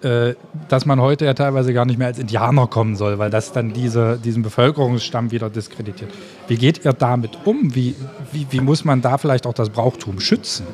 dass 0.00 0.86
man 0.86 1.00
heute 1.00 1.24
ja 1.24 1.34
teilweise 1.34 1.72
gar 1.72 1.84
nicht 1.84 1.98
mehr 1.98 2.08
als 2.08 2.18
Indianer 2.18 2.66
kommen 2.66 2.96
soll, 2.96 3.18
weil 3.18 3.30
das 3.30 3.52
dann 3.52 3.72
diese, 3.72 4.18
diesen 4.18 4.42
Bevölkerungsstamm 4.42 5.30
wieder 5.30 5.48
diskreditiert. 5.48 6.10
Wie 6.48 6.56
geht 6.56 6.84
ihr 6.84 6.92
damit 6.92 7.38
um? 7.44 7.74
Wie, 7.74 7.94
wie, 8.32 8.46
wie 8.50 8.60
muss 8.60 8.84
man 8.84 9.00
da 9.00 9.18
vielleicht 9.18 9.46
auch 9.46 9.54
das 9.54 9.70
Brauchtum 9.70 10.20
schützen? 10.20 10.66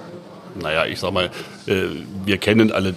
Naja, 0.60 0.86
ich 0.86 1.00
sag 1.00 1.12
mal, 1.12 1.30
äh, 1.66 1.84
wir 2.24 2.38
kennen 2.38 2.72
alle, 2.72 2.90
äh, 2.90 2.94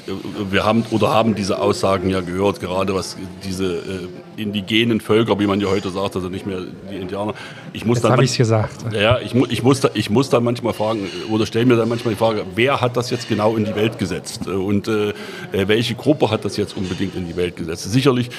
wir 0.50 0.66
haben 0.66 0.86
oder 0.92 1.10
haben 1.14 1.36
diese 1.36 1.60
Aussagen 1.60 2.10
ja 2.10 2.22
gehört, 2.22 2.60
gerade 2.60 2.94
was 2.96 3.18
diese 3.44 3.76
äh, 3.76 4.08
indigenen 4.42 5.02
Völker, 5.02 5.40
wie 5.40 5.48
man 5.48 5.62
ja 5.62 5.68
heute 5.68 5.90
sagt, 5.90 6.16
also 6.16 6.30
nicht 6.30 6.46
mehr 6.46 6.60
die 6.92 6.96
Indianer. 6.96 7.34
Ich 7.74 7.86
muss 7.86 8.00
Jetzt 8.00 8.10
habe 8.10 8.24
ich 8.24 8.32
es 8.32 8.38
gesagt. 8.38 8.94
Ja, 8.94 9.20
ich, 9.20 9.34
ich, 9.36 9.64
muss 9.64 9.80
da, 9.80 9.90
ich 9.94 10.10
muss 10.10 10.30
dann 10.30 10.44
manchmal 10.44 10.74
fragen, 10.74 11.08
oder 11.30 11.46
stelle 11.46 11.66
mir 11.66 11.76
dann 11.76 11.90
manchmal 11.90 12.14
die 12.14 12.20
Frage, 12.20 12.46
wer 12.56 12.82
hat 12.82 12.98
das 12.98 13.10
jetzt 13.10 13.30
genau 13.30 13.56
in 13.56 13.66
die 13.66 13.76
Welt 13.76 13.98
gesetzt? 13.98 14.48
Und 14.48 14.88
äh, 14.88 15.14
welche 15.52 15.96
Gruppe 15.96 16.30
hat 16.32 16.46
das 16.46 16.58
jetzt 16.58 16.76
unbedingt 16.76 17.16
in 17.16 17.28
die 17.28 17.36
Welt 17.36 17.56
gesetzt? 17.56 17.92
Sicherlich, 17.92 18.30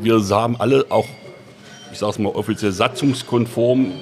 wir 0.00 0.20
haben 0.30 0.56
alle 0.60 0.86
auch 0.90 1.06
ich 1.92 1.98
sage 1.98 2.12
es 2.12 2.18
mal 2.18 2.30
offiziell 2.30 2.72
satzungskonform 2.72 3.92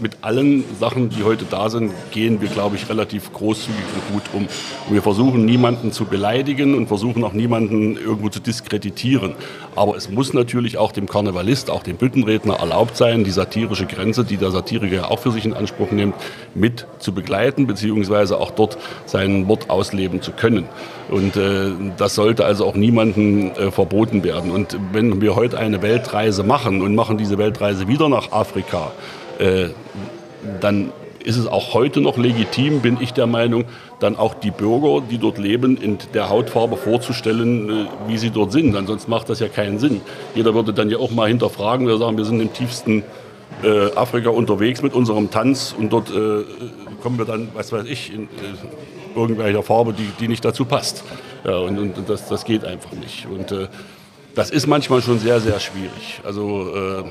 mit 0.00 0.18
allen 0.22 0.64
Sachen, 0.78 1.10
die 1.10 1.24
heute 1.24 1.44
da 1.48 1.70
sind, 1.70 1.92
gehen 2.10 2.40
wir, 2.40 2.48
glaube 2.48 2.76
ich, 2.76 2.88
relativ 2.88 3.32
großzügig 3.32 3.78
und 3.94 4.12
gut 4.12 4.22
um. 4.32 4.42
Und 4.88 4.94
wir 4.94 5.02
versuchen 5.02 5.44
niemanden 5.44 5.92
zu 5.92 6.04
beleidigen 6.04 6.74
und 6.74 6.86
versuchen 6.86 7.24
auch 7.24 7.32
niemanden 7.32 7.96
irgendwo 7.96 8.28
zu 8.28 8.40
diskreditieren. 8.40 9.34
Aber 9.74 9.96
es 9.96 10.10
muss 10.10 10.32
natürlich 10.32 10.78
auch 10.78 10.92
dem 10.92 11.08
Karnevalist, 11.08 11.70
auch 11.70 11.82
dem 11.82 11.96
Büttenredner 11.96 12.54
erlaubt 12.54 12.96
sein, 12.96 13.24
die 13.24 13.30
satirische 13.30 13.86
Grenze, 13.86 14.24
die 14.24 14.36
der 14.36 14.50
Satiriker 14.50 15.10
auch 15.10 15.18
für 15.18 15.30
sich 15.30 15.44
in 15.44 15.54
Anspruch 15.54 15.90
nimmt, 15.90 16.14
mit 16.54 16.86
zu 16.98 17.12
begleiten, 17.12 17.66
beziehungsweise 17.66 18.38
auch 18.38 18.50
dort 18.50 18.78
sein 19.06 19.48
Wort 19.48 19.70
ausleben 19.70 20.22
zu 20.22 20.32
können. 20.32 20.68
Und 21.10 21.36
äh, 21.36 21.70
das 21.96 22.14
sollte 22.14 22.44
also 22.44 22.66
auch 22.66 22.74
niemandem 22.74 23.52
äh, 23.52 23.70
verboten 23.70 24.24
werden. 24.24 24.50
Und 24.50 24.78
wenn 24.92 25.20
wir 25.20 25.36
heute 25.36 25.58
eine 25.58 25.80
Weltreise 25.80 26.42
machen 26.42 26.82
und 26.82 26.94
machen 26.94 27.16
diese 27.16 27.38
Weltreise 27.38 27.88
wieder 27.88 28.08
nach 28.08 28.32
Afrika, 28.32 28.92
äh, 29.38 29.68
dann 30.60 30.92
ist 31.24 31.36
es 31.36 31.46
auch 31.46 31.74
heute 31.74 32.00
noch 32.00 32.16
legitim, 32.16 32.80
bin 32.80 32.96
ich 33.00 33.12
der 33.12 33.26
Meinung, 33.26 33.64
dann 34.00 34.16
auch 34.16 34.34
die 34.34 34.50
Bürger, 34.50 35.02
die 35.10 35.18
dort 35.18 35.38
leben, 35.38 35.76
in 35.76 35.98
der 36.14 36.30
Hautfarbe 36.30 36.76
vorzustellen, 36.76 37.68
äh, 37.68 37.86
wie 38.06 38.18
sie 38.18 38.30
dort 38.30 38.52
sind. 38.52 38.74
Ansonsten 38.76 39.10
macht 39.10 39.28
das 39.28 39.40
ja 39.40 39.48
keinen 39.48 39.78
Sinn. 39.78 40.00
Jeder 40.34 40.54
würde 40.54 40.72
dann 40.72 40.90
ja 40.90 40.98
auch 40.98 41.10
mal 41.10 41.28
hinterfragen, 41.28 41.86
wir 41.86 41.98
sagen, 41.98 42.16
wir 42.16 42.24
sind 42.24 42.40
im 42.40 42.52
tiefsten 42.52 43.02
äh, 43.62 43.92
Afrika 43.94 44.30
unterwegs 44.30 44.82
mit 44.82 44.94
unserem 44.94 45.30
Tanz 45.30 45.74
und 45.76 45.92
dort 45.92 46.10
äh, 46.10 46.44
kommen 47.02 47.18
wir 47.18 47.24
dann, 47.24 47.48
was 47.54 47.72
weiß 47.72 47.84
ich, 47.86 48.12
in 48.12 48.24
äh, 48.24 49.16
irgendwelcher 49.16 49.62
Farbe, 49.62 49.92
die, 49.92 50.08
die 50.20 50.28
nicht 50.28 50.44
dazu 50.44 50.64
passt. 50.64 51.04
Ja, 51.44 51.58
und, 51.58 51.78
und 51.78 52.08
das, 52.08 52.28
das 52.28 52.44
geht 52.44 52.64
einfach 52.64 52.92
nicht. 52.92 53.26
Und 53.26 53.52
äh, 53.52 53.68
das 54.34 54.50
ist 54.50 54.66
manchmal 54.66 55.02
schon 55.02 55.18
sehr, 55.18 55.40
sehr 55.40 55.58
schwierig. 55.58 56.20
Also, 56.24 57.04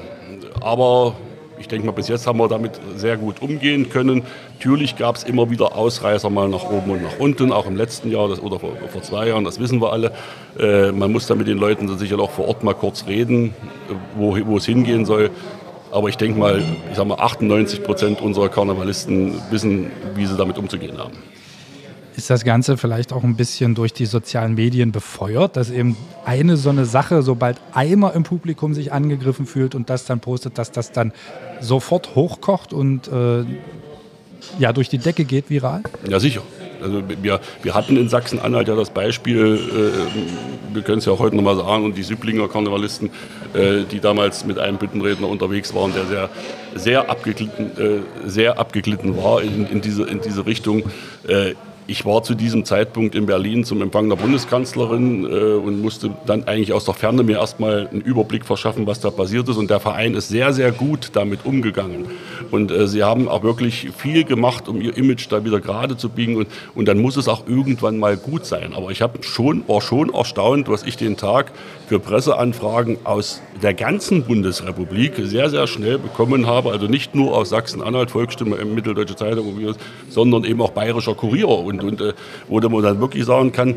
aber 0.61 1.15
ich 1.59 1.67
denke 1.67 1.85
mal, 1.85 1.91
bis 1.91 2.07
jetzt 2.07 2.27
haben 2.27 2.39
wir 2.39 2.47
damit 2.47 2.79
sehr 2.95 3.17
gut 3.17 3.41
umgehen 3.41 3.89
können. 3.89 4.23
Natürlich 4.57 4.95
gab 4.95 5.15
es 5.15 5.23
immer 5.23 5.49
wieder 5.49 5.75
Ausreißer 5.75 6.29
mal 6.29 6.49
nach 6.49 6.69
oben 6.69 6.91
und 6.91 7.03
nach 7.03 7.19
unten, 7.19 7.51
auch 7.51 7.65
im 7.65 7.75
letzten 7.75 8.11
Jahr 8.11 8.27
das, 8.29 8.41
oder 8.41 8.59
vor, 8.59 8.75
vor, 8.91 9.01
zwei 9.01 9.27
Jahren, 9.27 9.43
das 9.43 9.59
wissen 9.59 9.81
wir 9.81 9.91
alle. 9.91 10.11
Äh, 10.59 10.91
man 10.91 11.11
muss 11.11 11.27
da 11.27 11.35
mit 11.35 11.47
den 11.47 11.57
Leuten 11.57 11.95
sicher 11.97 12.19
auch 12.19 12.31
vor 12.31 12.47
Ort 12.47 12.63
mal 12.63 12.73
kurz 12.73 13.05
reden, 13.07 13.53
wo, 14.15 14.37
wo 14.45 14.57
es 14.57 14.65
hingehen 14.65 15.05
soll. 15.05 15.29
Aber 15.91 16.09
ich 16.09 16.17
denke 16.17 16.39
mal, 16.39 16.61
ich 16.89 16.97
sag 16.97 17.07
mal, 17.07 17.15
98 17.15 17.83
Prozent 17.83 18.21
unserer 18.21 18.49
Karnevalisten 18.49 19.41
wissen, 19.51 19.91
wie 20.15 20.25
sie 20.25 20.35
damit 20.35 20.57
umzugehen 20.57 20.97
haben. 20.97 21.13
Ist 22.17 22.31
das 22.31 22.43
Ganze 22.43 22.77
vielleicht 22.77 23.13
auch 23.13 23.23
ein 23.23 23.35
bisschen 23.35 23.75
durch 23.75 23.93
die 23.93 24.07
sozialen 24.07 24.55
Medien 24.55 24.91
befeuert, 24.91 25.55
dass 25.55 25.69
eben 25.69 25.95
eine 26.25 26.57
so 26.57 26.71
eine 26.71 26.85
Sache, 26.85 27.21
sobald 27.21 27.57
einer 27.73 28.13
im 28.13 28.23
Publikum 28.23 28.73
sich 28.73 28.91
angegriffen 28.91 29.45
fühlt 29.45 29.75
und 29.75 29.91
das 29.91 30.05
dann 30.05 30.19
postet, 30.19 30.57
dass 30.57 30.71
das 30.71 30.91
dann 30.91 31.13
sofort 31.61 32.15
hochkocht 32.15 32.73
und 32.73 33.07
äh, 33.07 33.45
ja, 34.57 34.73
durch 34.73 34.89
die 34.89 34.97
Decke 34.97 35.25
geht 35.25 35.51
viral? 35.51 35.83
Ja, 36.09 36.19
sicher. 36.19 36.41
Also 36.81 37.03
wir, 37.21 37.39
wir 37.61 37.73
hatten 37.75 37.97
in 37.97 38.09
Sachsen-Anhalt 38.09 38.67
ja 38.67 38.75
das 38.75 38.89
Beispiel, 38.89 39.55
äh, 39.55 40.73
wir 40.73 40.81
können 40.81 40.97
es 40.97 41.05
ja 41.05 41.13
auch 41.13 41.19
heute 41.19 41.35
nochmal 41.35 41.57
sagen, 41.57 41.85
und 41.85 41.97
die 41.97 42.03
Süblinger 42.03 42.47
Karnevalisten, 42.47 43.11
äh, 43.53 43.83
die 43.91 43.99
damals 43.99 44.43
mit 44.43 44.57
einem 44.57 44.77
Büttenredner 44.77 45.27
unterwegs 45.27 45.75
waren, 45.75 45.93
der 45.93 46.05
sehr, 46.05 46.29
sehr, 46.75 47.09
abgeglitten, 47.11 47.71
äh, 47.77 48.27
sehr 48.27 48.57
abgeglitten 48.59 49.17
war 49.17 49.43
in, 49.43 49.67
in, 49.67 49.81
diese, 49.81 50.03
in 50.03 50.19
diese 50.21 50.47
Richtung. 50.47 50.83
Ich 51.89 52.05
war 52.05 52.21
zu 52.21 52.35
diesem 52.35 52.65
Zeitpunkt 52.65 53.15
in 53.15 53.25
Berlin 53.25 53.63
zum 53.63 53.81
Empfang 53.81 54.09
der 54.09 54.17
Bundeskanzlerin 54.17 55.23
äh, 55.23 55.53
und 55.53 55.81
musste 55.81 56.11
dann 56.25 56.43
eigentlich 56.43 56.73
aus 56.73 56.83
der 56.83 56.93
Ferne 56.93 57.23
mir 57.23 57.37
erstmal 57.37 57.87
einen 57.87 58.01
Überblick 58.01 58.43
verschaffen, 58.43 58.85
was 58.85 58.99
da 58.99 59.09
passiert 59.09 59.47
ist. 59.47 59.55
Und 59.55 59.69
der 59.69 59.79
Verein 59.79 60.13
ist 60.13 60.27
sehr, 60.27 60.51
sehr 60.51 60.73
gut 60.73 61.11
damit 61.13 61.45
umgegangen. 61.45 62.07
Und 62.51 62.71
äh, 62.71 62.89
sie 62.89 63.05
haben 63.05 63.29
auch 63.29 63.41
wirklich 63.41 63.89
viel 63.95 64.25
gemacht, 64.25 64.67
um 64.67 64.81
ihr 64.81 64.97
Image 64.97 65.27
da 65.29 65.45
wieder 65.45 65.61
gerade 65.61 65.95
zu 65.95 66.09
biegen. 66.09 66.35
Und, 66.35 66.49
und 66.75 66.89
dann 66.89 66.97
muss 66.97 67.15
es 67.15 67.29
auch 67.29 67.47
irgendwann 67.47 67.99
mal 67.99 68.17
gut 68.17 68.45
sein. 68.45 68.73
Aber 68.73 68.91
ich 68.91 69.01
schon, 69.21 69.63
war 69.65 69.79
schon 69.79 70.13
erstaunt, 70.13 70.67
was 70.67 70.83
ich 70.83 70.97
den 70.97 71.15
Tag 71.15 71.53
für 71.87 71.99
Presseanfragen 71.99 72.97
aus 73.05 73.41
der 73.63 73.73
ganzen 73.73 74.23
Bundesrepublik 74.23 75.13
sehr, 75.23 75.49
sehr 75.49 75.67
schnell 75.67 75.97
bekommen 75.97 76.45
habe. 76.45 76.71
Also 76.71 76.87
nicht 76.87 77.15
nur 77.15 77.35
aus 77.35 77.49
Sachsen-Anhalt, 77.49 78.11
Volksstimme, 78.11 78.63
Mitteldeutsche 78.65 79.15
Zeitung, 79.15 79.57
sondern 80.09 80.43
eben 80.43 80.61
auch 80.61 80.71
Bayerischer 80.71 81.15
Kurier. 81.15 81.47
Und, 81.47 81.81
und 81.81 82.01
äh, 82.01 82.13
wo 82.49 82.59
man 82.59 82.83
dann 82.83 82.99
wirklich 82.99 83.23
sagen 83.23 83.53
kann, 83.53 83.75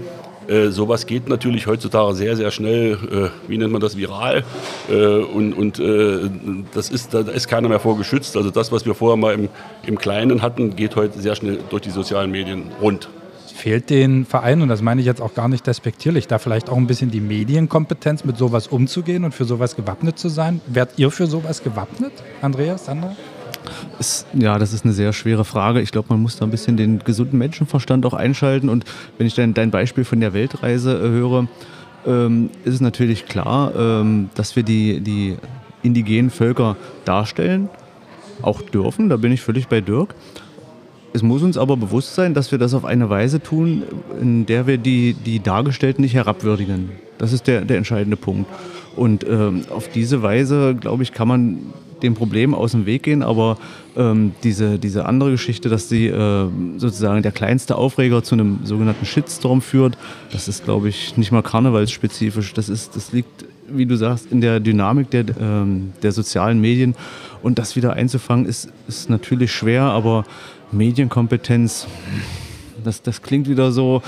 äh, 0.49 0.70
sowas 0.70 1.07
geht 1.07 1.29
natürlich 1.29 1.68
heutzutage 1.68 2.14
sehr, 2.14 2.35
sehr 2.35 2.51
schnell, 2.51 2.99
äh, 3.12 3.49
wie 3.49 3.57
nennt 3.57 3.70
man 3.70 3.81
das, 3.81 3.96
viral. 3.96 4.42
Äh, 4.90 4.94
und 4.94 5.53
und 5.53 5.79
äh, 5.79 6.29
das 6.75 6.90
ist, 6.90 7.14
da 7.14 7.20
ist 7.20 7.46
keiner 7.46 7.68
mehr 7.68 7.79
vorgeschützt. 7.79 8.37
Also 8.37 8.51
das, 8.51 8.73
was 8.73 8.85
wir 8.85 8.94
vorher 8.94 9.16
mal 9.16 9.35
im, 9.35 9.49
im 9.87 9.99
Kleinen 9.99 10.42
hatten, 10.42 10.75
geht 10.75 10.96
heute 10.96 11.20
sehr 11.20 11.37
schnell 11.37 11.61
durch 11.70 11.83
die 11.83 11.90
sozialen 11.90 12.33
Medien 12.33 12.73
rund 12.83 13.09
fehlt 13.61 13.90
den 13.90 14.25
Vereinen, 14.25 14.62
und 14.62 14.68
das 14.68 14.81
meine 14.81 15.01
ich 15.01 15.07
jetzt 15.07 15.20
auch 15.20 15.35
gar 15.35 15.49
nicht 15.49 15.66
despektierlich, 15.66 16.27
da 16.27 16.38
vielleicht 16.38 16.70
auch 16.70 16.77
ein 16.77 16.87
bisschen 16.87 17.11
die 17.11 17.20
Medienkompetenz, 17.20 18.25
mit 18.25 18.38
sowas 18.38 18.66
umzugehen 18.66 19.25
und 19.25 19.35
für 19.35 19.44
sowas 19.44 19.77
gewappnet 19.77 20.18
zu 20.18 20.29
sein? 20.31 20.61
Werdet 20.66 20.99
ihr 20.99 21.11
für 21.11 21.27
sowas 21.27 21.62
gewappnet, 21.62 22.12
Andreas, 22.40 22.87
Sandra? 22.87 23.14
Ist, 23.99 24.27
ja, 24.33 24.59
das 24.59 24.73
ist 24.73 24.85
eine 24.85 24.94
sehr 24.94 25.12
schwere 25.12 25.44
Frage. 25.44 25.83
Ich 25.83 25.92
glaube, 25.92 26.09
man 26.09 26.23
muss 26.23 26.37
da 26.37 26.46
ein 26.46 26.51
bisschen 26.51 26.79
den 26.79 27.01
gesunden 27.01 27.38
Menschenverstand 27.38 28.07
auch 28.07 28.14
einschalten. 28.14 28.70
Und 28.70 28.85
wenn 29.18 29.27
ich 29.27 29.35
dann 29.35 29.53
dein 29.53 29.70
Beispiel 29.70 30.05
von 30.05 30.20
der 30.20 30.33
Weltreise 30.33 30.94
äh, 30.94 31.09
höre, 31.09 31.46
ähm, 32.07 32.49
ist 32.64 32.75
es 32.75 32.81
natürlich 32.81 33.27
klar, 33.27 33.75
ähm, 33.77 34.31
dass 34.35 34.57
wir 34.57 34.62
die, 34.62 35.01
die 35.01 35.37
indigenen 35.83 36.31
Völker 36.31 36.77
darstellen, 37.05 37.68
auch 38.40 38.62
dürfen, 38.62 39.11
da 39.11 39.18
bin 39.18 39.33
ich 39.33 39.42
völlig 39.42 39.68
bei 39.68 39.83
Dirk. 39.83 40.14
Es 41.12 41.23
muss 41.23 41.42
uns 41.42 41.59
aber 41.59 41.77
bewusst 41.77 42.14
sein, 42.14 42.35
dass 42.35 42.53
wir 42.53 42.59
das 42.59 42.73
auf 42.73 42.85
eine 42.85 43.11
Weise 43.11 43.42
tun, 43.42 43.83
in 44.20 44.46
der 44.46 44.66
wir 44.66 44.79
die, 44.79 45.14
die 45.14 45.40
Dargestellten 45.40 46.03
nicht 46.03 46.14
herabwürdigen. 46.14 46.90
Das 47.18 47.33
ist 47.33 47.46
der, 47.46 47.62
der 47.62 47.79
entscheidende 47.79 48.16
Punkt. 48.16 48.49
Und 48.96 49.27
ähm, 49.29 49.62
auf 49.70 49.88
diese 49.88 50.23
Weise, 50.23 50.75
glaube 50.75 51.03
ich, 51.03 51.12
kann 51.12 51.29
man 51.29 51.59
dem 52.03 52.14
Problem 52.14 52.55
aus 52.55 52.73
dem 52.73 52.87
Weg 52.87 53.03
gehen, 53.03 53.23
aber 53.23 53.59
ähm, 53.96 54.33
diese, 54.42 54.79
diese 54.79 55.05
andere 55.05 55.33
Geschichte, 55.33 55.68
dass 55.68 55.88
sie 55.88 56.07
äh, 56.07 56.49
sozusagen 56.77 57.23
der 57.23 57.33
kleinste 57.33 57.77
Aufreger 57.77 58.23
zu 58.23 58.35
einem 58.35 58.61
sogenannten 58.64 59.05
Shitstorm 59.05 59.61
führt, 59.61 59.99
das 60.33 60.49
ist, 60.49 60.64
glaube 60.64 60.88
ich, 60.88 61.16
nicht 61.16 61.33
mal 61.33 61.42
karnevalsspezifisch. 61.42 62.55
Das, 62.55 62.68
ist, 62.68 62.96
das 62.96 63.12
liegt, 63.12 63.44
wie 63.68 63.87
du 63.87 63.96
sagst, 63.96 64.31
in 64.33 64.40
der 64.40 64.61
Dynamik 64.61 65.11
der, 65.11 65.25
ähm, 65.40 65.92
der 66.03 66.12
sozialen 66.12 66.61
Medien. 66.61 66.94
Und 67.42 67.59
das 67.59 67.77
wieder 67.77 67.94
einzufangen, 67.94 68.46
ist, 68.46 68.70
ist 68.87 69.11
natürlich 69.11 69.53
schwer, 69.53 69.83
aber 69.83 70.25
Medienkompetenz, 70.72 71.87
das, 72.85 73.02
das 73.02 73.22
klingt 73.22 73.48
wieder 73.48 73.72
so, 73.72 74.02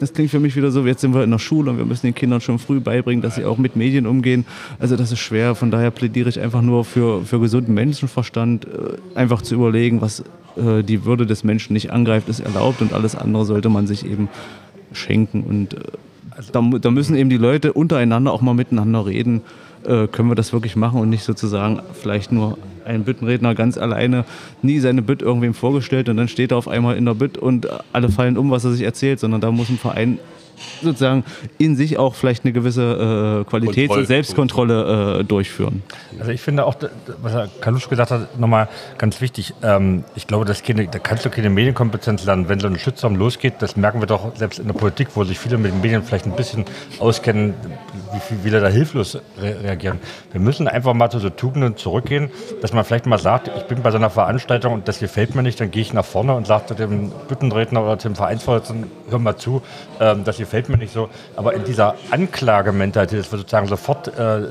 das 0.00 0.12
klingt 0.12 0.30
für 0.30 0.40
mich 0.40 0.56
wieder 0.56 0.70
so, 0.70 0.86
jetzt 0.86 1.00
sind 1.00 1.14
wir 1.14 1.24
in 1.24 1.30
der 1.30 1.38
Schule 1.38 1.70
und 1.70 1.78
wir 1.78 1.84
müssen 1.84 2.06
den 2.06 2.14
Kindern 2.14 2.40
schon 2.40 2.58
früh 2.58 2.80
beibringen, 2.80 3.22
dass 3.22 3.34
sie 3.34 3.44
auch 3.44 3.58
mit 3.58 3.76
Medien 3.76 4.06
umgehen. 4.06 4.44
Also 4.78 4.96
das 4.96 5.12
ist 5.12 5.18
schwer. 5.18 5.54
Von 5.54 5.70
daher 5.70 5.90
plädiere 5.90 6.28
ich 6.28 6.40
einfach 6.40 6.62
nur 6.62 6.84
für, 6.84 7.24
für 7.24 7.40
gesunden 7.40 7.74
Menschenverstand, 7.74 8.66
äh, 8.66 9.18
einfach 9.18 9.42
zu 9.42 9.54
überlegen, 9.54 10.00
was 10.00 10.20
äh, 10.56 10.82
die 10.82 11.04
Würde 11.04 11.26
des 11.26 11.44
Menschen 11.44 11.72
nicht 11.72 11.90
angreift, 11.90 12.28
ist 12.28 12.40
erlaubt 12.40 12.82
und 12.82 12.92
alles 12.92 13.16
andere 13.16 13.44
sollte 13.44 13.68
man 13.68 13.86
sich 13.86 14.06
eben 14.06 14.28
schenken. 14.92 15.42
Und 15.42 15.74
äh, 15.74 15.80
da, 16.52 16.60
da 16.60 16.90
müssen 16.90 17.16
eben 17.16 17.30
die 17.30 17.36
Leute 17.36 17.72
untereinander 17.72 18.32
auch 18.32 18.42
mal 18.42 18.54
miteinander 18.54 19.06
reden. 19.06 19.42
können 19.84 20.30
wir 20.30 20.34
das 20.34 20.52
wirklich 20.52 20.76
machen 20.76 20.98
und 20.98 21.10
nicht 21.10 21.24
sozusagen 21.24 21.80
vielleicht 21.92 22.32
nur 22.32 22.56
ein 22.84 23.04
Büttenredner 23.04 23.54
ganz 23.54 23.78
alleine 23.78 24.24
nie 24.62 24.78
seine 24.78 25.02
Bütt 25.02 25.22
irgendwem 25.22 25.54
vorgestellt 25.54 26.08
und 26.08 26.16
dann 26.16 26.28
steht 26.28 26.52
er 26.52 26.58
auf 26.58 26.68
einmal 26.68 26.96
in 26.96 27.04
der 27.04 27.14
Bütt 27.14 27.38
und 27.38 27.68
alle 27.92 28.08
fallen 28.08 28.38
um, 28.38 28.50
was 28.50 28.64
er 28.64 28.72
sich 28.72 28.82
erzählt, 28.82 29.20
sondern 29.20 29.40
da 29.40 29.50
muss 29.50 29.68
ein 29.68 29.78
Verein 29.78 30.18
sozusagen 30.82 31.24
in 31.58 31.76
sich 31.76 31.98
auch 31.98 32.14
vielleicht 32.14 32.44
eine 32.44 32.52
gewisse 32.52 33.42
äh, 33.42 33.50
Qualitäts- 33.50 33.94
und 33.94 34.06
Selbstkontrolle 34.06 35.20
äh, 35.20 35.24
durchführen. 35.24 35.82
Also 36.18 36.30
ich 36.30 36.40
finde 36.40 36.66
auch, 36.66 36.76
was 37.22 37.32
Herr 37.32 37.48
Kalusch 37.60 37.88
gesagt 37.88 38.10
hat, 38.10 38.38
nochmal 38.38 38.68
ganz 38.98 39.20
wichtig. 39.20 39.54
Ähm, 39.62 40.04
ich 40.14 40.26
glaube, 40.26 40.44
dass 40.44 40.62
keine, 40.62 40.86
da 40.86 40.98
kannst 40.98 41.24
du 41.24 41.30
keine 41.30 41.50
Medienkompetenz 41.50 42.24
lernen. 42.24 42.48
Wenn 42.48 42.60
so 42.60 42.66
ein 42.66 42.78
Shitstorm 42.78 43.16
losgeht, 43.16 43.54
das 43.60 43.76
merken 43.76 44.00
wir 44.00 44.06
doch 44.06 44.34
selbst 44.36 44.58
in 44.58 44.66
der 44.66 44.74
Politik, 44.74 45.08
wo 45.14 45.24
sich 45.24 45.38
viele 45.38 45.58
mit 45.58 45.72
den 45.72 45.80
Medien 45.80 46.02
vielleicht 46.02 46.26
ein 46.26 46.36
bisschen 46.36 46.64
auskennen, 46.98 47.54
wie 48.12 48.36
viele 48.42 48.60
da 48.60 48.68
hilflos 48.68 49.18
re 49.40 49.56
reagieren. 49.62 49.98
Wir 50.32 50.40
müssen 50.40 50.68
einfach 50.68 50.94
mal 50.94 51.10
zu 51.10 51.18
so 51.18 51.30
Tugenden 51.30 51.76
zurückgehen, 51.76 52.30
dass 52.62 52.72
man 52.72 52.84
vielleicht 52.84 53.06
mal 53.06 53.18
sagt, 53.18 53.50
ich 53.56 53.64
bin 53.64 53.82
bei 53.82 53.90
so 53.90 53.96
einer 53.96 54.10
Veranstaltung 54.10 54.74
und 54.74 54.88
das 54.88 54.98
gefällt 54.98 55.34
mir 55.34 55.42
nicht, 55.42 55.60
dann 55.60 55.70
gehe 55.70 55.82
ich 55.82 55.92
nach 55.92 56.04
vorne 56.04 56.34
und 56.34 56.46
sage 56.46 56.74
dem 56.74 57.10
Büttenredner 57.28 57.82
oder 57.82 57.96
dem 57.96 58.14
Vereinsvorsitzenden, 58.14 58.90
hör 59.10 59.18
mal 59.18 59.36
zu, 59.36 59.62
ähm, 60.00 60.24
das 60.24 60.38
gefällt 60.44 60.68
mir 60.68 60.78
nicht 60.78 60.92
so. 60.92 61.08
Aber 61.36 61.54
in 61.54 61.64
dieser 61.64 61.94
Anklagementalität, 62.10 63.20
dass 63.20 63.32
wir 63.32 63.38
sozusagen 63.38 63.66
sofort 63.66 64.16
äh, 64.18 64.38
äh, 64.38 64.48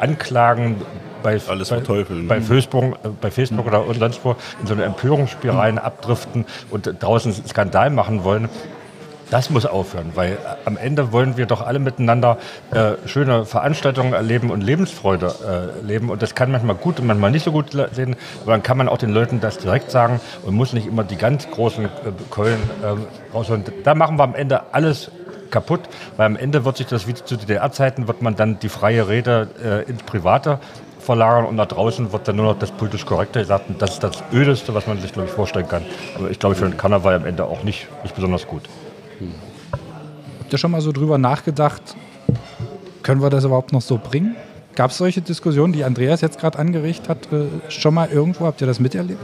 anklagen, 0.00 0.76
bei, 1.22 1.40
Alles 1.48 1.68
bei, 1.68 1.76
verteufeln. 1.76 2.28
bei 2.28 2.40
Facebook, 2.40 2.84
äh, 2.84 3.08
bei 3.20 3.30
Facebook 3.30 3.66
oder 3.66 3.84
sonst 3.94 4.24
wo 4.24 4.36
in 4.60 4.66
so 4.66 4.74
eine 4.74 4.84
Empörungsspiralen 4.84 5.78
abdriften 5.78 6.44
und 6.70 7.02
draußen 7.02 7.32
Skandal 7.46 7.90
machen 7.90 8.24
wollen. 8.24 8.48
Das 9.30 9.50
muss 9.50 9.66
aufhören, 9.66 10.12
weil 10.14 10.38
am 10.64 10.76
Ende 10.76 11.10
wollen 11.10 11.36
wir 11.36 11.46
doch 11.46 11.66
alle 11.66 11.80
miteinander 11.80 12.38
äh, 12.70 12.92
schöne 13.06 13.44
Veranstaltungen 13.44 14.12
erleben 14.12 14.50
und 14.50 14.60
Lebensfreude 14.60 15.34
äh, 15.82 15.84
leben. 15.84 16.10
Und 16.10 16.22
das 16.22 16.36
kann 16.36 16.52
manchmal 16.52 16.76
gut 16.76 17.00
und 17.00 17.08
manchmal 17.08 17.32
nicht 17.32 17.44
so 17.44 17.50
gut 17.50 17.72
sehen. 17.92 18.14
Aber 18.42 18.52
dann 18.52 18.62
kann 18.62 18.78
man 18.78 18.88
auch 18.88 18.98
den 18.98 19.10
Leuten 19.10 19.40
das 19.40 19.58
direkt 19.58 19.90
sagen 19.90 20.20
und 20.44 20.54
muss 20.54 20.72
nicht 20.72 20.86
immer 20.86 21.02
die 21.02 21.16
ganz 21.16 21.50
großen 21.50 21.86
äh, 21.86 21.88
Keulen 22.30 22.60
äh, 22.84 23.34
rausholen. 23.34 23.64
Da 23.82 23.96
machen 23.96 24.16
wir 24.16 24.22
am 24.22 24.36
Ende 24.36 24.72
alles 24.72 25.10
kaputt, 25.46 25.80
weil 26.16 26.26
am 26.26 26.36
Ende 26.36 26.64
wird 26.64 26.76
sich 26.76 26.86
das 26.86 27.06
wie 27.06 27.14
zu 27.14 27.36
DDR-Zeiten, 27.36 28.08
wird 28.08 28.22
man 28.22 28.36
dann 28.36 28.58
die 28.58 28.68
freie 28.68 29.08
Rede 29.08 29.48
äh, 29.62 29.90
ins 29.90 30.02
Private 30.02 30.58
verlagern 31.00 31.46
und 31.46 31.56
da 31.56 31.64
draußen 31.64 32.12
wird 32.12 32.28
dann 32.28 32.36
nur 32.36 32.46
noch 32.46 32.58
das 32.58 32.72
politisch 32.72 33.06
Korrekte 33.06 33.38
gesagt. 33.38 33.70
Und 33.70 33.80
das 33.80 33.94
ist 33.94 34.02
das 34.02 34.22
Ödeste, 34.32 34.74
was 34.74 34.86
man 34.86 35.00
sich, 35.00 35.12
glaube 35.12 35.28
ich, 35.28 35.34
vorstellen 35.34 35.68
kann. 35.68 35.84
Aber 36.16 36.30
ich 36.30 36.38
glaube, 36.38 36.54
für 36.56 36.68
den 36.68 36.76
Karneval 36.76 37.14
am 37.14 37.24
Ende 37.24 37.44
auch 37.44 37.62
nicht, 37.62 37.86
nicht 38.02 38.14
besonders 38.14 38.46
gut. 38.46 38.68
Habt 40.40 40.52
ihr 40.52 40.58
schon 40.58 40.70
mal 40.70 40.80
so 40.80 40.92
drüber 40.92 41.16
nachgedacht, 41.16 41.82
können 43.02 43.22
wir 43.22 43.30
das 43.30 43.44
überhaupt 43.44 43.72
noch 43.72 43.82
so 43.82 43.98
bringen? 43.98 44.36
Gab 44.76 44.90
es 44.90 44.98
solche 44.98 45.22
Diskussionen, 45.22 45.72
die 45.72 45.84
Andreas 45.84 46.20
jetzt 46.20 46.38
gerade 46.38 46.58
angeregt 46.58 47.08
hat, 47.08 47.32
äh, 47.32 47.70
schon 47.70 47.94
mal 47.94 48.10
irgendwo? 48.12 48.44
Habt 48.44 48.60
ihr 48.60 48.66
das 48.66 48.78
miterlebt? 48.78 49.20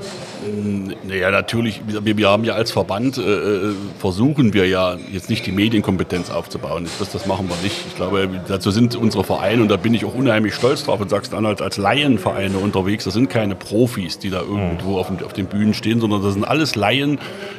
Naja, 1.07 1.31
natürlich, 1.31 1.83
wir, 1.87 2.17
wir 2.17 2.29
haben 2.31 2.45
ja 2.45 2.55
als 2.55 2.71
Verband, 2.71 3.19
äh, 3.19 3.21
äh, 3.21 3.75
versuchen 3.99 4.55
wir 4.55 4.67
ja 4.67 4.97
jetzt 5.12 5.29
nicht 5.29 5.45
die 5.45 5.53
Medienkompetenz 5.53 6.31
aufzubauen. 6.31 6.88
Das, 6.99 7.12
das 7.12 7.27
machen 7.27 7.51
wir 7.51 7.57
nicht. 7.62 7.77
Ich 7.87 7.97
glaube, 7.97 8.31
dazu 8.49 8.71
sind 8.71 8.97
unsere 8.97 9.25
Vereine, 9.25 9.61
und 9.61 9.69
da 9.69 9.77
bin 9.77 9.93
ich 9.93 10.07
auch 10.07 10.15
unheimlich 10.15 10.55
stolz 10.55 10.85
drauf, 10.85 11.03
in 11.03 11.11
Sachsen-Anhalt 11.11 11.61
als 11.61 11.77
Laienvereine 11.77 12.57
unterwegs. 12.57 13.05
Das 13.05 13.12
sind 13.12 13.29
keine 13.29 13.55
Profis, 13.55 14.19
die 14.19 14.31
da 14.31 14.41
irgendwo 14.41 14.99
auf, 14.99 15.11
auf, 15.23 15.35
den 15.35 15.47
Bühnen 15.47 15.75
stehen, 15.75 16.01
sondern 16.01 16.23
das 16.23 16.33
sind 16.33 16.45
alles 16.45 16.77
Laien, 16.77 17.19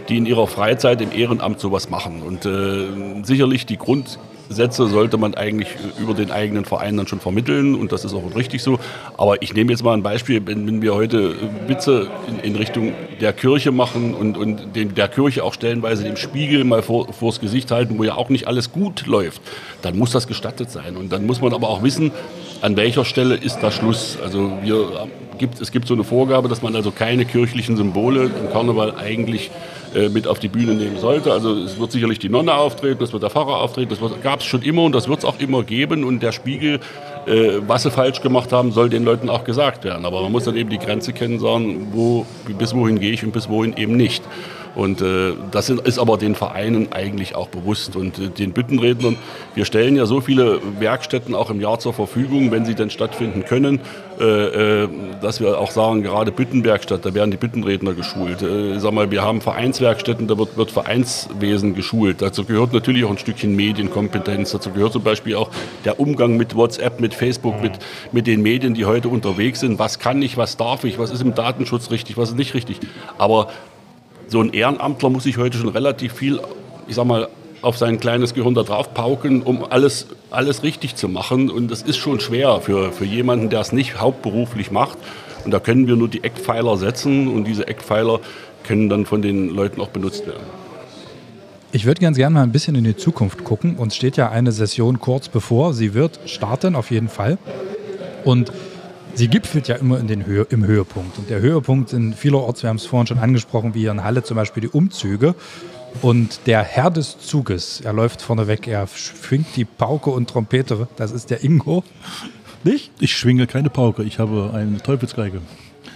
die 0.10 0.18
in 0.18 0.26
ihrer 0.26 0.48
Freizeit 0.48 1.00
im 1.00 1.12
Ehrenamt 1.12 1.60
sowas 1.60 1.92
machen. 1.92 2.24
Und 2.24 2.48
äh, 2.48 2.88
sicherlich 3.22 3.68
die 3.68 3.78
Grund 3.78 4.18
Sätze 4.50 4.88
sollte 4.88 5.18
man 5.18 5.36
eigentlich 5.36 5.70
über 6.00 6.14
den 6.14 6.32
eigenen 6.32 6.66
Verein 6.66 6.98
dann 6.98 7.08
schon 7.08 7.20
vermitteln 7.20 7.76
und 7.76 7.92
das 7.92 8.06
ist 8.06 8.14
auch 8.14 8.36
richtig 8.36 8.62
so. 8.62 8.80
Aber 9.18 9.42
ich 9.42 9.54
nehme 9.54 9.72
jetzt 9.72 9.84
mal 9.84 9.94
ein 9.94 10.04
Beispiel, 10.04 10.42
wenn, 10.46 10.68
wenn 10.68 10.82
wir 10.82 10.94
heute 10.94 11.36
Witze 11.68 12.08
in, 12.28 12.40
in, 12.40 12.56
Richtung 12.56 12.94
der 13.22 13.34
Kirche 13.34 13.72
machen 13.72 14.14
und, 14.14 14.38
und 14.38 14.76
den, 14.76 14.96
der 14.96 15.08
Kirche 15.08 15.44
auch 15.44 15.54
stellenweise 15.54 16.04
den 16.04 16.18
Spiegel 16.18 16.64
mal 16.64 16.82
vor, 16.82 17.12
vors 17.14 17.40
Gesicht 17.40 17.72
halten, 17.72 17.98
wo 17.98 18.04
ja 18.04 18.16
auch 18.16 18.30
nicht 18.30 18.48
alles 18.48 18.72
gut 18.72 19.06
läuft, 19.08 19.42
dann 19.82 19.98
muss 19.98 20.12
das 20.12 20.28
gestattet 20.28 20.72
sein. 20.72 20.98
Und 20.98 21.12
dann 21.12 21.26
muss 21.26 21.42
man 21.42 21.54
aber 21.54 21.70
auch 21.70 21.84
wissen, 21.84 22.12
an 22.62 22.76
welcher 22.76 23.06
Stelle 23.06 23.36
ist 23.36 23.60
da 23.62 23.72
Schluss. 23.72 24.18
Also 24.24 24.52
wir, 24.62 25.08
gibt, 25.38 25.62
es 25.62 25.72
gibt 25.72 25.88
so 25.88 25.94
eine 25.94 26.04
Vorgabe, 26.04 26.48
dass 26.48 26.62
man 26.62 26.76
also 26.76 26.92
keine 26.92 27.26
kirchlichen 27.26 27.76
Symbole 27.76 28.24
im 28.26 28.52
Karneval 28.52 28.96
eigentlich 28.96 29.52
äh, 29.96 30.10
mit 30.10 30.28
auf 30.28 30.40
die 30.40 30.48
Bühne 30.48 30.74
nehmen 30.74 30.98
sollte. 31.00 31.32
Also 31.32 31.56
es 31.56 31.80
wird 31.80 31.92
sicherlich 31.92 32.20
die 32.20 32.30
Nonne 32.30 32.54
auftreten, 32.54 33.04
es 33.04 33.14
wird 33.14 33.24
der 33.24 33.30
Pfarrer 33.30 33.58
auftreten, 33.58 33.90
das 33.90 34.22
gab 34.22 34.40
es 34.40 34.46
schon 34.46 34.62
immer 34.62 34.84
und 34.84 34.94
das 34.94 35.08
wird 35.08 35.20
es 35.20 35.26
auch 35.26 35.40
immer 35.40 35.64
geben. 35.64 36.04
Und 36.04 36.22
der 36.22 36.32
Spiegel, 36.32 36.80
äh, 37.26 37.60
was 37.68 37.84
sie 37.84 37.92
falsch 37.92 38.22
gemacht 38.22 38.52
haben, 38.52 38.72
soll 38.72 38.90
den 38.90 39.04
Leuten 39.04 39.30
auch 39.30 39.44
gesagt 39.44 39.84
werden. 39.84 40.06
Aber 40.06 40.22
man 40.22 40.32
muss 40.32 40.46
dann 40.46 40.56
eben 40.56 40.70
die 40.70 40.80
Grenze 40.80 41.14
kennen, 41.14 41.40
sagen, 41.40 41.90
wo, 41.92 42.26
bis 42.58 42.74
wohin 42.74 43.00
gehe 43.00 43.12
ich 43.12 43.24
und 43.24 43.32
bis 43.34 43.50
wohin 43.50 43.76
eben 43.78 43.96
nicht. 43.96 44.24
Und 44.76 45.02
äh, 45.02 45.34
das 45.52 45.70
ist 45.70 46.00
aber 46.00 46.18
den 46.18 46.36
Vereinen 46.36 46.92
eigentlich 46.92 47.36
auch 47.36 47.48
bewusst 47.48 47.96
und 47.96 48.18
äh, 48.18 48.30
den 48.30 48.54
Büttenrednern. 48.54 49.18
Wir 49.54 49.66
stellen 49.66 49.96
ja 49.96 50.06
so 50.06 50.20
viele 50.20 50.60
Werkstätten 50.80 51.36
auch 51.36 51.52
im 51.52 51.62
Jahr 51.62 51.80
zur 51.80 51.94
Verfügung, 51.94 52.52
wenn 52.52 52.66
sie 52.66 52.74
denn 52.74 52.90
stattfinden 52.90 53.46
können, 53.46 53.82
äh, 54.20 54.24
äh 54.84 54.90
dass 55.22 55.40
wir 55.40 55.60
auch 55.60 55.72
sagen, 55.72 56.04
gerade 56.04 56.32
Büttenwerkstatt, 56.32 57.06
da 57.06 57.14
werden 57.14 57.32
die 57.32 57.38
Büttenredner 57.38 57.94
geschult. 57.94 58.42
Äh, 58.42 58.80
sag 58.80 58.94
mal, 58.94 59.12
wir 59.12 59.22
haben 59.22 59.42
Vereinswerkstätten, 59.42 60.28
da 60.28 60.38
wird, 60.38 60.58
wird 60.58 60.72
Vereinswesen 60.72 61.76
geschult. 61.76 62.22
Dazu 62.22 62.44
gehört 62.44 62.74
natürlich 62.74 63.06
auch 63.06 63.12
ein 63.12 63.18
Stückchen 63.18 63.56
Medienkompetenz. 63.56 64.52
Dazu 64.52 64.72
gehört 64.72 64.94
zum 64.94 65.04
Beispiel 65.04 65.36
auch 65.36 65.50
der 65.86 66.00
Umgang 66.00 66.36
mit 66.36 66.56
WhatsApp, 66.56 67.00
mit 67.00 67.14
Facebook, 67.14 67.62
mit, 67.62 67.74
mit 68.12 68.28
den 68.28 68.42
Medien, 68.42 68.74
die 68.74 68.86
heute 68.86 69.08
unterwegs 69.08 69.60
sind. 69.60 69.78
Was 69.78 70.00
kann 70.00 70.22
ich, 70.22 70.36
was 70.36 70.58
darf 70.58 70.84
ich, 70.84 70.98
was 70.98 71.12
ist 71.12 71.22
im 71.22 71.36
Datenschutz 71.36 71.92
richtig, 71.92 72.18
was 72.18 72.30
ist 72.30 72.38
nicht 72.38 72.56
richtig. 72.56 72.80
Aber 73.18 73.50
so 74.28 74.42
ein 74.42 74.54
Ehrenamtler 74.54 75.10
muss 75.10 75.24
sich 75.24 75.38
heute 75.38 75.58
schon 75.58 75.70
relativ 75.70 76.14
viel, 76.14 76.40
ich 76.88 76.96
sag 76.96 77.06
mal, 77.06 77.28
auf 77.62 77.78
sein 77.78 78.00
kleines 78.00 78.34
Gehirn 78.34 78.54
da 78.56 78.64
drauf 78.64 78.94
pauken, 78.94 79.42
um 79.42 79.64
alles, 79.64 80.08
alles 80.32 80.64
richtig 80.64 80.96
zu 80.96 81.08
machen. 81.08 81.50
Und 81.50 81.72
das 81.72 81.82
ist 81.82 81.98
schon 81.98 82.20
schwer 82.20 82.60
für, 82.62 82.92
für 82.92 83.06
jemanden, 83.06 83.50
der 83.50 83.62
es 83.62 83.72
nicht 83.72 84.00
hauptberuflich 84.00 84.70
macht. 84.70 84.98
Und 85.46 85.52
da 85.52 85.60
können 85.60 85.88
wir 85.88 85.96
nur 85.96 86.10
die 86.10 86.24
Eckpfeiler 86.24 86.78
setzen 86.78 87.28
und 87.28 87.46
diese 87.46 87.68
Eckpfeiler 87.68 88.20
können 88.64 88.90
dann 88.90 89.06
von 89.06 89.22
den 89.22 89.50
Leuten 89.50 89.82
auch 89.82 89.90
benutzt 89.90 90.28
werden. 90.28 90.44
Ich 91.72 91.86
würde 91.86 92.02
ganz 92.02 92.18
gerne 92.18 92.36
mal 92.36 92.44
ein 92.44 92.52
bisschen 92.52 92.76
in 92.76 92.84
die 92.84 92.96
Zukunft 92.96 93.44
gucken. 93.44 93.78
Uns 93.78 93.96
steht 93.96 94.16
ja 94.16 94.30
eine 94.30 94.52
Session 94.52 95.00
kurz 95.00 95.28
bevor. 95.28 95.74
Sie 95.74 95.94
wird 95.94 96.20
starten 96.26 96.76
auf 96.76 96.92
jeden 96.92 97.10
Fall. 97.10 97.38
Und 98.26 98.52
sie 99.16 99.28
gipfelt 99.28 99.68
ja 99.68 99.76
immer 99.76 100.00
in 100.00 100.08
den 100.08 100.26
Höhe, 100.26 100.46
im 100.50 100.66
Höhepunkt. 100.66 101.18
Und 101.18 101.30
der 101.30 101.40
Höhepunkt 101.42 101.90
sind 101.90 102.16
vielerorts, 102.16 102.64
wir 102.64 102.70
haben 102.70 102.78
es 102.78 102.86
vorhin 102.86 103.08
schon 103.08 103.20
angesprochen, 103.20 103.74
wie 103.76 103.80
hier 103.82 103.92
in 103.92 104.04
Halle 104.04 104.24
zum 104.24 104.36
Beispiel 104.36 104.62
die 104.62 104.70
Umzüge. 104.70 105.36
Und 106.02 106.48
der 106.48 106.64
Herr 106.64 106.90
des 106.90 107.20
Zuges, 107.20 107.82
er 107.82 107.94
läuft 107.94 108.22
vorne 108.22 108.48
weg, 108.48 108.68
er 108.68 108.88
schwingt 108.88 109.56
die 109.56 109.66
Pauke 109.66 110.10
und 110.10 110.30
Trompete. 110.30 110.88
Das 110.96 111.12
ist 111.12 111.30
der 111.30 111.44
Ingo. 111.44 111.84
Nicht? 112.64 112.92
Ich 113.00 113.16
schwinge 113.16 113.46
keine 113.46 113.70
Pauke, 113.70 114.04
ich 114.04 114.18
habe 114.20 114.52
eine 114.54 114.78
Teufelsgeige. 114.82 115.42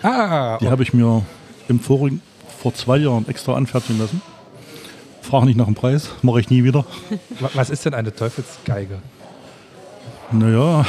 Ah, 0.04 0.58
die 0.60 0.70
habe 0.70 0.84
ich 0.84 0.94
mir 0.94 1.24
im 1.68 1.80
vorigen, 1.80 2.22
vor 2.62 2.74
zwei 2.76 2.98
Jahren 2.98 3.28
extra 3.28 3.56
anfertigen 3.56 3.98
lassen. 4.00 4.22
frage 5.22 5.46
nicht 5.48 5.58
nach 5.58 5.66
dem 5.66 5.74
Preis, 5.76 6.10
mache 6.22 6.40
ich 6.42 6.50
nie 6.52 6.64
wieder. 6.64 6.86
Wa- 7.40 7.50
Was 7.56 7.70
ist 7.72 7.86
denn 7.86 7.94
eine 7.96 8.14
Teufelsgeige? 8.14 9.00
Naja, 10.32 10.86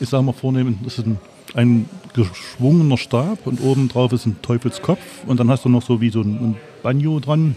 ich 0.00 0.08
sage 0.08 0.22
mal 0.22 0.32
vornehmen, 0.32 0.78
das 0.84 0.98
ist 0.98 1.06
ein, 1.06 1.18
ein 1.54 1.88
geschwungener 2.14 2.96
Stab 2.98 3.46
und 3.46 3.60
oben 3.60 3.88
drauf 3.88 4.12
ist 4.12 4.26
ein 4.26 4.36
Teufelskopf 4.42 5.00
und 5.26 5.38
dann 5.40 5.50
hast 5.50 5.64
du 5.64 5.68
noch 5.68 5.82
so 5.82 6.00
wie 6.00 6.10
so 6.10 6.20
ein, 6.20 6.34
ein 6.36 6.56
Banjo 6.82 7.20
dran, 7.20 7.56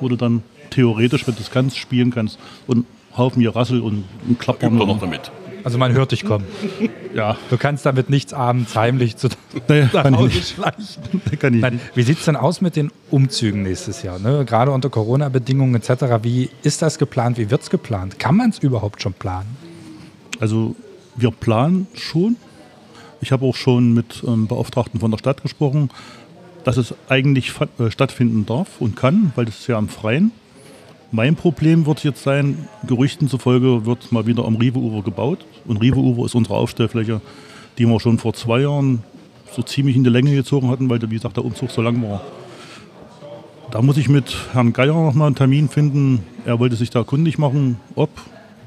wo 0.00 0.08
du 0.08 0.16
dann 0.16 0.42
theoretisch, 0.70 1.26
wenn 1.26 1.34
du 1.34 1.40
das 1.40 1.50
kannst, 1.50 1.78
spielen 1.78 2.10
kannst 2.10 2.38
und 2.66 2.86
Haufen 3.16 3.42
Gerassel 3.42 3.80
und 3.80 4.04
ein 4.28 4.38
Klappern. 4.38 4.74
Übt 4.74 4.86
noch 4.86 5.00
damit. 5.00 5.30
Also 5.64 5.78
man 5.78 5.92
hört 5.94 6.12
dich 6.12 6.24
kommen. 6.24 6.44
Ja, 7.14 7.38
Du 7.48 7.56
kannst 7.56 7.86
damit 7.86 8.10
nichts 8.10 8.34
abends 8.34 8.76
heimlich 8.76 9.16
zu 9.16 9.28
nach 9.68 9.90
kann 9.90 10.14
ich 10.26 10.48
schleichen. 10.48 11.22
Kann 11.40 11.54
ich 11.54 11.60
Nein, 11.62 11.72
nicht. 11.74 11.96
wie 11.96 12.02
sieht 12.02 12.18
es 12.18 12.26
denn 12.26 12.36
aus 12.36 12.60
mit 12.60 12.76
den 12.76 12.90
Umzügen 13.10 13.62
nächstes 13.62 14.02
Jahr? 14.02 14.18
Ne? 14.18 14.44
Gerade 14.44 14.70
unter 14.70 14.90
Corona-Bedingungen 14.90 15.74
etc. 15.76 16.22
Wie 16.22 16.50
ist 16.62 16.82
das 16.82 16.98
geplant? 16.98 17.38
Wie 17.38 17.50
wird 17.50 17.62
es 17.62 17.70
geplant? 17.70 18.18
Kann 18.18 18.36
man 18.36 18.50
es 18.50 18.58
überhaupt 18.58 19.00
schon 19.00 19.14
planen? 19.14 19.56
Also 20.40 20.76
wir 21.16 21.30
planen 21.30 21.86
schon. 21.94 22.36
Ich 23.20 23.32
habe 23.32 23.46
auch 23.46 23.54
schon 23.54 23.94
mit 23.94 24.22
ähm, 24.26 24.46
Beauftragten 24.46 25.00
von 25.00 25.10
der 25.10 25.18
Stadt 25.18 25.42
gesprochen, 25.42 25.90
dass 26.64 26.76
es 26.76 26.94
eigentlich 27.08 27.52
äh, 27.78 27.90
stattfinden 27.90 28.46
darf 28.46 28.80
und 28.80 28.96
kann, 28.96 29.32
weil 29.36 29.44
das 29.44 29.60
ist 29.60 29.66
ja 29.66 29.78
am 29.78 29.88
Freien. 29.88 30.32
Mein 31.12 31.36
Problem 31.36 31.86
wird 31.86 32.02
jetzt 32.02 32.22
sein, 32.22 32.68
Gerüchten 32.86 33.28
zufolge 33.28 33.86
wird 33.86 34.10
mal 34.10 34.26
wieder 34.26 34.44
am 34.44 34.56
Rive-Ufer 34.56 35.02
gebaut. 35.02 35.46
Und 35.64 35.78
Rive-Ufer 35.78 36.26
ist 36.26 36.34
unsere 36.34 36.56
Aufstellfläche, 36.56 37.20
die 37.78 37.86
wir 37.86 38.00
schon 38.00 38.18
vor 38.18 38.34
zwei 38.34 38.60
Jahren 38.62 39.02
so 39.52 39.62
ziemlich 39.62 39.96
in 39.96 40.04
die 40.04 40.10
Länge 40.10 40.34
gezogen 40.34 40.68
hatten, 40.68 40.90
weil, 40.90 41.00
wie 41.02 41.14
gesagt, 41.14 41.36
der 41.36 41.44
Umzug 41.44 41.70
so 41.70 41.80
lang 41.80 42.02
war. 42.02 42.20
Da 43.70 43.82
muss 43.82 43.96
ich 43.96 44.08
mit 44.08 44.36
Herrn 44.52 44.72
Geier 44.72 44.94
noch 44.94 45.14
mal 45.14 45.26
einen 45.26 45.36
Termin 45.36 45.68
finden. 45.68 46.24
Er 46.44 46.58
wollte 46.58 46.76
sich 46.76 46.90
da 46.90 47.04
kundig 47.04 47.38
machen, 47.38 47.80
ob 47.94 48.10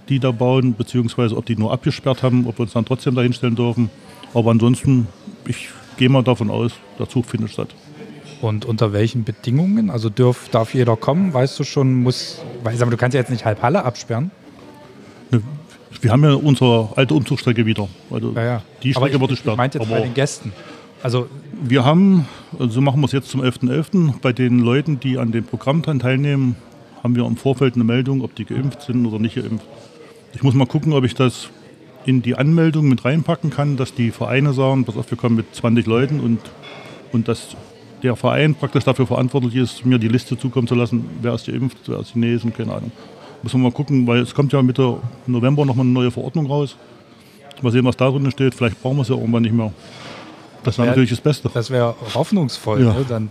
die 0.07 0.19
da 0.19 0.31
bauen, 0.31 0.73
beziehungsweise 0.73 1.37
ob 1.37 1.45
die 1.45 1.55
nur 1.55 1.71
abgesperrt 1.71 2.23
haben, 2.23 2.47
ob 2.47 2.57
wir 2.57 2.63
uns 2.63 2.73
dann 2.73 2.85
trotzdem 2.85 3.15
da 3.15 3.21
hinstellen 3.21 3.55
dürfen. 3.55 3.89
Aber 4.33 4.51
ansonsten, 4.51 5.07
ich 5.47 5.69
gehe 5.97 6.09
mal 6.09 6.23
davon 6.23 6.49
aus, 6.49 6.73
der 6.97 7.09
Zug 7.09 7.25
findet 7.25 7.51
statt. 7.51 7.69
Und 8.41 8.63
unter 8.65 8.93
welchen 8.93 9.23
Bedingungen? 9.23 9.89
Also 9.89 10.09
dürf, 10.09 10.47
darf 10.49 10.73
jeder 10.73 10.95
kommen? 10.95 11.33
Weißt 11.33 11.59
du 11.59 11.63
schon, 11.63 11.93
muss. 12.03 12.41
Weiß, 12.63 12.81
aber 12.81 12.91
du 12.91 12.97
kannst 12.97 13.13
ja 13.15 13.19
jetzt 13.19 13.31
nicht 13.31 13.43
halb 13.45 13.61
Halle 13.61 13.83
absperren. 13.83 14.31
Ne, 15.31 15.41
Wir 16.01 16.11
haben 16.11 16.23
ja 16.23 16.33
unsere 16.33 16.89
alte 16.95 17.13
Umzugsstrecke 17.15 17.65
wieder. 17.65 17.89
Also 18.09 18.31
Ja, 18.33 18.43
ja. 18.43 18.61
Die 18.83 18.95
aber 18.95 19.07
Strecke 19.07 19.15
ich, 19.15 19.21
wird 19.21 19.31
ich 19.31 19.37
gesperrt. 19.39 19.57
meinte 19.57 19.79
jetzt 19.79 19.89
bei 19.89 19.95
Aber 19.97 20.05
den 20.05 20.13
Gästen. 20.13 20.53
Also 21.03 21.27
wir 21.61 21.83
haben, 21.83 22.27
also 22.53 22.67
so 22.71 22.81
machen 22.81 23.01
wir 23.01 23.05
es 23.07 23.11
jetzt 23.11 23.29
zum 23.29 23.41
11.11. 23.41 24.13
Bei 24.21 24.31
den 24.31 24.59
Leuten, 24.59 24.99
die 24.99 25.17
an 25.17 25.31
dem 25.31 25.43
Programm 25.45 25.83
teilnehmen, 25.83 26.55
haben 27.03 27.15
wir 27.15 27.25
im 27.25 27.35
Vorfeld 27.37 27.75
eine 27.75 27.83
Meldung, 27.83 28.21
ob 28.21 28.35
die 28.35 28.45
geimpft 28.45 28.83
sind 28.83 29.05
oder 29.05 29.19
nicht 29.19 29.35
geimpft. 29.35 29.65
Ich 30.33 30.43
muss 30.43 30.53
mal 30.53 30.67
gucken, 30.67 30.93
ob 30.93 31.03
ich 31.03 31.15
das 31.15 31.49
in 32.05 32.21
die 32.21 32.35
Anmeldung 32.35 32.87
mit 32.87 33.03
reinpacken 33.05 33.49
kann, 33.49 33.77
dass 33.77 33.93
die 33.93 34.11
Vereine 34.11 34.53
sagen, 34.53 34.85
pass 34.85 34.97
auf, 34.97 35.09
wir 35.11 35.17
kommen 35.17 35.35
mit 35.35 35.53
20 35.55 35.85
Leuten 35.85 36.19
und, 36.19 36.39
und 37.11 37.27
dass 37.27 37.55
der 38.03 38.15
Verein 38.15 38.55
praktisch 38.55 38.85
dafür 38.85 39.05
verantwortlich 39.07 39.55
ist, 39.55 39.85
mir 39.85 39.99
die 39.99 40.07
Liste 40.07 40.37
zukommen 40.37 40.67
zu 40.67 40.75
lassen, 40.75 41.05
wer 41.21 41.33
ist 41.33 41.47
geimpft, 41.47 41.77
wer 41.87 41.99
ist 41.99 42.11
Chinesen, 42.13 42.53
keine 42.53 42.73
Ahnung. 42.73 42.91
Muss 43.43 43.53
man 43.53 43.61
mal 43.63 43.71
gucken, 43.71 44.07
weil 44.07 44.19
es 44.21 44.33
kommt 44.33 44.53
ja 44.53 44.61
Mitte 44.61 44.97
November 45.27 45.65
nochmal 45.65 45.85
eine 45.85 45.93
neue 45.93 46.11
Verordnung 46.11 46.45
raus. 46.47 46.75
Mal 47.61 47.71
sehen, 47.73 47.83
was 47.83 47.97
da 47.97 48.09
drin 48.09 48.31
steht. 48.31 48.55
Vielleicht 48.55 48.81
brauchen 48.81 48.97
wir 48.97 49.01
es 49.01 49.09
ja 49.09 49.15
irgendwann 49.15 49.43
nicht 49.43 49.53
mehr. 49.53 49.73
Das 50.63 50.77
wäre 50.77 50.85
wär- 50.87 50.91
natürlich 50.91 51.09
das 51.09 51.19
Beste. 51.21 51.49
Das 51.53 51.69
wäre 51.69 51.93
hoffnungsvoll, 52.15 52.81
Ja. 52.83 52.93
ne? 52.93 53.05
dann, 53.07 53.29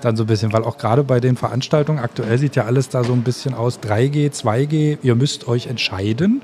dann 0.00 0.16
so 0.16 0.24
ein 0.24 0.26
bisschen, 0.26 0.52
weil 0.54 0.64
auch 0.64 0.78
gerade 0.78 1.02
bei 1.04 1.20
den 1.20 1.36
Veranstaltungen 1.36 1.98
aktuell 1.98 2.38
sieht 2.38 2.56
ja 2.56 2.64
alles 2.64 2.88
da 2.88 3.04
so 3.04 3.12
ein 3.12 3.22
bisschen 3.22 3.52
aus 3.52 3.78
3G, 3.80 4.30
2G, 4.32 4.98
ihr 5.02 5.14
müsst 5.14 5.46
euch 5.48 5.66
entscheiden. 5.66 6.40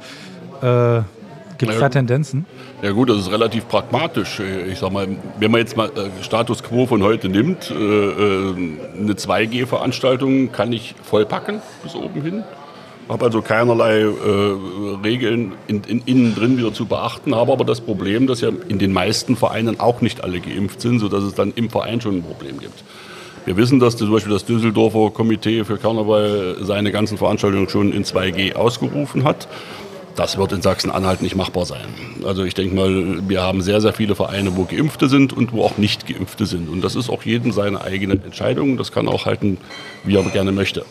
Äh, 0.63 1.01
Gibt 1.59 1.73
es 1.73 1.79
da 1.79 1.89
Tendenzen? 1.89 2.47
Ja 2.83 2.91
gut, 2.93 3.09
das 3.11 3.19
ist 3.19 3.31
relativ 3.31 3.69
pragmatisch. 3.69 4.41
Ich 4.69 4.79
sag 4.79 4.93
mal, 4.93 5.07
wenn 5.39 5.51
man 5.51 5.61
jetzt 5.61 5.77
mal 5.77 5.89
äh, 5.89 6.23
Status 6.23 6.63
Quo 6.63 6.87
von 6.87 7.03
heute 7.03 7.29
nimmt, 7.29 7.71
äh, 7.71 7.75
äh, 7.75 8.55
eine 8.99 9.13
2G-Veranstaltung 9.13 10.53
kann 10.53 10.73
ich 10.73 10.95
vollpacken 11.03 11.61
bis 11.83 11.95
oben 11.95 12.23
hin. 12.23 12.45
Habe 13.09 13.27
also 13.27 13.43
keinerlei 13.43 14.01
äh, 14.01 14.07
Regeln 15.05 15.53
in, 15.67 15.83
in, 15.85 16.03
innen 16.07 16.35
drin 16.35 16.57
wieder 16.57 16.73
zu 16.73 16.87
beachten, 16.87 17.35
habe 17.35 17.53
aber 17.53 17.65
das 17.65 17.83
Problem, 17.83 18.27
dass 18.27 18.41
ja 18.41 18.49
in 18.69 18.79
den 18.79 18.93
meisten 18.93 19.37
Vereinen 19.37 19.79
auch 19.79 20.01
nicht 20.01 20.25
alle 20.25 20.41
geimpft 20.41 20.81
sind, 20.81 21.01
sodass 21.01 21.23
es 21.23 21.35
dann 21.35 21.53
im 21.55 21.69
Verein 21.69 22.01
schon 22.01 22.17
ein 22.17 22.23
Problem 22.23 22.59
gibt. 22.59 22.83
Wir 23.45 23.59
wissen, 23.59 23.79
dass 23.79 23.99
zum 23.99 24.11
Beispiel 24.11 24.33
das 24.33 24.47
Düsseldorfer 24.47 25.11
Komitee 25.11 25.65
für 25.65 25.77
Karneval 25.77 26.57
seine 26.63 26.91
ganzen 26.93 27.19
Veranstaltungen 27.19 27.69
schon 27.69 27.93
in 27.93 28.05
2G 28.05 28.55
ausgerufen 28.55 29.25
hat. 29.25 29.49
Das 30.17 30.39
wird 30.39 30.53
in 30.53 30.63
Sachsen-Anhalt 30.63 31.23
nicht 31.23 31.35
machbar 31.35 31.67
sein. 31.67 31.87
Also 32.25 32.45
ich 32.45 32.55
denke 32.55 32.75
mal, 32.75 33.29
wir 33.29 33.43
haben 33.43 33.63
sehr, 33.63 33.81
sehr 33.81 33.93
viele 33.93 34.15
Vereine, 34.15 34.57
wo 34.57 34.65
Geimpfte 34.65 35.09
sind 35.09 35.33
und 35.33 35.53
wo 35.53 35.65
auch 35.65 35.77
nicht 35.77 36.07
Geimpfte 36.07 36.47
sind. 36.47 36.69
Und 36.69 36.83
das 36.83 36.95
ist 36.95 37.11
auch 37.11 37.25
jedem 37.25 37.51
seine 37.51 37.81
eigene 37.81 38.15
Entscheidung. 38.15 38.77
Das 38.77 38.93
kann 38.93 39.09
auch 39.09 39.27
halten, 39.27 39.59
wie 40.05 40.15
er 40.15 40.23
gerne 40.23 40.53
möchte. 40.53 40.85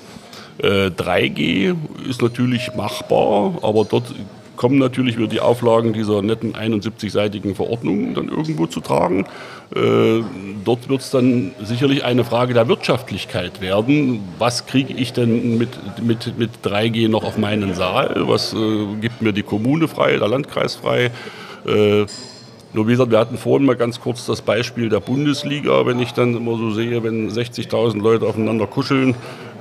Äh, 0.58 0.88
3G 0.88 1.76
ist 2.08 2.22
natürlich 2.22 2.76
machbar, 2.76 3.54
aber 3.62 3.86
dort 3.86 4.14
kommen 4.56 4.78
natürlich 4.78 5.18
wieder 5.18 5.28
die 5.28 5.40
Auflagen 5.40 5.94
dieser 5.94 6.22
netten 6.22 6.54
71-seitigen 6.54 7.56
Verordnung 7.56 8.14
dann 8.14 8.30
irgendwo 8.30 8.68
zu 8.68 8.80
tragen. 8.80 9.26
Äh, 9.76 10.22
dort 10.64 10.90
wird 10.90 11.02
es 11.02 11.10
dann 11.10 11.52
sicherlich 11.62 12.04
eine 12.04 12.24
Frage 12.24 12.54
der 12.54 12.68
Wirtschaftlichkeit 12.68 13.62
werden. 13.62 14.22
Was 14.38 14.66
kriege 14.66 14.94
ich 14.94 15.14
denn 15.14 15.58
mit, 15.58 15.70
mit, 16.04 16.38
mit 16.38 16.52
3G 16.64 17.10
noch 17.10 17.24
auf 17.24 17.38
meinen 17.38 17.74
Saal? 17.74 18.24
Was 18.28 18.54
äh, 18.54 18.86
gibt 19.02 19.22
mir 19.22 19.34
die 19.34 19.44
Kommune 19.44 19.88
frei, 19.88 20.18
der 20.18 20.28
Landkreis 20.28 20.76
frei? 20.76 21.12
Äh, 21.66 22.06
nur 22.74 22.88
wie 22.88 22.92
gesagt, 22.92 23.12
wir 23.12 23.20
hatten 23.20 23.38
vorhin 23.38 23.68
mal 23.68 23.76
ganz 23.76 24.00
kurz 24.00 24.26
das 24.26 24.42
Beispiel 24.42 24.90
der 24.90 25.00
Bundesliga. 25.00 25.86
Wenn 25.86 26.00
ich 26.00 26.14
dann 26.14 26.36
immer 26.36 26.58
so 26.58 26.72
sehe, 26.72 27.04
wenn 27.04 27.30
60.000 27.30 28.02
Leute 28.02 28.26
aufeinander 28.26 28.66
kuscheln, 28.66 29.14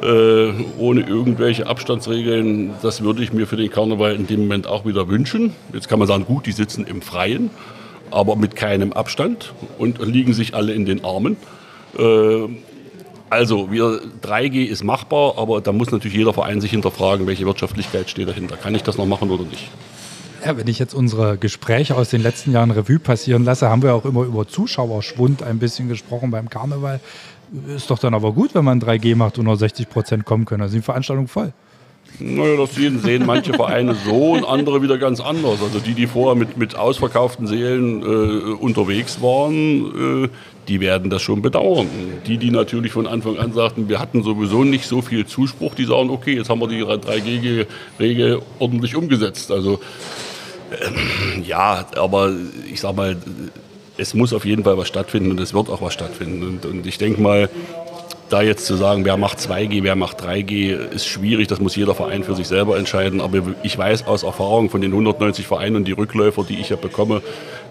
äh, 0.02 0.52
ohne 0.78 1.02
irgendwelche 1.02 1.66
Abstandsregeln, 1.66 2.70
das 2.80 3.02
würde 3.02 3.22
ich 3.22 3.32
mir 3.32 3.46
für 3.46 3.56
den 3.56 3.70
Karneval 3.70 4.14
in 4.14 4.26
dem 4.26 4.40
Moment 4.42 4.66
auch 4.66 4.86
wieder 4.86 5.08
wünschen. 5.08 5.54
Jetzt 5.74 5.88
kann 5.88 5.98
man 5.98 6.08
sagen, 6.08 6.24
gut, 6.24 6.46
die 6.46 6.52
sitzen 6.52 6.86
im 6.86 7.02
Freien, 7.02 7.50
aber 8.10 8.34
mit 8.34 8.56
keinem 8.56 8.94
Abstand 8.94 9.52
und 9.76 10.00
liegen 10.04 10.32
sich 10.32 10.54
alle 10.54 10.72
in 10.72 10.86
den 10.86 11.04
Armen. 11.04 11.36
Äh, 11.98 12.48
also, 13.28 13.70
wir, 13.70 14.00
3G 14.22 14.64
ist 14.64 14.84
machbar, 14.84 15.34
aber 15.38 15.60
da 15.60 15.72
muss 15.72 15.90
natürlich 15.90 16.16
jeder 16.16 16.32
Verein 16.32 16.60
sich 16.60 16.70
hinterfragen, 16.70 17.26
welche 17.26 17.46
Wirtschaftlichkeit 17.46 18.10
steht 18.10 18.28
dahinter. 18.28 18.56
Kann 18.56 18.74
ich 18.74 18.82
das 18.82 18.98
noch 18.98 19.06
machen 19.06 19.30
oder 19.30 19.44
nicht? 19.44 19.68
Ja, 20.44 20.56
wenn 20.56 20.66
ich 20.66 20.78
jetzt 20.78 20.94
unsere 20.94 21.38
Gespräche 21.38 21.94
aus 21.96 22.10
den 22.10 22.20
letzten 22.20 22.52
Jahren 22.52 22.72
Revue 22.72 22.98
passieren 22.98 23.44
lasse, 23.44 23.68
haben 23.68 23.82
wir 23.82 23.94
auch 23.94 24.04
immer 24.04 24.24
über 24.24 24.48
Zuschauerschwund 24.48 25.42
ein 25.42 25.58
bisschen 25.58 25.88
gesprochen 25.88 26.32
beim 26.32 26.50
Karneval. 26.50 27.00
Ist 27.68 27.90
doch 27.90 27.98
dann 27.98 28.14
aber 28.14 28.32
gut, 28.32 28.54
wenn 28.54 28.64
man 28.64 28.80
3G 28.80 29.14
macht 29.14 29.38
und 29.38 29.44
nur 29.44 29.56
60 29.56 29.88
Prozent 29.88 30.24
kommen 30.24 30.44
können. 30.44 30.62
Also 30.62 30.74
die 30.74 30.82
Veranstaltung 30.82 31.28
voll. 31.28 31.52
Naja, 32.18 32.56
das 32.56 32.74
sehen, 32.74 32.98
sehen 32.98 33.24
manche 33.24 33.54
Vereine 33.54 33.94
so 33.94 34.32
und 34.32 34.44
andere 34.44 34.82
wieder 34.82 34.98
ganz 34.98 35.20
anders. 35.20 35.62
Also 35.62 35.78
die, 35.78 35.94
die 35.94 36.06
vorher 36.06 36.34
mit, 36.34 36.56
mit 36.56 36.76
ausverkauften 36.76 37.46
Seelen 37.46 38.02
äh, 38.02 38.52
unterwegs 38.54 39.22
waren, 39.22 40.24
äh, 40.24 40.28
die 40.68 40.80
werden 40.80 41.10
das 41.10 41.22
schon 41.22 41.40
bedauern. 41.42 41.88
Die, 42.26 42.36
die 42.36 42.50
natürlich 42.50 42.92
von 42.92 43.06
Anfang 43.06 43.38
an 43.38 43.52
sagten, 43.52 43.88
wir 43.88 43.98
hatten 43.98 44.22
sowieso 44.22 44.64
nicht 44.64 44.86
so 44.86 45.02
viel 45.02 45.26
Zuspruch, 45.26 45.74
die 45.74 45.84
sagen, 45.84 46.10
okay, 46.10 46.36
jetzt 46.36 46.50
haben 46.50 46.60
wir 46.60 46.68
die 46.68 46.82
3G-Regel 46.84 48.42
ordentlich 48.58 48.94
umgesetzt. 48.94 49.50
Also 49.50 49.80
ähm, 50.80 51.42
ja, 51.44 51.86
aber 51.96 52.32
ich 52.70 52.80
sag 52.80 52.96
mal, 52.96 53.16
es 53.98 54.14
muss 54.14 54.32
auf 54.32 54.44
jeden 54.44 54.64
Fall 54.64 54.78
was 54.78 54.88
stattfinden 54.88 55.30
und 55.30 55.40
es 55.40 55.54
wird 55.54 55.68
auch 55.68 55.82
was 55.82 55.92
stattfinden. 55.92 56.42
Und, 56.42 56.66
und 56.66 56.86
ich 56.86 56.98
denke 56.98 57.20
mal, 57.20 57.48
da 58.32 58.40
jetzt 58.40 58.64
zu 58.64 58.76
sagen, 58.76 59.04
wer 59.04 59.16
macht 59.16 59.38
2G, 59.38 59.82
wer 59.82 59.94
macht 59.94 60.24
3G, 60.24 60.74
ist 60.74 61.06
schwierig. 61.06 61.48
Das 61.48 61.60
muss 61.60 61.76
jeder 61.76 61.94
Verein 61.94 62.24
für 62.24 62.34
sich 62.34 62.48
selber 62.48 62.78
entscheiden. 62.78 63.20
Aber 63.20 63.42
ich 63.62 63.76
weiß 63.76 64.06
aus 64.06 64.22
Erfahrung 64.22 64.70
von 64.70 64.80
den 64.80 64.92
190 64.92 65.46
Vereinen 65.46 65.76
und 65.76 65.84
die 65.84 65.92
Rückläufer, 65.92 66.42
die 66.42 66.58
ich 66.58 66.70
ja 66.70 66.76
bekomme, 66.76 67.22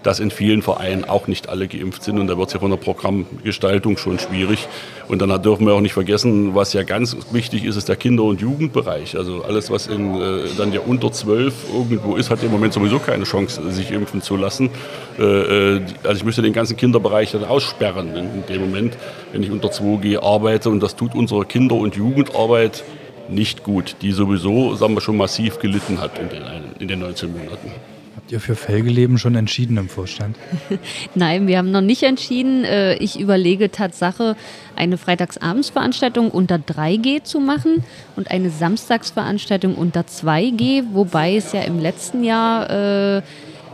dass 0.02 0.20
in 0.20 0.30
vielen 0.30 0.62
Vereinen 0.62 1.04
auch 1.04 1.26
nicht 1.26 1.48
alle 1.48 1.66
geimpft 1.66 2.04
sind. 2.04 2.18
Und 2.18 2.28
da 2.28 2.38
wird 2.38 2.48
es 2.48 2.54
ja 2.54 2.60
von 2.60 2.70
der 2.70 2.76
Programmgestaltung 2.76 3.96
schon 3.96 4.18
schwierig. 4.18 4.68
Und 5.08 5.20
dann 5.20 5.42
dürfen 5.42 5.66
wir 5.66 5.74
auch 5.74 5.80
nicht 5.80 5.92
vergessen, 5.92 6.54
was 6.54 6.72
ja 6.72 6.84
ganz 6.84 7.16
wichtig 7.32 7.64
ist, 7.64 7.76
ist 7.76 7.88
der 7.88 7.96
Kinder- 7.96 8.24
und 8.24 8.40
Jugendbereich. 8.40 9.16
Also 9.16 9.42
alles, 9.42 9.70
was 9.70 9.88
in, 9.88 10.14
äh, 10.14 10.44
dann 10.56 10.72
ja 10.72 10.80
unter 10.80 11.10
12 11.10 11.54
irgendwo 11.72 12.16
ist, 12.16 12.30
hat 12.30 12.42
im 12.42 12.50
Moment 12.50 12.72
sowieso 12.72 12.98
keine 12.98 13.24
Chance, 13.24 13.60
sich 13.72 13.90
impfen 13.90 14.22
zu 14.22 14.36
lassen. 14.36 14.70
Äh, 15.18 15.76
äh, 15.76 15.80
also 16.04 16.16
ich 16.16 16.24
müsste 16.24 16.42
den 16.42 16.52
ganzen 16.52 16.76
Kinderbereich 16.76 17.32
dann 17.32 17.44
aussperren 17.44 18.14
in, 18.16 18.34
in 18.34 18.46
dem 18.48 18.60
Moment, 18.60 18.96
wenn 19.32 19.42
ich 19.42 19.50
unter 19.50 19.68
2G 19.68 20.22
arbeite. 20.22 20.70
Und 20.70 20.82
das 20.82 20.96
tut 20.96 21.14
unsere 21.14 21.44
Kinder- 21.44 21.76
und 21.76 21.96
Jugendarbeit 21.96 22.84
nicht 23.28 23.62
gut, 23.62 23.96
die 24.02 24.12
sowieso, 24.12 24.74
sagen 24.74 24.94
wir 24.94 25.00
schon, 25.00 25.16
massiv 25.16 25.58
gelitten 25.58 26.00
hat 26.00 26.18
in 26.18 26.28
den, 26.28 26.42
in 26.78 26.88
den 26.88 26.98
19 27.00 27.32
Monaten. 27.32 27.70
Habt 28.14 28.30
ihr 28.30 28.40
für 28.40 28.54
Felgeleben 28.54 29.18
schon 29.18 29.34
entschieden 29.34 29.78
im 29.78 29.88
Vorstand? 29.88 30.36
Nein, 31.14 31.46
wir 31.46 31.58
haben 31.58 31.70
noch 31.70 31.80
nicht 31.80 32.02
entschieden. 32.02 32.64
Äh, 32.64 32.94
ich 32.96 33.18
überlege 33.18 33.70
Tatsache, 33.70 34.36
eine 34.76 34.98
Freitagsabendsveranstaltung 34.98 36.30
unter 36.30 36.56
3G 36.56 37.24
zu 37.24 37.40
machen 37.40 37.84
und 38.16 38.30
eine 38.30 38.50
Samstagsveranstaltung 38.50 39.74
unter 39.74 40.02
2G, 40.02 40.84
wobei 40.92 41.36
es 41.36 41.52
ja 41.52 41.62
im 41.62 41.80
letzten 41.80 42.22
Jahr 42.22 43.18
äh, 43.18 43.22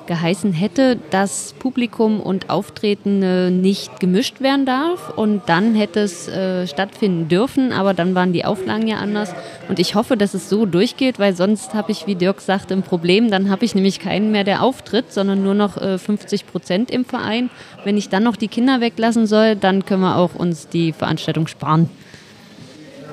geheißen 0.09 0.52
hätte, 0.52 0.96
dass 1.11 1.54
Publikum 1.61 2.18
und 2.18 2.50
Auftretende 2.50 3.52
nicht 3.52 4.00
gemischt 4.00 4.40
werden 4.40 4.66
darf. 4.66 5.11
Und 5.16 5.42
dann 5.46 5.76
hätte 5.76 6.00
es 6.00 6.26
äh, 6.26 6.66
stattfinden 6.66 7.28
dürfen, 7.28 7.72
aber 7.72 7.94
dann 7.94 8.16
waren 8.16 8.32
die 8.32 8.44
Auflagen 8.44 8.88
ja 8.88 8.96
anders. 8.96 9.32
Und 9.68 9.78
ich 9.78 9.94
hoffe, 9.94 10.16
dass 10.16 10.34
es 10.34 10.48
so 10.48 10.66
durchgeht, 10.66 11.20
weil 11.20 11.36
sonst 11.36 11.74
habe 11.74 11.92
ich, 11.92 12.09
wie 12.09 12.16
Dirk 12.16 12.40
sagte, 12.40 12.74
ein 12.74 12.82
Problem. 12.82 13.30
Dann 13.30 13.50
habe 13.50 13.64
ich 13.64 13.76
nämlich 13.76 14.00
keinen 14.00 14.32
mehr, 14.32 14.42
der 14.42 14.62
auftritt, 14.62 15.12
sondern 15.12 15.44
nur 15.44 15.54
noch 15.54 15.76
äh, 15.76 15.98
50 15.98 16.48
Prozent 16.48 16.90
im 16.90 17.04
Verein. 17.04 17.50
Wenn 17.84 17.96
ich 17.96 18.09
dann 18.09 18.24
noch 18.24 18.36
die 18.36 18.48
Kinder 18.48 18.80
weglassen 18.80 19.28
soll, 19.28 19.54
dann 19.54 19.84
können 19.84 20.02
wir 20.02 20.16
auch 20.16 20.34
uns 20.34 20.68
die 20.68 20.92
Veranstaltung 20.92 21.46
sparen. 21.46 21.88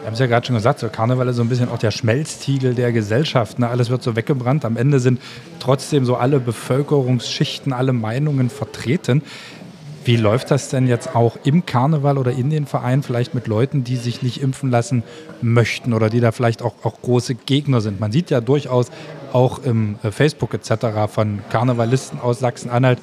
Wir 0.05 0.09
haben 0.09 0.13
es 0.13 0.19
ja 0.19 0.27
gerade 0.27 0.45
schon 0.45 0.55
gesagt, 0.55 0.81
so 0.81 0.87
Karneval 0.87 1.27
ist 1.29 1.37
so 1.37 1.41
ein 1.41 1.49
bisschen 1.49 1.67
auch 1.67 1.79
der 1.79 1.89
Schmelztiegel 1.89 2.75
der 2.75 2.91
Gesellschaft. 2.91 3.57
Ne? 3.57 3.67
Alles 3.67 3.89
wird 3.89 4.03
so 4.03 4.15
weggebrannt. 4.15 4.63
Am 4.63 4.77
Ende 4.77 4.99
sind 4.99 5.19
trotzdem 5.57 6.05
so 6.05 6.15
alle 6.15 6.39
Bevölkerungsschichten, 6.39 7.73
alle 7.73 7.91
Meinungen 7.91 8.51
vertreten. 8.51 9.23
Wie 10.03 10.15
läuft 10.15 10.51
das 10.51 10.69
denn 10.69 10.85
jetzt 10.87 11.15
auch 11.15 11.37
im 11.43 11.65
Karneval 11.65 12.19
oder 12.19 12.31
in 12.33 12.51
den 12.51 12.67
Vereinen 12.67 13.01
vielleicht 13.01 13.33
mit 13.33 13.47
Leuten, 13.47 13.83
die 13.83 13.95
sich 13.95 14.21
nicht 14.21 14.43
impfen 14.43 14.69
lassen 14.69 15.01
möchten 15.41 15.91
oder 15.91 16.11
die 16.11 16.19
da 16.19 16.31
vielleicht 16.31 16.61
auch, 16.61 16.75
auch 16.83 17.01
große 17.01 17.33
Gegner 17.33 17.81
sind? 17.81 17.99
Man 17.99 18.11
sieht 18.11 18.29
ja 18.29 18.41
durchaus 18.41 18.91
auch 19.33 19.63
im 19.63 19.95
äh, 20.03 20.11
Facebook 20.11 20.53
etc. 20.53 21.11
von 21.11 21.39
Karnevalisten 21.49 22.19
aus 22.19 22.41
Sachsen-Anhalt 22.41 22.99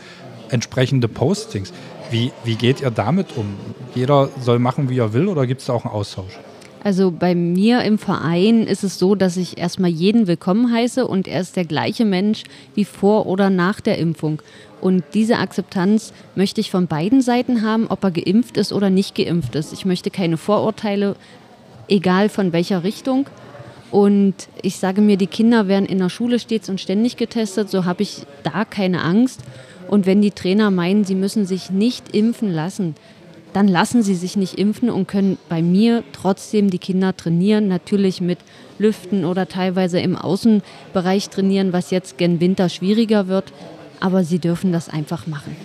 entsprechende 0.51 1.09
Postings. 1.09 1.73
Wie, 2.13 2.31
wie 2.45 2.55
geht 2.55 2.81
ihr 2.81 2.93
damit 2.93 3.37
um? 3.37 3.57
Jeder 3.93 4.29
soll 4.41 4.61
machen, 4.61 4.89
wie 4.89 5.01
er 5.01 5.13
will 5.13 5.27
oder 5.27 5.49
gibt 5.49 5.63
es 5.63 5.67
da 5.67 5.73
auch 5.73 5.85
einen 5.85 5.93
Austausch? 5.93 6.39
Also 6.85 7.13
bei 7.13 7.37
mir 7.37 7.83
im 7.83 7.97
Verein 7.97 8.67
ist 8.67 8.83
es 8.83 8.99
so, 8.99 9.15
dass 9.15 9.37
ich 9.37 9.57
erstmal 9.57 9.91
jeden 9.91 10.27
willkommen 10.27 10.73
heiße 10.73 11.07
und 11.07 11.29
er 11.29 11.41
ist 11.41 11.55
der 11.55 11.65
gleiche 11.65 12.05
Mensch 12.05 12.43
wie 12.75 12.85
vor 12.85 13.27
oder 13.27 13.51
nach 13.51 13.81
der 13.81 13.99
Impfung. 13.99 14.43
Und 14.81 15.05
diese 15.15 15.39
Akzeptanz 15.39 16.13
möchte 16.35 16.61
ich 16.61 16.73
von 16.73 16.89
beiden 16.89 17.23
Seiten 17.23 17.63
haben, 17.63 17.87
ob 17.87 18.03
er 18.03 18.11
geimpft 18.11 18.57
ist 18.57 18.73
oder 18.73 18.91
nicht 18.91 19.15
geimpft 19.15 19.55
ist. 19.55 19.73
Ich 19.73 19.85
möchte 19.85 20.11
keine 20.11 20.37
Vorurteile, 20.37 21.15
egal 21.87 22.29
von 22.29 22.53
welcher 22.53 22.83
Richtung. 22.83 23.27
Und 23.93 24.35
ich 24.61 24.79
sage 24.79 25.03
mir, 25.03 25.17
die 25.17 25.29
Kinder 25.29 25.69
werden 25.69 25.87
in 25.87 25.99
der 25.99 26.09
Schule 26.09 26.41
stets 26.41 26.69
und 26.69 26.81
ständig 26.81 27.17
getestet, 27.17 27.71
so 27.71 27.85
habe 27.85 28.03
ich 28.03 28.23
da 28.43 28.65
keine 28.65 29.03
Angst. 29.03 29.43
Und 29.87 30.07
wenn 30.07 30.21
die 30.21 30.31
Trainer 30.33 30.73
meinen, 30.73 31.05
sie 31.05 31.15
müssen 31.15 31.47
sich 31.47 31.71
nicht 31.71 32.13
impfen 32.13 32.53
lassen, 32.53 32.97
dann 33.53 33.69
lassen 33.69 34.03
sie 34.03 34.15
sich 34.15 34.37
nicht 34.37 34.59
impfen 34.59 34.91
und 34.91 35.07
können 35.07 35.39
bei 35.49 35.63
mir 35.63 36.03
trotzdem 36.13 36.71
die 36.71 36.79
Kinder 36.79 37.17
trainieren, 37.17 37.69
natürlich 37.69 38.21
mit 38.21 38.39
Lüften 38.79 39.25
oder 39.25 39.49
teilweise 39.49 40.01
im 40.01 40.17
Außenbereich 40.17 41.29
trainieren, 41.29 41.73
was 41.73 41.91
jetzt 41.91 42.19
gen 42.19 42.41
Winter 42.41 42.69
schwieriger 42.69 43.29
wird, 43.29 43.53
aber 44.01 44.25
sie 44.25 44.39
dürfen 44.39 44.73
das 44.73 44.89
einfach 44.89 45.27
machen. 45.27 45.57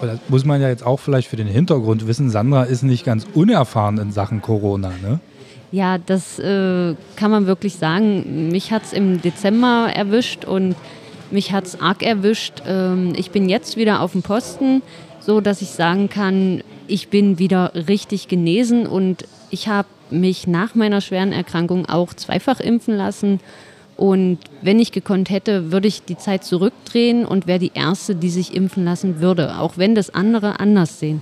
Das 0.00 0.18
muss 0.28 0.44
man 0.44 0.60
ja 0.60 0.68
jetzt 0.68 0.86
auch 0.86 1.00
vielleicht 1.00 1.28
für 1.28 1.36
den 1.36 1.48
Hintergrund 1.48 2.06
wissen. 2.06 2.30
Sandra 2.30 2.64
ist 2.64 2.82
nicht 2.82 3.04
ganz 3.04 3.26
unerfahren 3.34 3.98
in 3.98 4.12
Sachen 4.12 4.42
Corona, 4.42 4.92
ne? 5.02 5.20
Ja, 5.70 5.98
das 5.98 6.38
äh, 6.38 6.94
kann 7.16 7.30
man 7.30 7.46
wirklich 7.46 7.74
sagen. 7.74 8.48
Mich 8.50 8.72
hat 8.72 8.84
es 8.84 8.92
im 8.92 9.20
Dezember 9.20 9.90
erwischt 9.94 10.44
und 10.44 10.76
mich 11.30 11.52
hat 11.52 11.66
es 11.66 11.80
arg 11.80 12.02
erwischt. 12.02 12.62
Ähm, 12.66 13.12
ich 13.16 13.30
bin 13.32 13.48
jetzt 13.48 13.76
wieder 13.76 14.00
auf 14.00 14.12
dem 14.12 14.22
Posten, 14.22 14.82
so 15.28 15.42
dass 15.42 15.60
ich 15.60 15.68
sagen 15.68 16.08
kann, 16.08 16.62
ich 16.86 17.08
bin 17.08 17.38
wieder 17.38 17.72
richtig 17.74 18.28
genesen 18.28 18.86
und 18.86 19.26
ich 19.50 19.68
habe 19.68 19.86
mich 20.08 20.46
nach 20.46 20.74
meiner 20.74 21.02
schweren 21.02 21.32
Erkrankung 21.32 21.84
auch 21.86 22.14
zweifach 22.14 22.60
impfen 22.60 22.96
lassen. 22.96 23.38
Und 23.98 24.38
wenn 24.62 24.80
ich 24.80 24.90
gekonnt 24.90 25.28
hätte, 25.28 25.70
würde 25.70 25.86
ich 25.86 26.02
die 26.02 26.16
Zeit 26.16 26.44
zurückdrehen 26.44 27.26
und 27.26 27.46
wäre 27.46 27.58
die 27.58 27.72
Erste, 27.74 28.14
die 28.14 28.30
sich 28.30 28.54
impfen 28.54 28.86
lassen 28.86 29.20
würde, 29.20 29.58
auch 29.58 29.76
wenn 29.76 29.94
das 29.94 30.08
andere 30.08 30.60
anders 30.60 30.98
sehen. 30.98 31.20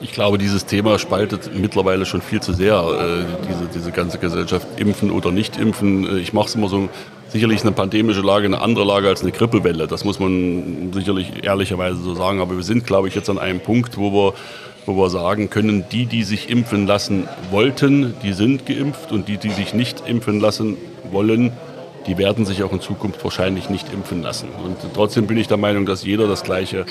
Ich 0.00 0.12
glaube, 0.12 0.38
dieses 0.38 0.64
Thema 0.64 1.00
spaltet 1.00 1.50
mittlerweile 1.58 2.06
schon 2.06 2.22
viel 2.22 2.40
zu 2.40 2.52
sehr, 2.52 2.76
äh, 2.76 3.24
diese, 3.48 3.66
diese 3.74 3.90
ganze 3.90 4.18
Gesellschaft, 4.18 4.64
impfen 4.78 5.10
oder 5.10 5.32
nicht 5.32 5.56
impfen. 5.56 6.06
Äh, 6.06 6.20
ich 6.20 6.32
mache 6.32 6.46
es 6.46 6.54
immer 6.54 6.68
so 6.68 6.88
Sicherlich 7.36 7.58
ist 7.58 7.66
eine 7.66 7.74
pandemische 7.74 8.22
Lage 8.22 8.46
eine 8.46 8.62
andere 8.62 8.86
Lage 8.86 9.08
als 9.08 9.20
eine 9.20 9.30
Grippewelle. 9.30 9.86
Das 9.86 10.04
muss 10.04 10.18
man 10.18 10.90
sicherlich 10.94 11.44
ehrlicherweise 11.44 11.98
so 11.98 12.14
sagen. 12.14 12.40
Aber 12.40 12.56
wir 12.56 12.62
sind, 12.62 12.86
glaube 12.86 13.08
ich, 13.08 13.14
jetzt 13.14 13.28
an 13.28 13.38
einem 13.38 13.60
Punkt, 13.60 13.98
wo 13.98 14.10
wir, 14.10 14.32
wo 14.86 14.96
wir 14.96 15.10
sagen 15.10 15.50
können, 15.50 15.84
die, 15.92 16.06
die 16.06 16.22
sich 16.22 16.48
impfen 16.48 16.86
lassen 16.86 17.28
wollten, 17.50 18.14
die 18.22 18.32
sind 18.32 18.64
geimpft 18.64 19.12
und 19.12 19.28
die, 19.28 19.36
die 19.36 19.50
sich 19.50 19.74
nicht 19.74 20.08
impfen 20.08 20.40
lassen 20.40 20.78
wollen, 21.10 21.52
die 22.06 22.16
werden 22.16 22.46
sich 22.46 22.62
auch 22.62 22.72
in 22.72 22.80
Zukunft 22.80 23.22
wahrscheinlich 23.22 23.68
nicht 23.68 23.92
impfen 23.92 24.22
lassen. 24.22 24.48
Und 24.64 24.78
trotzdem 24.94 25.26
bin 25.26 25.36
ich 25.36 25.46
der 25.46 25.58
Meinung, 25.58 25.84
dass 25.84 26.04
jeder 26.04 26.26
das 26.28 26.42
gleiche 26.42 26.86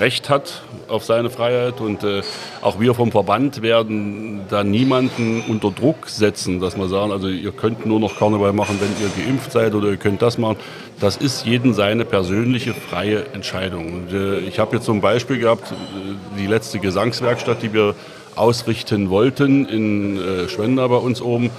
Recht 0.00 0.28
hat 0.28 0.64
auf 0.88 1.04
seine 1.04 1.30
Freiheit. 1.30 1.80
Und 1.80 2.02
äh, 2.04 2.22
auch 2.62 2.80
wir 2.80 2.94
vom 2.94 3.10
Verband 3.10 3.62
werden 3.62 4.42
da 4.48 4.64
niemanden 4.64 5.42
unter 5.48 5.70
Druck 5.70 6.08
setzen, 6.08 6.60
dass 6.60 6.76
wir 6.76 6.88
sagen, 6.88 7.12
also 7.12 7.28
ihr 7.28 7.52
könnt 7.52 7.86
nur 7.86 8.00
noch 8.00 8.16
Karneval 8.18 8.52
machen, 8.52 8.78
wenn 8.80 8.90
ihr 9.04 9.24
geimpft 9.24 9.52
seid 9.52 9.74
oder 9.74 9.88
ihr 9.88 9.96
könnt 9.96 10.22
das 10.22 10.38
machen. 10.38 10.56
Das 11.00 11.16
ist 11.16 11.44
jeden 11.44 11.74
seine 11.74 12.04
persönliche 12.04 12.74
freie 12.74 13.24
Entscheidung. 13.32 13.92
Und, 13.92 14.12
äh, 14.12 14.38
ich 14.40 14.58
habe 14.58 14.76
jetzt 14.76 14.86
zum 14.86 15.00
Beispiel 15.00 15.38
gehabt, 15.38 15.72
äh, 15.72 15.74
die 16.38 16.46
letzte 16.46 16.78
Gesangswerkstatt, 16.78 17.62
die 17.62 17.72
wir 17.72 17.94
ausrichten 18.36 19.10
wollten 19.10 19.66
in 19.66 20.16
äh, 20.16 20.48
Schwender 20.48 20.88
bei 20.88 20.96
uns 20.96 21.22
oben 21.22 21.50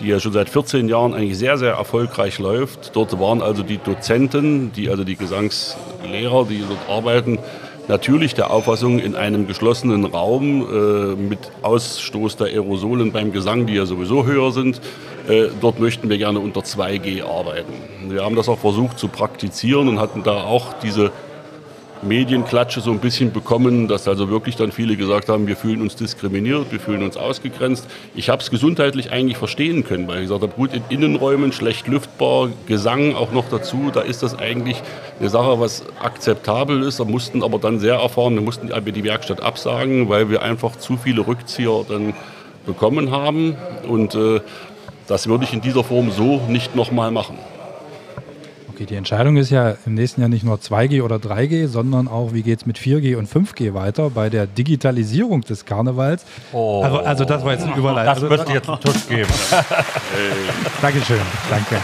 die 0.00 0.08
ja 0.08 0.20
schon 0.20 0.32
seit 0.32 0.48
14 0.48 0.88
Jahren 0.88 1.14
eigentlich 1.14 1.38
sehr, 1.38 1.58
sehr 1.58 1.74
erfolgreich 1.74 2.38
läuft. 2.38 2.96
Dort 2.96 3.18
waren 3.20 3.42
also 3.42 3.62
die 3.62 3.78
Dozenten, 3.78 4.72
die 4.72 4.90
also 4.90 5.04
die 5.04 5.16
Gesangslehrer, 5.16 6.46
die 6.46 6.64
dort 6.68 6.88
arbeiten, 6.88 7.38
natürlich 7.88 8.34
der 8.34 8.50
Auffassung, 8.50 8.98
in 8.98 9.14
einem 9.14 9.46
geschlossenen 9.46 10.04
Raum 10.04 10.62
äh, 10.62 11.14
mit 11.16 11.38
Ausstoß 11.62 12.36
der 12.36 12.48
Aerosolen 12.48 13.12
beim 13.12 13.32
Gesang, 13.32 13.66
die 13.66 13.74
ja 13.74 13.86
sowieso 13.86 14.24
höher 14.24 14.52
sind, 14.52 14.80
äh, 15.28 15.48
dort 15.60 15.80
möchten 15.80 16.08
wir 16.08 16.18
gerne 16.18 16.38
unter 16.38 16.60
2G 16.60 17.24
arbeiten. 17.24 17.72
Wir 18.08 18.24
haben 18.24 18.36
das 18.36 18.48
auch 18.48 18.58
versucht 18.58 18.98
zu 18.98 19.08
praktizieren 19.08 19.88
und 19.88 19.98
hatten 19.98 20.22
da 20.22 20.44
auch 20.44 20.74
diese 20.82 21.12
Medienklatsche 22.02 22.80
so 22.80 22.90
ein 22.90 22.98
bisschen 22.98 23.32
bekommen, 23.32 23.88
dass 23.88 24.06
also 24.08 24.28
wirklich 24.28 24.56
dann 24.56 24.72
viele 24.72 24.96
gesagt 24.96 25.28
haben, 25.28 25.46
wir 25.46 25.56
fühlen 25.56 25.80
uns 25.80 25.96
diskriminiert, 25.96 26.70
wir 26.70 26.80
fühlen 26.80 27.02
uns 27.02 27.16
ausgegrenzt. 27.16 27.86
Ich 28.14 28.28
habe 28.28 28.42
es 28.42 28.50
gesundheitlich 28.50 29.10
eigentlich 29.10 29.38
verstehen 29.38 29.84
können, 29.84 30.06
weil 30.06 30.18
ich 30.18 30.22
gesagt 30.24 30.42
habe, 30.42 30.52
gut, 30.52 30.74
in 30.74 30.82
Innenräumen, 30.90 31.52
schlecht 31.52 31.88
lüftbar, 31.88 32.50
Gesang 32.66 33.14
auch 33.14 33.32
noch 33.32 33.48
dazu, 33.48 33.90
da 33.92 34.00
ist 34.00 34.22
das 34.22 34.38
eigentlich 34.38 34.82
eine 35.18 35.28
Sache, 35.30 35.60
was 35.60 35.84
akzeptabel 36.00 36.82
ist. 36.82 37.00
Da 37.00 37.04
mussten 37.04 37.42
aber 37.42 37.58
dann 37.58 37.78
sehr 37.78 37.94
erfahren, 37.94 38.34
wir 38.34 38.42
mussten 38.42 38.68
die 38.68 39.04
Werkstatt 39.04 39.40
absagen, 39.40 40.08
weil 40.08 40.28
wir 40.30 40.42
einfach 40.42 40.76
zu 40.76 40.96
viele 40.96 41.26
Rückzieher 41.26 41.84
dann 41.88 42.14
bekommen 42.66 43.10
haben. 43.10 43.56
Und 43.88 44.14
äh, 44.14 44.40
das 45.06 45.26
würde 45.26 45.44
ich 45.44 45.52
in 45.52 45.60
dieser 45.60 45.84
Form 45.84 46.10
so 46.10 46.40
nicht 46.48 46.74
nochmal 46.74 47.10
machen. 47.10 47.38
Okay, 48.74 48.86
die 48.86 48.96
Entscheidung 48.96 49.36
ist 49.36 49.50
ja 49.50 49.76
im 49.86 49.94
nächsten 49.94 50.20
Jahr 50.20 50.28
nicht 50.28 50.42
nur 50.42 50.56
2G 50.56 51.02
oder 51.02 51.16
3G, 51.16 51.68
sondern 51.68 52.08
auch, 52.08 52.32
wie 52.32 52.42
geht 52.42 52.58
es 52.58 52.66
mit 52.66 52.76
4G 52.76 53.14
und 53.16 53.28
5G 53.28 53.72
weiter 53.72 54.10
bei 54.10 54.30
der 54.30 54.48
Digitalisierung 54.48 55.42
des 55.42 55.64
Karnevals. 55.64 56.24
Oh. 56.52 56.82
Also, 56.82 56.98
also 56.98 57.24
das 57.24 57.44
war 57.44 57.52
jetzt 57.52 57.66
eine 57.66 57.76
Überleitung. 57.76 58.28
Das 58.28 58.30
müsste 58.30 58.48
ich 58.48 58.54
jetzt 58.54 58.68
einen 58.68 58.80
Tusch 58.80 59.08
geben. 59.08 59.30
Dankeschön, 60.82 61.20
danke. 61.48 61.76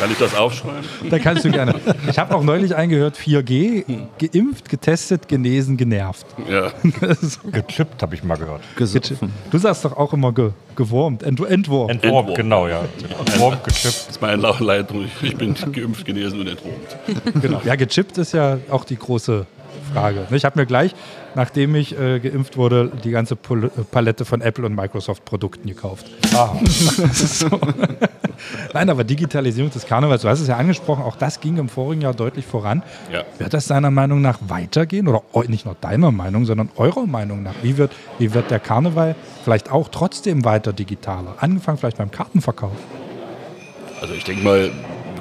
Kann 0.00 0.10
ich 0.12 0.18
das 0.18 0.34
aufschreiben? 0.34 0.88
Da 1.10 1.18
kannst 1.18 1.44
du 1.44 1.50
gerne. 1.50 1.74
Ich 2.08 2.18
habe 2.18 2.34
auch 2.34 2.42
neulich 2.42 2.74
eingehört, 2.76 3.16
4G, 3.16 3.84
geimpft, 4.18 4.68
getestet, 4.68 5.26
genesen, 5.28 5.76
genervt. 5.76 6.24
Ja. 6.48 6.70
Gechippt 7.50 8.00
habe 8.00 8.14
ich 8.14 8.22
mal 8.22 8.36
gehört. 8.36 8.62
Gesoffen. 8.76 9.32
Du 9.50 9.58
sagst 9.58 9.84
doch 9.84 9.96
auch 9.96 10.12
immer 10.12 10.32
ge 10.32 10.52
gewurmt, 10.76 11.24
ent. 11.24 11.40
Entwurmt, 11.40 11.90
Entwurmt. 11.90 12.36
genau, 12.36 12.68
ja. 12.68 12.82
Entwurmt, 13.18 13.64
gechippt. 13.64 13.84
Das 13.84 14.08
ist 14.10 14.22
meine 14.22 14.36
Leitung. 14.60 15.06
Ich 15.20 15.36
bin 15.36 15.56
geimpft, 15.72 16.04
genesen 16.04 16.40
und 16.40 16.48
entwurmt. 16.48 16.96
Genau. 17.42 17.60
Ja, 17.64 17.74
gechippt 17.76 18.18
ist 18.18 18.32
ja 18.32 18.58
auch 18.70 18.84
die 18.84 18.96
große 18.96 19.46
Frage. 19.92 20.26
Ich 20.30 20.44
habe 20.44 20.58
mir 20.58 20.66
gleich, 20.66 20.94
nachdem 21.34 21.74
ich 21.74 21.98
äh, 21.98 22.20
geimpft 22.20 22.56
wurde, 22.56 22.90
die 23.04 23.10
ganze 23.10 23.36
Pol- 23.36 23.70
Palette 23.90 24.24
von 24.24 24.40
Apple 24.40 24.66
und 24.66 24.74
Microsoft 24.74 25.24
Produkten 25.24 25.68
gekauft. 25.68 26.06
Ah, 26.34 26.54
so. 27.12 27.48
Nein, 28.72 28.88
aber 28.90 29.02
Digitalisierung 29.04 29.70
des 29.70 29.84
Karnevals, 29.86 30.22
du 30.22 30.28
hast 30.28 30.40
es 30.40 30.46
ja 30.48 30.56
angesprochen, 30.56 31.02
auch 31.02 31.16
das 31.16 31.40
ging 31.40 31.56
im 31.56 31.68
vorigen 31.68 32.02
Jahr 32.02 32.14
deutlich 32.14 32.46
voran. 32.46 32.82
Ja. 33.12 33.24
Wird 33.38 33.52
das 33.52 33.66
deiner 33.66 33.90
Meinung 33.90 34.20
nach 34.20 34.38
weitergehen? 34.46 35.08
Oder 35.08 35.22
nicht 35.48 35.64
nur 35.64 35.74
deiner 35.80 36.12
Meinung, 36.12 36.44
sondern 36.46 36.70
eurer 36.76 37.06
Meinung 37.06 37.42
nach? 37.42 37.54
Wie 37.62 37.76
wird, 37.78 37.92
wie 38.18 38.32
wird 38.34 38.50
der 38.50 38.60
Karneval 38.60 39.16
vielleicht 39.42 39.72
auch 39.72 39.88
trotzdem 39.88 40.44
weiter 40.44 40.72
digitaler? 40.72 41.34
Angefangen 41.40 41.78
vielleicht 41.78 41.98
beim 41.98 42.10
Kartenverkauf. 42.10 42.72
Also 44.00 44.14
ich 44.14 44.22
denke 44.24 44.44
mal, 44.44 44.70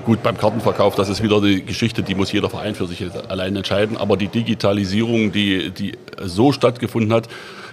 Gut, 0.08 0.24
beim 0.24 0.38
Kartenverkauf, 0.38 0.96
das 0.96 1.10
ist 1.10 1.22
wieder 1.22 1.42
die 1.42 1.66
Geschichte, 1.66 2.02
die 2.02 2.16
muss 2.16 2.32
jeder 2.32 2.50
Verein 2.50 2.76
für 2.76 2.88
sich 2.88 3.04
allein 3.28 3.58
entscheiden. 3.58 3.98
Aber 3.98 4.16
die 4.16 4.30
Digitalisierung, 4.30 5.34
die, 5.34 5.70
die 5.70 5.98
so 6.24 6.54
stattgefunden 6.54 7.12
hat, 7.12 7.28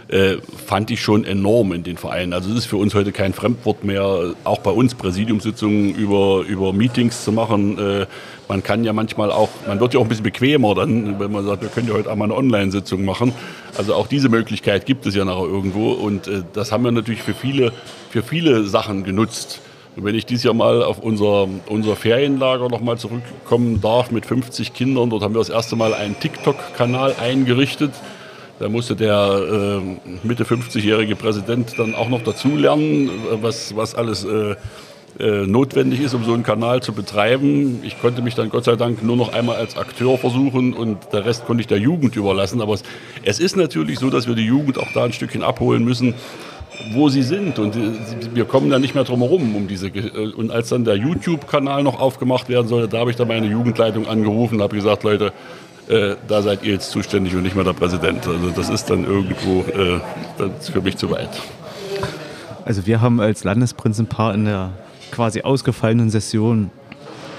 äh, 0.09 0.39
fand 0.67 0.91
ich 0.91 1.01
schon 1.01 1.25
enorm 1.25 1.73
in 1.73 1.85
den 1.85 1.97
Vereinen. 1.97 2.33
Also 2.33 2.51
es 2.51 2.57
ist 2.57 2.67
für 2.67 2.77
uns 2.77 2.93
heute 2.93 3.13
kein 3.13 3.35
Fremdwort 3.35 3.85
mehr, 3.85 4.35
auch 4.43 4.59
bei 4.59 4.73
uns 4.73 4.97
Präsidiumssitzungen 4.97 5.95
über, 5.95 6.43
über 6.49 6.73
Meetings 6.73 7.23
zu 7.23 7.31
machen. 7.31 7.79
Äh, 7.79 8.07
man 8.49 8.65
kann 8.65 8.83
ja 8.83 8.93
manchmal 8.93 9.31
auch, 9.31 9.51
man 9.69 9.79
wird 9.79 9.95
ja 9.95 10.01
auch 10.01 10.05
ein 10.05 10.09
bisschen 10.09 10.25
bequemer 10.25 10.75
dann, 10.75 11.21
wenn 11.21 11.31
man 11.31 11.47
sagt, 11.47 11.63
wir 11.63 11.69
können 11.69 11.87
ja 11.87 11.95
heute 11.95 12.11
einmal 12.11 12.27
eine 12.27 12.37
Online-Sitzung 12.37 13.05
machen. 13.05 13.33
Also 13.79 13.95
auch 13.95 14.09
diese 14.09 14.29
Möglichkeit 14.29 14.87
gibt 14.87 15.07
es 15.07 15.15
ja 15.15 15.25
nachher 15.25 15.47
irgendwo 15.47 15.93
und 15.93 16.27
äh, 16.27 16.43
das 16.53 16.73
haben 16.73 16.83
wir 16.83 16.91
natürlich 16.91 17.23
für 17.23 17.35
viele, 17.35 17.73
für 18.11 18.25
viele 18.25 18.65
Sachen 18.65 19.05
genutzt. 19.05 19.61
Wenn 19.97 20.15
ich 20.15 20.27
dieses 20.27 20.45
Jahr 20.45 20.55
mal 20.55 20.83
auf 20.83 20.99
unser, 20.99 21.49
unser 21.67 21.97
Ferienlager 21.97 22.69
nochmal 22.69 22.99
zurückkommen 22.99 23.81
darf 23.81 24.11
mit 24.11 24.27
50 24.27 24.75
Kindern, 24.75 25.11
dort 25.11 25.23
haben 25.23 25.35
wir 25.35 25.39
das 25.39 25.51
erste 25.51 25.77
Mal 25.77 25.95
einen 25.95 26.19
TikTok-Kanal 26.19 27.15
eingerichtet 27.21 27.93
da 28.61 28.69
musste 28.69 28.95
der 28.95 29.81
äh, 29.83 30.27
Mitte 30.27 30.45
50-jährige 30.45 31.17
Präsident 31.17 31.77
dann 31.77 31.95
auch 31.95 32.09
noch 32.09 32.23
dazulernen, 32.23 33.11
was, 33.43 33.75
was 33.75 33.97
alles 33.97 34.25
äh, 34.25 34.55
äh, 35.19 35.47
notwendig 35.47 36.01
ist, 36.01 36.15
um 36.15 36.25
so 36.25 36.33
einen 36.33 36.45
Kanal 36.45 36.81
zu 36.81 36.93
betreiben. 36.93 37.81
Ich 37.83 38.01
konnte 38.01 38.23
mich 38.23 38.37
dann 38.37 38.51
Gott 38.51 38.65
sei 38.65 38.77
Dank 38.77 39.03
nur 39.03 39.17
noch 39.17 39.33
einmal 39.33 39.57
als 39.57 39.77
Akteur 39.77 40.19
versuchen 40.19 40.73
und 40.73 40.99
der 41.13 41.25
Rest 41.25 41.47
konnte 41.47 41.63
ich 41.63 41.67
der 41.67 41.79
Jugend 41.79 42.15
überlassen. 42.15 42.61
Aber 42.61 42.75
es, 42.75 42.85
es 43.25 43.41
ist 43.41 43.57
natürlich 43.57 43.99
so, 43.99 44.09
dass 44.09 44.29
wir 44.29 44.37
die 44.37 44.47
Jugend 44.47 44.79
auch 44.79 44.93
da 44.95 45.05
ein 45.05 45.13
Stückchen 45.13 45.43
abholen 45.43 45.85
müssen 45.85 46.15
wo 46.93 47.09
sie 47.09 47.23
sind. 47.23 47.59
Und 47.59 47.77
äh, 47.77 47.93
wir 48.35 48.45
kommen 48.45 48.71
da 48.71 48.79
nicht 48.79 48.95
mehr 48.95 49.05
drum 49.05 49.21
herum 49.21 49.55
um 49.57 49.69
diese. 49.69 49.89
Äh, 49.89 50.33
und 50.35 50.51
als 50.51 50.69
dann 50.69 50.85
der 50.85 50.97
YouTube-Kanal 50.97 51.83
noch 51.83 52.01
aufgemacht 52.01 52.49
werden 52.49 52.69
sollte, 52.69 52.89
da 52.89 52.99
habe 52.99 53.11
ich 53.11 53.17
dann 53.17 53.29
meine 53.29 53.47
Jugendleitung 53.47 54.07
angerufen 54.07 54.57
und 54.57 54.63
habe 54.63 54.77
gesagt, 54.77 55.03
Leute, 55.03 55.33
äh, 55.89 56.17
da 56.29 56.43
seid 56.43 56.63
ihr 56.65 56.73
jetzt 56.73 56.91
zuständig 56.91 57.35
und 57.35 57.43
nicht 57.43 57.55
mehr 57.55 57.65
der 57.65 57.75
Präsident. 57.75 58.27
Also 58.27 58.51
das 58.51 58.71
ist 58.71 58.89
dann 58.91 59.05
irgendwo 59.05 59.61
äh, 59.61 60.01
das 60.39 60.71
für 60.71 60.81
mich 60.81 60.97
zu 60.97 61.11
weit. 61.11 61.29
Also 62.65 62.87
wir 62.87 63.01
haben 63.01 63.21
als 63.21 63.45
Landesprinzenpaar 63.45 64.35
in 64.35 64.47
der 64.47 64.71
quasi 65.11 65.43
ausgefallenen 65.43 66.09
Session 66.11 66.71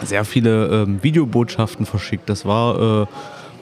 sehr 0.04 0.26
viele 0.26 0.68
ähm, 0.68 1.02
Videobotschaften 1.02 1.86
verschickt. 1.86 2.30
Das 2.30 2.46
war 2.46 3.02
äh, 3.04 3.06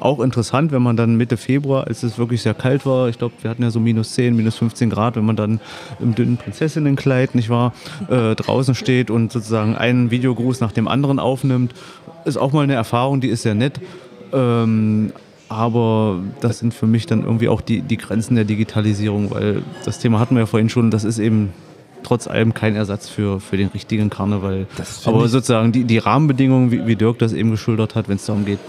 auch 0.03 0.19
interessant, 0.19 0.71
wenn 0.71 0.81
man 0.81 0.97
dann 0.97 1.15
Mitte 1.15 1.37
Februar, 1.37 1.87
als 1.87 2.03
es 2.03 2.17
wirklich 2.17 2.41
sehr 2.41 2.53
kalt 2.53 2.85
war, 2.85 3.09
ich 3.09 3.17
glaube, 3.17 3.35
wir 3.41 3.49
hatten 3.49 3.63
ja 3.63 3.71
so 3.71 3.79
minus 3.79 4.13
10, 4.13 4.35
minus 4.35 4.57
15 4.57 4.89
Grad, 4.89 5.15
wenn 5.15 5.25
man 5.25 5.35
dann 5.35 5.59
im 5.99 6.13
dünnen 6.13 6.37
Prinzessinnenkleid, 6.37 7.35
nicht 7.35 7.49
wahr, 7.49 7.73
äh, 8.09 8.35
draußen 8.35 8.75
steht 8.75 9.09
und 9.09 9.31
sozusagen 9.31 9.75
einen 9.75 10.11
Videogruß 10.11 10.59
nach 10.59 10.71
dem 10.71 10.87
anderen 10.87 11.19
aufnimmt, 11.19 11.73
ist 12.25 12.37
auch 12.37 12.51
mal 12.51 12.63
eine 12.63 12.73
Erfahrung, 12.73 13.21
die 13.21 13.29
ist 13.29 13.43
sehr 13.43 13.55
nett. 13.55 13.79
Ähm, 14.31 15.13
aber 15.49 16.19
das 16.41 16.59
sind 16.59 16.73
für 16.73 16.87
mich 16.87 17.05
dann 17.05 17.23
irgendwie 17.23 17.47
auch 17.47 17.61
die, 17.61 17.81
die 17.81 17.97
Grenzen 17.97 18.35
der 18.35 18.45
Digitalisierung, 18.45 19.31
weil 19.31 19.61
das 19.85 19.99
Thema 19.99 20.19
hatten 20.19 20.35
wir 20.35 20.41
ja 20.41 20.45
vorhin 20.47 20.69
schon, 20.69 20.89
das 20.89 21.03
ist 21.03 21.19
eben 21.19 21.53
trotz 22.03 22.27
allem 22.27 22.53
kein 22.53 22.75
Ersatz 22.75 23.07
für, 23.07 23.39
für 23.39 23.55
den 23.57 23.69
richtigen 23.69 24.09
Karneval. 24.09 24.67
Aber 25.05 25.27
sozusagen 25.27 25.71
die, 25.71 25.85
die 25.85 25.97
Rahmenbedingungen, 25.97 26.71
wie, 26.71 26.85
wie 26.85 26.95
Dirk 26.95 27.19
das 27.19 27.33
eben 27.33 27.51
geschildert 27.51 27.95
hat, 27.95 28.09
wenn 28.09 28.17
es 28.17 28.25
darum 28.25 28.45
geht, 28.45 28.59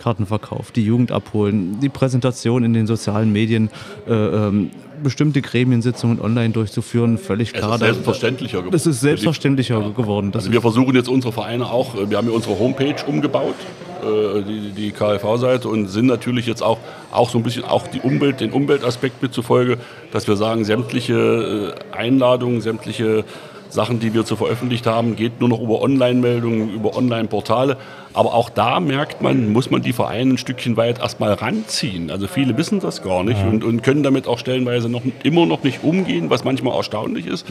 Kartenverkauf, 0.00 0.72
die 0.72 0.82
Jugend 0.82 1.12
abholen, 1.12 1.78
die 1.80 1.88
Präsentation 1.88 2.64
in 2.64 2.72
den 2.72 2.86
sozialen 2.86 3.32
Medien, 3.32 3.70
äh, 4.08 4.12
ähm, 4.12 4.70
bestimmte 5.02 5.40
Gremiensitzungen 5.40 6.20
online 6.20 6.50
durchzuführen, 6.50 7.18
völlig 7.18 7.52
klar. 7.52 7.70
Es 7.70 7.80
ist 7.80 7.86
selbstverständlicher 7.86 8.58
geworden. 8.58 8.72
Das 8.72 8.86
ist 8.86 9.00
selbstverständlicher 9.00 9.80
ja. 9.80 9.88
geworden. 9.90 10.32
also 10.34 10.52
wir 10.52 10.60
versuchen 10.60 10.94
jetzt 10.94 11.08
unsere 11.08 11.32
Vereine 11.32 11.70
auch, 11.70 11.94
wir 11.94 12.16
haben 12.16 12.28
ja 12.28 12.34
unsere 12.34 12.58
Homepage 12.58 12.96
umgebaut, 13.06 13.54
äh, 14.02 14.42
die, 14.42 14.70
die 14.70 14.90
KLV-Seite 14.92 15.68
und 15.68 15.88
sind 15.88 16.06
natürlich 16.06 16.46
jetzt 16.46 16.62
auch, 16.62 16.78
auch 17.10 17.30
so 17.30 17.38
ein 17.38 17.44
bisschen 17.44 17.64
auch 17.64 17.86
die 17.86 18.00
Umwelt, 18.00 18.40
den 18.40 18.52
Umweltaspekt 18.52 19.22
mit 19.22 19.32
zufolge, 19.32 19.78
dass 20.12 20.26
wir 20.28 20.36
sagen, 20.36 20.64
sämtliche 20.64 21.74
äh, 21.92 21.94
Einladungen, 21.96 22.60
sämtliche 22.60 23.24
Sachen, 23.70 24.00
die 24.00 24.12
wir 24.14 24.24
zu 24.24 24.36
veröffentlicht 24.36 24.86
haben, 24.86 25.16
geht 25.16 25.40
nur 25.40 25.48
noch 25.48 25.60
über 25.60 25.80
Online-Meldungen, 25.80 26.74
über 26.74 26.96
Online-Portale. 26.96 27.76
Aber 28.12 28.34
auch 28.34 28.50
da 28.50 28.80
merkt 28.80 29.22
man, 29.22 29.52
muss 29.52 29.70
man 29.70 29.82
die 29.82 29.92
Vereine 29.92 30.34
ein 30.34 30.38
Stückchen 30.38 30.76
weit 30.76 30.98
erstmal 30.98 31.32
ranziehen. 31.32 32.10
Also 32.10 32.26
viele 32.26 32.56
wissen 32.56 32.80
das 32.80 33.02
gar 33.02 33.22
nicht 33.22 33.42
und, 33.44 33.64
und 33.64 33.82
können 33.82 34.02
damit 34.02 34.26
auch 34.26 34.38
stellenweise 34.38 34.88
noch, 34.88 35.02
immer 35.22 35.46
noch 35.46 35.62
nicht 35.62 35.84
umgehen, 35.84 36.30
was 36.30 36.44
manchmal 36.44 36.76
erstaunlich 36.76 37.26
ist. 37.26 37.46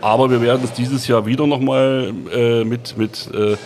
Aber 0.00 0.30
wir 0.30 0.40
werden 0.40 0.62
es 0.64 0.72
dieses 0.72 1.06
Jahr 1.06 1.26
wieder 1.26 1.46
nochmal 1.46 2.12
äh, 2.34 2.64
mit, 2.64 2.96
mit 2.98 3.28
äh, 3.34 3.56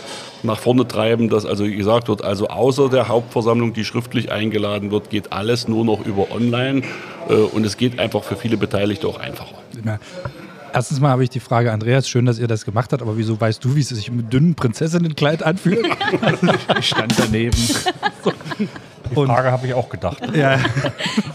nach 0.43 0.59
vorne 0.59 0.87
treiben, 0.87 1.29
dass 1.29 1.45
also 1.45 1.65
gesagt 1.65 2.09
wird, 2.09 2.23
also 2.23 2.47
außer 2.47 2.89
der 2.89 3.07
Hauptversammlung, 3.07 3.73
die 3.73 3.83
schriftlich 3.83 4.31
eingeladen 4.31 4.91
wird, 4.91 5.09
geht 5.09 5.33
alles 5.33 5.67
nur 5.67 5.83
noch 5.83 6.05
über 6.05 6.31
online 6.31 6.83
äh, 7.27 7.33
und 7.33 7.65
es 7.65 7.77
geht 7.77 7.99
einfach 7.99 8.23
für 8.23 8.35
viele 8.35 8.57
Beteiligte 8.57 9.07
auch 9.07 9.19
einfacher. 9.19 9.55
Erstens 10.77 10.99
mal 10.99 11.09
habe 11.09 11.23
ich 11.23 11.31
die 11.31 11.39
Frage, 11.39 11.71
Andreas, 11.71 12.07
schön, 12.07 12.27
dass 12.27 12.37
ihr 12.37 12.45
das 12.45 12.63
gemacht 12.63 12.93
habt, 12.93 13.01
aber 13.01 13.17
wieso 13.17 13.41
weißt 13.41 13.65
du, 13.65 13.75
wie 13.75 13.79
es 13.79 13.89
sich 13.89 14.11
mit 14.11 14.31
dünnen 14.31 14.53
Prinzessinnenkleid 14.53 15.41
anfühlt? 15.41 15.83
ich 16.79 16.87
stand 16.87 17.17
daneben. 17.17 17.57
So. 18.23 18.31
Die 19.09 19.25
Frage 19.25 19.51
habe 19.51 19.67
ich 19.67 19.73
auch 19.73 19.89
gedacht. 19.89 20.17
Ja. 20.37 20.59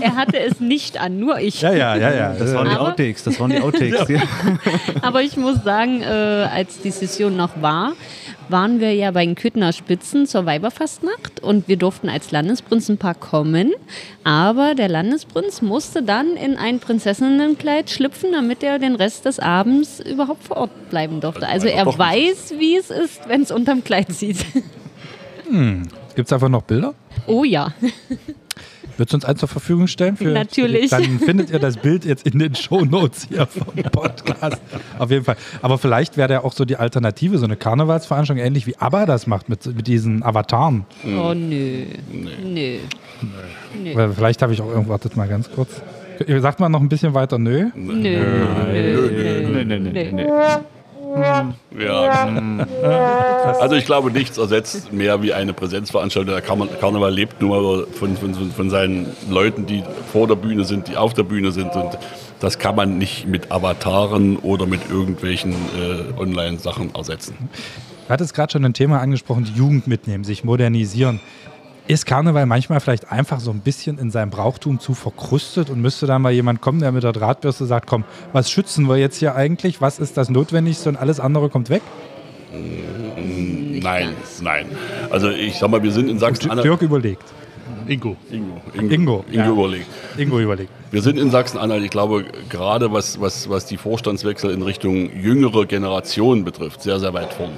Er 0.00 0.16
hatte 0.16 0.38
es 0.38 0.60
nicht 0.60 1.00
an, 1.00 1.18
nur 1.18 1.38
ich. 1.38 1.60
Ja, 1.60 1.72
ja, 1.72 1.94
ja, 1.96 2.12
ja. 2.12 2.34
Das 2.34 2.54
waren 2.54 2.68
die 2.68 2.76
Outtakes. 2.76 3.22
Das 3.24 3.38
waren 3.38 3.50
die 3.50 3.60
Outtakes. 3.62 4.08
Ja. 4.08 4.20
Aber 5.00 5.22
ich 5.22 5.36
muss 5.36 5.62
sagen, 5.62 6.02
äh, 6.02 6.04
als 6.06 6.80
die 6.80 6.90
Session 6.90 7.36
noch 7.36 7.50
war, 7.60 7.92
waren 8.48 8.80
wir 8.80 8.94
ja 8.94 9.10
bei 9.12 9.24
den 9.24 9.34
Küttner 9.34 9.72
Spitzen 9.72 10.26
zur 10.26 10.44
Weiberfastnacht 10.46 11.40
und 11.40 11.68
wir 11.68 11.76
durften 11.76 12.08
als 12.08 12.32
Landesprinzenpaar 12.32 13.14
kommen. 13.14 13.72
Aber 14.24 14.74
der 14.74 14.88
Landesprinz 14.88 15.62
musste 15.62 16.02
dann 16.02 16.36
in 16.36 16.56
ein 16.56 16.80
Prinzessinnenkleid 16.80 17.90
schlüpfen, 17.90 18.32
damit 18.32 18.62
er 18.62 18.78
den 18.78 18.96
Rest 18.96 19.24
des 19.24 19.38
Abends 19.38 20.00
überhaupt 20.00 20.44
vor 20.44 20.56
Ort 20.58 20.90
bleiben 20.90 21.20
durfte. 21.20 21.48
Also 21.48 21.68
er 21.68 21.86
weiß, 21.86 22.54
wie 22.58 22.76
es 22.76 22.90
ist, 22.90 23.28
wenn 23.28 23.42
es 23.42 23.50
unterm 23.50 23.84
Kleid 23.84 24.12
sieht. 24.12 24.44
Hm. 25.48 25.84
Gibt 26.14 26.28
es 26.28 26.32
einfach 26.32 26.48
noch 26.48 26.62
Bilder? 26.62 26.94
Oh 27.26 27.44
ja. 27.44 27.72
Würdest 28.96 29.12
du 29.12 29.16
uns 29.16 29.24
eins 29.24 29.40
zur 29.40 29.48
Verfügung 29.48 29.86
stellen? 29.86 30.16
Für, 30.16 30.24
Natürlich. 30.26 30.90
Dann 30.90 31.18
findet 31.18 31.50
ihr 31.50 31.58
das 31.58 31.76
Bild 31.76 32.04
jetzt 32.04 32.26
in 32.26 32.38
den 32.38 32.54
Shownotes 32.54 33.28
hier 33.28 33.46
vom 33.46 33.74
Podcast. 33.90 34.60
Auf 34.98 35.10
jeden 35.10 35.24
Fall. 35.24 35.36
Aber 35.62 35.78
vielleicht 35.78 36.16
wäre 36.16 36.32
ja 36.32 36.44
auch 36.44 36.52
so 36.52 36.64
die 36.64 36.76
Alternative, 36.76 37.38
so 37.38 37.44
eine 37.44 37.56
Karnevalsveranstaltung, 37.56 38.44
ähnlich 38.44 38.66
wie 38.66 38.76
ABBA 38.76 39.06
das 39.06 39.26
macht 39.26 39.48
mit, 39.48 39.64
mit 39.74 39.86
diesen 39.86 40.22
Avataren. 40.22 40.84
Oh, 41.04 41.32
nö. 41.34 41.86
Nö. 42.10 42.30
nö. 42.44 42.78
nö. 43.82 43.94
Weil 43.94 44.12
vielleicht 44.12 44.42
habe 44.42 44.52
ich 44.52 44.60
auch 44.60 44.68
irgendwo, 44.68 44.90
wartet 44.90 45.16
mal 45.16 45.28
ganz 45.28 45.50
kurz. 45.50 45.80
Sagt 46.38 46.60
man 46.60 46.70
noch 46.70 46.80
ein 46.80 46.88
bisschen 46.88 47.14
weiter 47.14 47.38
nö? 47.38 47.70
Nö. 47.74 47.94
Nö. 47.94 48.20
Nö. 49.50 49.64
Nö. 49.64 49.80
Nö. 49.80 50.12
Nö. 50.12 50.28
Ja. 51.14 52.66
Also 53.60 53.74
ich 53.76 53.84
glaube, 53.86 54.10
nichts 54.10 54.38
ersetzt 54.38 54.92
mehr 54.92 55.22
wie 55.22 55.32
eine 55.32 55.52
Präsenzveranstaltung. 55.52 56.34
Der 56.34 56.42
Karneval 56.42 57.12
lebt 57.12 57.40
mal 57.42 57.86
von, 57.92 58.16
von, 58.16 58.34
von 58.34 58.70
seinen 58.70 59.14
Leuten, 59.28 59.66
die 59.66 59.84
vor 60.12 60.26
der 60.26 60.36
Bühne 60.36 60.64
sind, 60.64 60.88
die 60.88 60.96
auf 60.96 61.14
der 61.14 61.24
Bühne 61.24 61.52
sind. 61.52 61.74
Und 61.74 61.98
das 62.40 62.58
kann 62.58 62.74
man 62.74 62.98
nicht 62.98 63.26
mit 63.26 63.52
Avataren 63.52 64.36
oder 64.38 64.66
mit 64.66 64.90
irgendwelchen 64.90 65.52
äh, 65.52 66.18
Online-Sachen 66.20 66.94
ersetzen. 66.94 67.36
Du 68.06 68.08
hattest 68.08 68.34
gerade 68.34 68.52
schon 68.52 68.64
ein 68.64 68.74
Thema 68.74 69.00
angesprochen, 69.00 69.44
die 69.44 69.52
Jugend 69.52 69.86
mitnehmen, 69.86 70.24
sich 70.24 70.44
modernisieren. 70.44 71.20
Ist 71.88 72.06
Karneval 72.06 72.46
manchmal 72.46 72.78
vielleicht 72.80 73.10
einfach 73.10 73.40
so 73.40 73.50
ein 73.50 73.60
bisschen 73.60 73.98
in 73.98 74.10
seinem 74.10 74.30
Brauchtum 74.30 74.78
zu 74.78 74.94
verkrustet 74.94 75.68
und 75.68 75.80
müsste 75.80 76.06
da 76.06 76.18
mal 76.18 76.32
jemand 76.32 76.60
kommen, 76.60 76.80
der 76.80 76.92
mit 76.92 77.02
der 77.02 77.12
Drahtbürste 77.12 77.66
sagt, 77.66 77.88
komm, 77.88 78.04
was 78.32 78.50
schützen 78.50 78.88
wir 78.88 78.98
jetzt 78.98 79.16
hier 79.16 79.34
eigentlich? 79.34 79.80
Was 79.80 79.98
ist 79.98 80.16
das 80.16 80.30
Notwendigste 80.30 80.88
und 80.88 80.96
alles 80.96 81.18
andere 81.18 81.48
kommt 81.48 81.70
weg? 81.70 81.82
Nein, 83.82 84.14
nein. 84.40 84.66
Also 85.10 85.30
ich 85.30 85.58
sag 85.58 85.70
mal, 85.70 85.82
wir 85.82 85.90
sind 85.90 86.08
in 86.08 86.18
Sachsen-Anhalt. 86.18 86.64
Dirk 86.64 86.82
überlegt. 86.82 87.24
Ingo. 87.88 88.16
Ingo. 88.30 88.60
Ingo, 88.74 88.94
Ingo, 88.94 89.24
Ingo 89.28 89.32
ja. 89.32 89.50
überlegt. 89.50 89.86
Ingo 90.16 90.38
überlegt. 90.38 90.70
Wir 90.92 91.02
sind 91.02 91.18
in 91.18 91.30
Sachsen-Anhalt, 91.30 91.82
ich 91.82 91.90
glaube, 91.90 92.24
gerade 92.48 92.92
was, 92.92 93.20
was, 93.20 93.48
was 93.48 93.66
die 93.66 93.76
Vorstandswechsel 93.76 94.52
in 94.52 94.62
Richtung 94.62 95.10
jüngere 95.18 95.66
Generationen 95.66 96.44
betrifft, 96.44 96.82
sehr, 96.82 97.00
sehr 97.00 97.12
weit 97.12 97.32
vorn. 97.32 97.52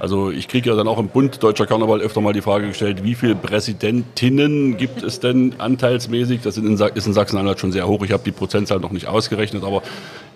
Also 0.00 0.30
ich 0.30 0.48
kriege 0.48 0.70
ja 0.70 0.76
dann 0.76 0.88
auch 0.88 0.98
im 0.98 1.08
Bund 1.08 1.42
Deutscher 1.42 1.66
Karneval 1.66 2.00
öfter 2.00 2.22
mal 2.22 2.32
die 2.32 2.40
Frage 2.40 2.68
gestellt, 2.68 3.04
wie 3.04 3.14
viele 3.14 3.34
Präsidentinnen 3.34 4.78
gibt 4.78 5.02
es 5.02 5.20
denn 5.20 5.54
anteilsmäßig? 5.58 6.40
Das 6.40 6.56
ist 6.56 6.64
in 7.06 7.12
Sachsen-Anhalt 7.12 7.60
schon 7.60 7.70
sehr 7.70 7.86
hoch. 7.86 8.02
Ich 8.02 8.10
habe 8.10 8.22
die 8.24 8.32
Prozentzahl 8.32 8.80
noch 8.80 8.92
nicht 8.92 9.08
ausgerechnet, 9.08 9.62
aber 9.62 9.82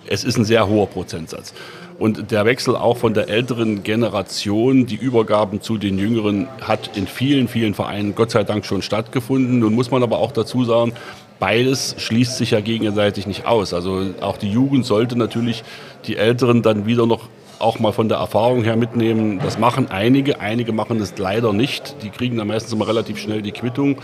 es 0.07 0.23
ist 0.23 0.37
ein 0.37 0.45
sehr 0.45 0.69
hoher 0.69 0.87
Prozentsatz. 0.87 1.55
Und 1.99 2.31
der 2.31 2.45
Wechsel 2.45 2.77
auch 2.77 2.99
von 2.99 3.15
der 3.15 3.31
älteren 3.31 3.83
Generation, 3.83 4.85
die 4.85 4.97
Übergaben 4.97 5.63
zu 5.63 5.79
den 5.79 5.99
Jüngeren, 5.99 6.47
hat 6.61 6.95
in 6.95 7.07
vielen, 7.07 7.49
vielen 7.49 7.73
Vereinen 7.73 8.15
Gott 8.15 8.33
sei 8.33 8.45
Dank 8.45 8.67
schon 8.67 8.83
stattgefunden. 8.83 9.61
Nun 9.61 9.75
muss 9.75 9.91
man 9.91 10.03
aber 10.03 10.19
auch 10.19 10.33
dazu 10.33 10.65
sagen, 10.65 10.93
beides 11.39 11.95
schließt 11.97 12.37
sich 12.37 12.51
ja 12.51 12.61
gegenseitig 12.61 13.27
nicht 13.27 13.47
aus. 13.47 13.73
Also 13.73 14.03
auch 14.21 14.37
die 14.37 14.51
Jugend 14.51 14.85
sollte 14.85 15.17
natürlich 15.17 15.65
die 16.07 16.17
Älteren 16.17 16.61
dann 16.61 16.85
wieder 16.85 17.07
noch 17.07 17.31
auch 17.59 17.79
mal 17.79 17.93
von 17.93 18.09
der 18.09 18.19
Erfahrung 18.19 18.65
her 18.65 18.77
mitnehmen, 18.77 19.39
das 19.43 19.59
machen 19.59 19.91
einige, 19.91 20.41
einige 20.41 20.73
machen 20.73 21.01
es 21.01 21.17
leider 21.19 21.53
nicht. 21.53 21.97
Die 22.03 22.11
kriegen 22.11 22.37
dann 22.37 22.49
meistens 22.49 22.73
immer 22.73 22.89
relativ 22.89 23.19
schnell 23.19 23.43
die 23.43 23.53
Quittung. 23.53 23.99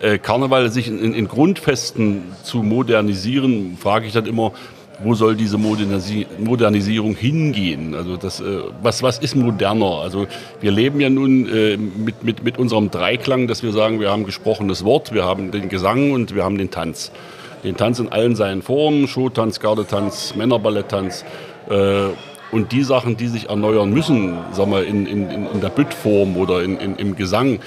Äh, 0.00 0.18
Karneval 0.18 0.70
sich 0.70 0.88
in, 0.88 1.14
in 1.14 1.28
Grundfesten 1.28 2.22
zu 2.42 2.62
modernisieren, 2.62 3.76
frage 3.80 4.06
ich 4.06 4.12
dann 4.12 4.26
immer, 4.26 4.52
wo 5.02 5.14
soll 5.14 5.34
diese 5.34 5.58
Modernisi 5.58 6.26
Modernisierung 6.38 7.16
hingehen? 7.16 7.94
Also 7.94 8.16
das, 8.16 8.40
äh, 8.40 8.60
was, 8.82 9.02
was 9.02 9.18
ist 9.18 9.34
moderner? 9.34 10.00
Also 10.02 10.26
wir 10.60 10.70
leben 10.70 11.00
ja 11.00 11.10
nun 11.10 11.48
äh, 11.48 11.76
mit, 11.76 12.22
mit, 12.22 12.44
mit 12.44 12.58
unserem 12.58 12.90
Dreiklang, 12.90 13.48
dass 13.48 13.62
wir 13.62 13.72
sagen, 13.72 14.00
wir 14.00 14.10
haben 14.10 14.24
gesprochenes 14.24 14.84
Wort, 14.84 15.12
wir 15.12 15.24
haben 15.24 15.50
den 15.50 15.68
Gesang 15.68 16.12
und 16.12 16.34
wir 16.34 16.44
haben 16.44 16.58
den 16.58 16.70
Tanz. 16.70 17.10
Den 17.64 17.76
Tanz 17.76 17.98
in 17.98 18.10
allen 18.10 18.36
seinen 18.36 18.62
Formen, 18.62 19.08
Showtanz, 19.08 19.58
Gardetanz, 19.58 20.34
Männerballetttanz. 20.36 21.24
Äh, 21.70 22.08
und 22.52 22.72
die 22.72 22.82
Sachen, 22.82 23.16
die 23.16 23.28
sich 23.28 23.48
erneuern 23.48 23.90
müssen, 23.90 24.36
sagen 24.52 24.70
wir, 24.70 24.86
in, 24.86 25.06
in, 25.06 25.30
in 25.30 25.60
der 25.60 25.70
Büttform 25.70 26.36
oder 26.36 26.62
in, 26.62 26.78
in, 26.78 26.96
im 26.96 27.16
Gesang, 27.16 27.60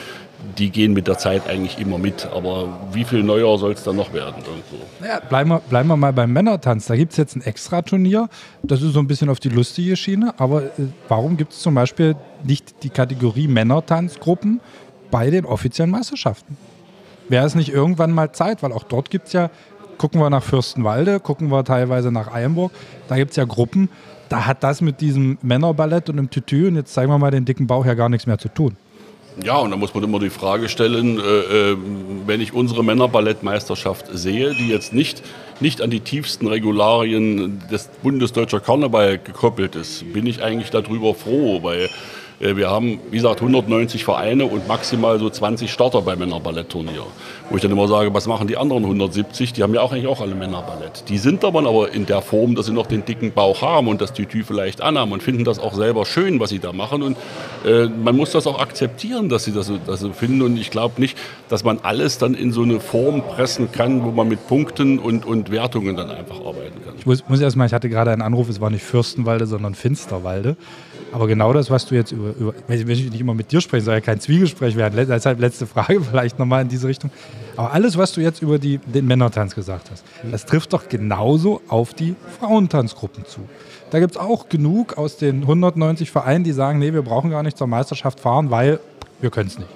die 0.58 0.70
gehen 0.70 0.94
mit 0.94 1.08
der 1.08 1.18
Zeit 1.18 1.48
eigentlich 1.48 1.80
immer 1.80 1.98
mit. 1.98 2.28
Aber 2.34 2.80
wie 2.92 3.04
viel 3.04 3.24
neuer 3.24 3.58
soll 3.58 3.74
es 3.74 3.84
dann 3.84 3.96
noch 3.96 4.14
werden? 4.14 4.36
Irgendwo? 4.38 4.86
Naja, 5.00 5.20
bleiben, 5.20 5.50
wir, 5.50 5.60
bleiben 5.60 5.90
wir 5.90 5.98
mal 5.98 6.14
beim 6.14 6.32
Männertanz. 6.32 6.88
Da 6.88 6.96
gibt 6.96 7.12
es 7.12 7.18
jetzt 7.18 7.36
ein 7.36 7.42
Extra-Turnier. 7.42 8.30
Das 8.64 8.82
ist 8.82 8.94
so 8.94 9.00
ein 9.00 9.08
bisschen 9.08 9.30
auf 9.30 9.40
die 9.40 9.50
lustige 9.50 9.96
Schiene. 9.96 10.34
Aber 10.38 10.64
äh, 10.64 10.70
warum 11.08 11.38
gibt 11.38 11.54
es 11.54 11.60
zum 11.60 11.76
Beispiel 11.76 12.16
nicht 12.44 12.84
die 12.84 12.90
Kategorie 12.90 13.48
Männertanzgruppen 13.48 14.62
bei 15.12 15.30
den 15.30 15.46
offiziellen 15.46 15.92
Meisterschaften? 15.92 16.58
Wäre 17.30 17.46
es 17.46 17.56
nicht 17.56 17.70
irgendwann 17.70 18.12
mal 18.12 18.32
Zeit? 18.32 18.64
Weil 18.64 18.72
auch 18.72 18.84
dort 18.84 19.10
gibt 19.10 19.28
es 19.28 19.34
ja, 19.34 19.50
gucken 19.98 20.22
wir 20.22 20.30
nach 20.30 20.44
Fürstenwalde, 20.44 21.20
gucken 21.20 21.50
wir 21.50 21.64
teilweise 21.66 22.12
nach 22.12 22.32
Eilenburg, 22.32 22.72
da 23.08 23.16
gibt 23.16 23.32
es 23.32 23.38
ja 23.38 23.46
Gruppen, 23.46 23.90
da 24.30 24.46
hat 24.46 24.64
das 24.64 24.82
mit 24.82 25.02
diesem 25.02 25.38
Männerballett 25.42 26.10
und 26.10 26.18
dem 26.18 26.30
Tütü 26.30 26.68
und 26.68 26.76
jetzt 26.76 26.94
zeigen 26.94 27.12
wir 27.12 27.18
mal 27.18 27.32
den 27.32 27.46
dicken 27.46 27.68
Bauch 27.68 27.86
ja 27.86 27.94
gar 27.94 28.10
nichts 28.10 28.28
mehr 28.28 28.38
zu 28.38 28.50
tun. 28.50 28.76
Ja, 29.44 29.58
und 29.58 29.70
da 29.70 29.78
muss 29.78 29.94
man 29.94 30.04
immer 30.04 30.20
die 30.20 30.32
Frage 30.32 30.68
stellen, 30.68 31.20
äh, 31.20 31.22
äh, 31.72 31.78
wenn 32.26 32.42
ich 32.42 32.54
unsere 32.54 32.84
Männerballettmeisterschaft 32.84 34.08
sehe, 34.12 34.56
die 34.56 34.68
jetzt 34.68 34.94
nicht, 34.94 35.22
nicht 35.60 35.82
an 35.82 35.92
die 35.92 36.00
tiefsten 36.00 36.48
Regularien 36.48 37.62
des 37.72 37.88
Bundesdeutscher 38.02 38.60
Karneval 38.60 39.20
gekoppelt 39.20 39.76
ist, 39.76 40.12
bin 40.12 40.26
ich 40.26 40.42
eigentlich 40.42 40.72
darüber 40.72 41.14
froh, 41.14 41.62
weil 41.62 41.88
wir 42.40 42.70
haben, 42.70 43.00
wie 43.10 43.18
gesagt, 43.18 43.42
190 43.42 44.04
Vereine 44.04 44.46
und 44.46 44.68
maximal 44.68 45.18
so 45.20 45.30
20 45.30 45.72
Starter 45.72 46.04
beim 46.04 46.20
Männerballettturnier. 46.20 47.04
Wo 47.50 47.56
ich 47.56 47.62
dann 47.62 47.72
immer 47.72 47.88
sage, 47.88 48.14
was 48.14 48.28
machen 48.28 48.48
die 48.48 48.58
anderen 48.58 48.84
170? 48.84 49.54
Die 49.54 49.64
haben 49.64 49.74
ja 49.74 49.82
auch 49.82 49.92
eigentlich 49.92 50.08
auch 50.08 50.22
alle 50.22 50.36
Männerballett. 50.36 51.06
Die 51.10 51.18
sind 51.18 51.44
aber, 51.44 51.66
aber 51.68 51.92
in 51.92 52.06
der 52.06 52.22
Form, 52.22 52.54
dass 52.54 52.68
sie 52.68 52.74
noch 52.74 52.86
den 52.86 53.06
dicken 53.06 53.32
Bauch 53.32 53.62
haben 53.62 53.88
und 53.88 54.02
das 54.02 54.14
Tütü 54.14 54.44
vielleicht 54.44 54.82
anhaben 54.82 55.14
und 55.14 55.24
finden 55.24 55.46
das 55.46 55.58
auch 55.58 55.74
selber 55.74 56.06
schön, 56.06 56.40
was 56.40 56.52
sie 56.52 56.60
da 56.60 56.74
machen. 56.74 57.02
Und 57.02 57.18
äh, 57.66 57.86
man 57.88 58.16
muss 58.16 58.32
das 58.32 58.46
auch 58.46 58.60
akzeptieren, 58.60 59.30
dass 59.30 59.46
sie 59.46 59.52
das, 59.52 59.72
das 59.88 60.02
so 60.02 60.12
finden. 60.12 60.44
Und 60.44 60.58
ich 60.58 60.70
glaube 60.70 61.02
nicht, 61.02 61.18
dass 61.50 61.64
man 61.64 61.80
alles 61.82 62.20
dann 62.20 62.36
in 62.36 62.52
so 62.52 62.62
eine 62.62 62.80
Form 62.80 63.24
pressen 63.24 63.72
kann, 63.72 64.04
wo 64.04 64.12
man 64.12 64.28
mit 64.28 64.46
Punkten 64.48 65.00
und, 65.00 65.26
und 65.26 65.50
Wertungen 65.50 65.96
dann 65.96 66.12
einfach 66.12 66.40
arbeiten 66.40 66.84
kann. 66.86 66.94
Ich 67.00 67.06
muss, 67.08 67.28
muss 67.28 67.42
erst 67.42 67.56
mal, 67.56 67.66
ich 67.66 67.74
hatte 67.74 67.90
gerade 67.90 68.12
einen 68.12 68.22
Anruf, 68.22 68.48
es 68.50 68.62
war 68.62 68.70
nicht 68.70 68.84
Fürstenwalde, 68.84 69.48
sondern 69.48 69.74
Finsterwalde. 69.74 70.56
Aber 71.12 71.28
genau 71.28 71.54
das, 71.54 71.70
was 71.70 71.86
du 71.86 71.96
jetzt 71.96 72.12
über, 72.12 72.34
über 72.36 72.54
ich 72.70 72.86
nicht 72.86 73.20
immer 73.20 73.34
mit 73.34 73.52
dir 73.52 73.62
spreche, 73.62 73.84
soll 73.84 73.96
ja 73.96 74.02
kein 74.02 74.20
Zwiegespräch 74.20 74.76
werden. 74.76 75.08
Deshalb 75.08 75.40
letzte 75.40 75.66
Frage 75.66 76.02
vielleicht 76.12 76.40
nochmal 76.40 76.64
in 76.64 76.68
diese 76.68 76.88
Richtung. 76.88 77.12
Aber 77.56 77.72
alles, 77.74 77.98
was 77.98 78.12
du 78.14 78.22
jetzt 78.22 78.42
über 78.42 78.60
die, 78.60 78.78
den 78.80 79.08
Männertanz 79.08 79.56
gesagt 79.56 79.90
hast, 79.92 80.04
das 80.30 80.46
trifft 80.46 80.74
doch 80.74 80.90
genauso 80.90 81.62
auf 81.68 81.94
die 81.94 82.16
Frauentanzgruppen 82.40 83.26
zu. 83.26 83.42
Da 83.90 84.00
gibt 84.00 84.12
es 84.12 84.18
auch 84.18 84.50
genug 84.50 84.98
aus 84.98 85.18
den 85.18 85.42
190 85.42 86.12
Vereinen, 86.12 86.44
die 86.44 86.52
sagen, 86.52 86.80
nee, 86.80 86.94
wir 86.94 87.02
brauchen 87.02 87.30
gar 87.30 87.44
nicht 87.44 87.58
zur 87.58 87.68
Meisterschaft 87.68 88.20
fahren, 88.20 88.52
weil 88.52 88.80
wir 89.22 89.30
können 89.30 89.48
es 89.48 89.58
nicht. 89.58 89.70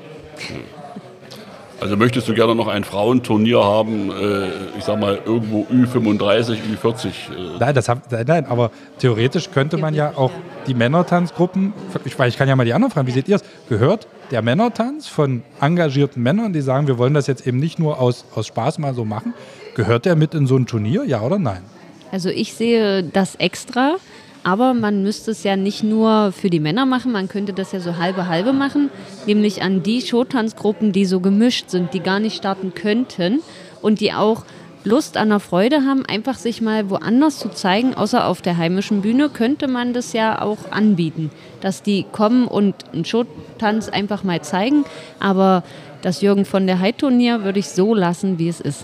Also 1.82 1.98
möchtest 1.98 2.28
du 2.28 2.36
gerne 2.36 2.54
noch 2.54 2.68
ein 2.68 2.84
Frauenturnier 2.84 3.64
haben, 3.64 4.12
äh, 4.12 4.50
ich 4.78 4.84
sag 4.84 5.00
mal 5.00 5.20
irgendwo 5.26 5.66
Ü35, 5.74 6.60
Ü40? 6.80 7.08
Äh. 7.08 7.12
Nein, 7.60 7.74
das 7.74 7.90
hab, 7.90 8.12
nein, 8.12 8.46
aber 8.46 8.70
theoretisch 9.00 9.50
könnte 9.50 9.78
man 9.78 9.96
ja 9.96 10.14
auch 10.16 10.30
die 10.68 10.76
Männertanzgruppen, 10.76 11.74
ich, 12.06 12.20
ich 12.20 12.38
kann 12.38 12.48
ja 12.48 12.56
mal 12.56 12.66
die 12.66 12.74
anderen 12.74 12.92
fragen, 12.92 13.08
wie 13.08 13.12
seht 13.12 13.28
ihr 13.28 13.38
es? 13.38 13.44
Gehört 13.68 14.08
der 14.30 14.44
Männertanz 14.44 15.08
von 15.08 15.42
engagierten 15.60 16.22
Männern, 16.22 16.54
die 16.54 16.62
sagen, 16.62 16.86
wir 16.86 17.00
wollen 17.00 17.16
das 17.16 17.26
jetzt 17.26 17.48
eben 17.48 17.58
nicht 17.58 17.80
nur 17.80 18.00
aus, 18.00 18.26
aus 18.36 18.46
Spaß 18.46 18.78
mal 18.78 18.94
so 18.94 19.04
machen, 19.04 19.34
gehört 19.74 20.06
der 20.06 20.16
mit 20.16 20.36
in 20.36 20.46
so 20.46 20.58
ein 20.58 20.68
Turnier, 20.68 21.04
ja 21.06 21.22
oder 21.22 21.40
nein? 21.40 21.64
Also 22.12 22.30
ich 22.30 22.54
sehe 22.54 23.04
das 23.04 23.36
extra. 23.36 23.96
Aber 24.44 24.74
man 24.74 25.04
müsste 25.04 25.32
es 25.32 25.44
ja 25.44 25.56
nicht 25.56 25.84
nur 25.84 26.32
für 26.32 26.50
die 26.50 26.60
Männer 26.60 26.86
machen, 26.86 27.12
man 27.12 27.28
könnte 27.28 27.54
das 27.54 27.72
ja 27.72 27.80
so 27.80 27.98
halbe 27.98 28.28
halbe 28.28 28.54
machen, 28.54 28.90
nämlich 29.28 29.62
an 29.62 29.84
die 29.84 30.02
Showtanzgruppen, 30.02 30.92
die 30.92 31.06
so 31.06 31.20
gemischt 31.20 31.70
sind, 31.70 31.94
die 31.94 32.00
gar 32.00 32.20
nicht 32.20 32.38
starten 32.38 32.74
könnten 32.74 33.42
und 33.82 34.00
die 34.00 34.14
auch 34.14 34.44
Lust 34.84 35.16
an 35.16 35.30
der 35.30 35.40
Freude 35.40 35.86
haben, 35.86 36.08
einfach 36.08 36.40
sich 36.40 36.60
mal 36.60 36.90
woanders 36.90 37.38
zu 37.38 37.50
zeigen, 37.50 37.94
außer 37.94 38.26
auf 38.26 38.42
der 38.42 38.58
heimischen 38.58 39.02
Bühne, 39.02 39.30
könnte 39.30 39.68
man 39.68 39.94
das 39.94 40.14
ja 40.14 40.42
auch 40.42 40.72
anbieten, 40.72 41.30
dass 41.62 41.84
die 41.84 42.04
kommen 42.12 42.48
und 42.48 42.74
einen 42.92 43.06
Showtanz 43.06 43.90
einfach 43.90 44.24
mal 44.24 44.42
zeigen. 44.42 44.84
Aber 45.20 45.64
das 46.02 46.22
Jürgen 46.22 46.46
von 46.46 46.66
der 46.66 46.80
Heid-Turnier 46.80 47.44
würde 47.44 47.60
ich 47.60 47.70
so 47.70 47.94
lassen, 47.94 48.40
wie 48.40 48.50
es 48.50 48.60
ist. 48.60 48.84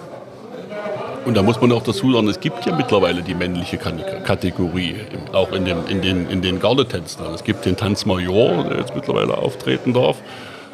Und 1.28 1.36
da 1.36 1.44
muss 1.44 1.60
man 1.60 1.74
auch 1.74 1.84
dazu 1.84 2.14
sagen, 2.14 2.30
es 2.30 2.40
gibt 2.40 2.66
ja 2.66 2.74
mittlerweile 2.74 3.22
die 3.22 3.36
männliche 3.36 3.78
Kategorie, 3.78 4.96
auch 5.34 5.52
in, 5.52 5.66
dem, 5.66 5.80
in 5.90 6.02
den, 6.02 6.30
in 6.30 6.42
den 6.42 6.62
Gardetänzen. 6.62 7.26
Es 7.36 7.44
gibt 7.44 7.66
den 7.66 7.76
Tanz 7.76 8.06
Major, 8.06 8.64
der 8.64 8.78
jetzt 8.78 8.96
mittlerweile 8.96 9.38
auftreten 9.38 9.92
darf. 9.92 10.16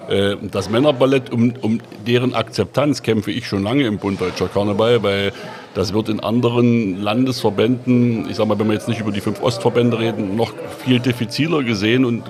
Äh, 0.09 0.35
das 0.51 0.69
Männerballett, 0.69 1.31
um, 1.31 1.55
um 1.61 1.81
deren 2.05 2.35
Akzeptanz 2.35 3.01
kämpfe 3.01 3.31
ich 3.31 3.47
schon 3.47 3.63
lange 3.63 3.87
im 3.87 3.97
Bund 3.97 4.21
Deutscher 4.21 4.47
Karneval, 4.47 5.01
weil 5.01 5.31
das 5.73 5.91
wird 5.91 6.09
in 6.09 6.19
anderen 6.19 7.01
Landesverbänden, 7.01 8.29
ich 8.29 8.35
sage 8.35 8.47
mal, 8.47 8.59
wenn 8.59 8.67
wir 8.67 8.73
jetzt 8.75 8.87
nicht 8.87 8.99
über 8.99 9.11
die 9.11 9.21
fünf 9.21 9.41
Ostverbände 9.41 9.97
reden, 9.97 10.35
noch 10.35 10.53
viel 10.85 10.99
diffiziler 10.99 11.63
gesehen 11.63 12.05
und 12.05 12.23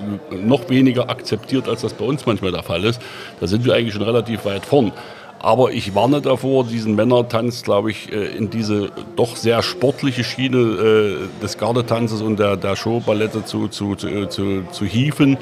noch 0.46 0.70
weniger 0.70 1.10
akzeptiert, 1.10 1.68
als 1.68 1.82
das 1.82 1.92
bei 1.92 2.06
uns 2.06 2.24
manchmal 2.24 2.52
der 2.52 2.62
Fall 2.62 2.84
ist. 2.84 3.02
Da 3.40 3.46
sind 3.46 3.66
wir 3.66 3.74
eigentlich 3.74 3.92
schon 3.92 4.02
relativ 4.02 4.46
weit 4.46 4.64
vorn. 4.64 4.92
Aber 5.44 5.72
ich 5.72 5.94
warne 5.94 6.22
davor, 6.22 6.64
diesen 6.64 6.94
Männertanz, 6.94 7.64
glaube 7.64 7.90
ich, 7.90 8.10
äh, 8.10 8.34
in 8.34 8.48
diese 8.48 8.90
doch 9.14 9.36
sehr 9.36 9.62
sportliche 9.62 10.24
Schiene 10.24 10.56
äh, 10.56 11.42
des 11.42 11.58
Gardetanzes 11.58 12.22
und 12.22 12.38
der, 12.38 12.56
der 12.56 12.76
Showballette 12.76 13.44
zu, 13.44 13.68
zu, 13.68 13.94
zu, 13.94 14.26
zu, 14.28 14.62
zu 14.72 14.84
hieven. 14.86 15.36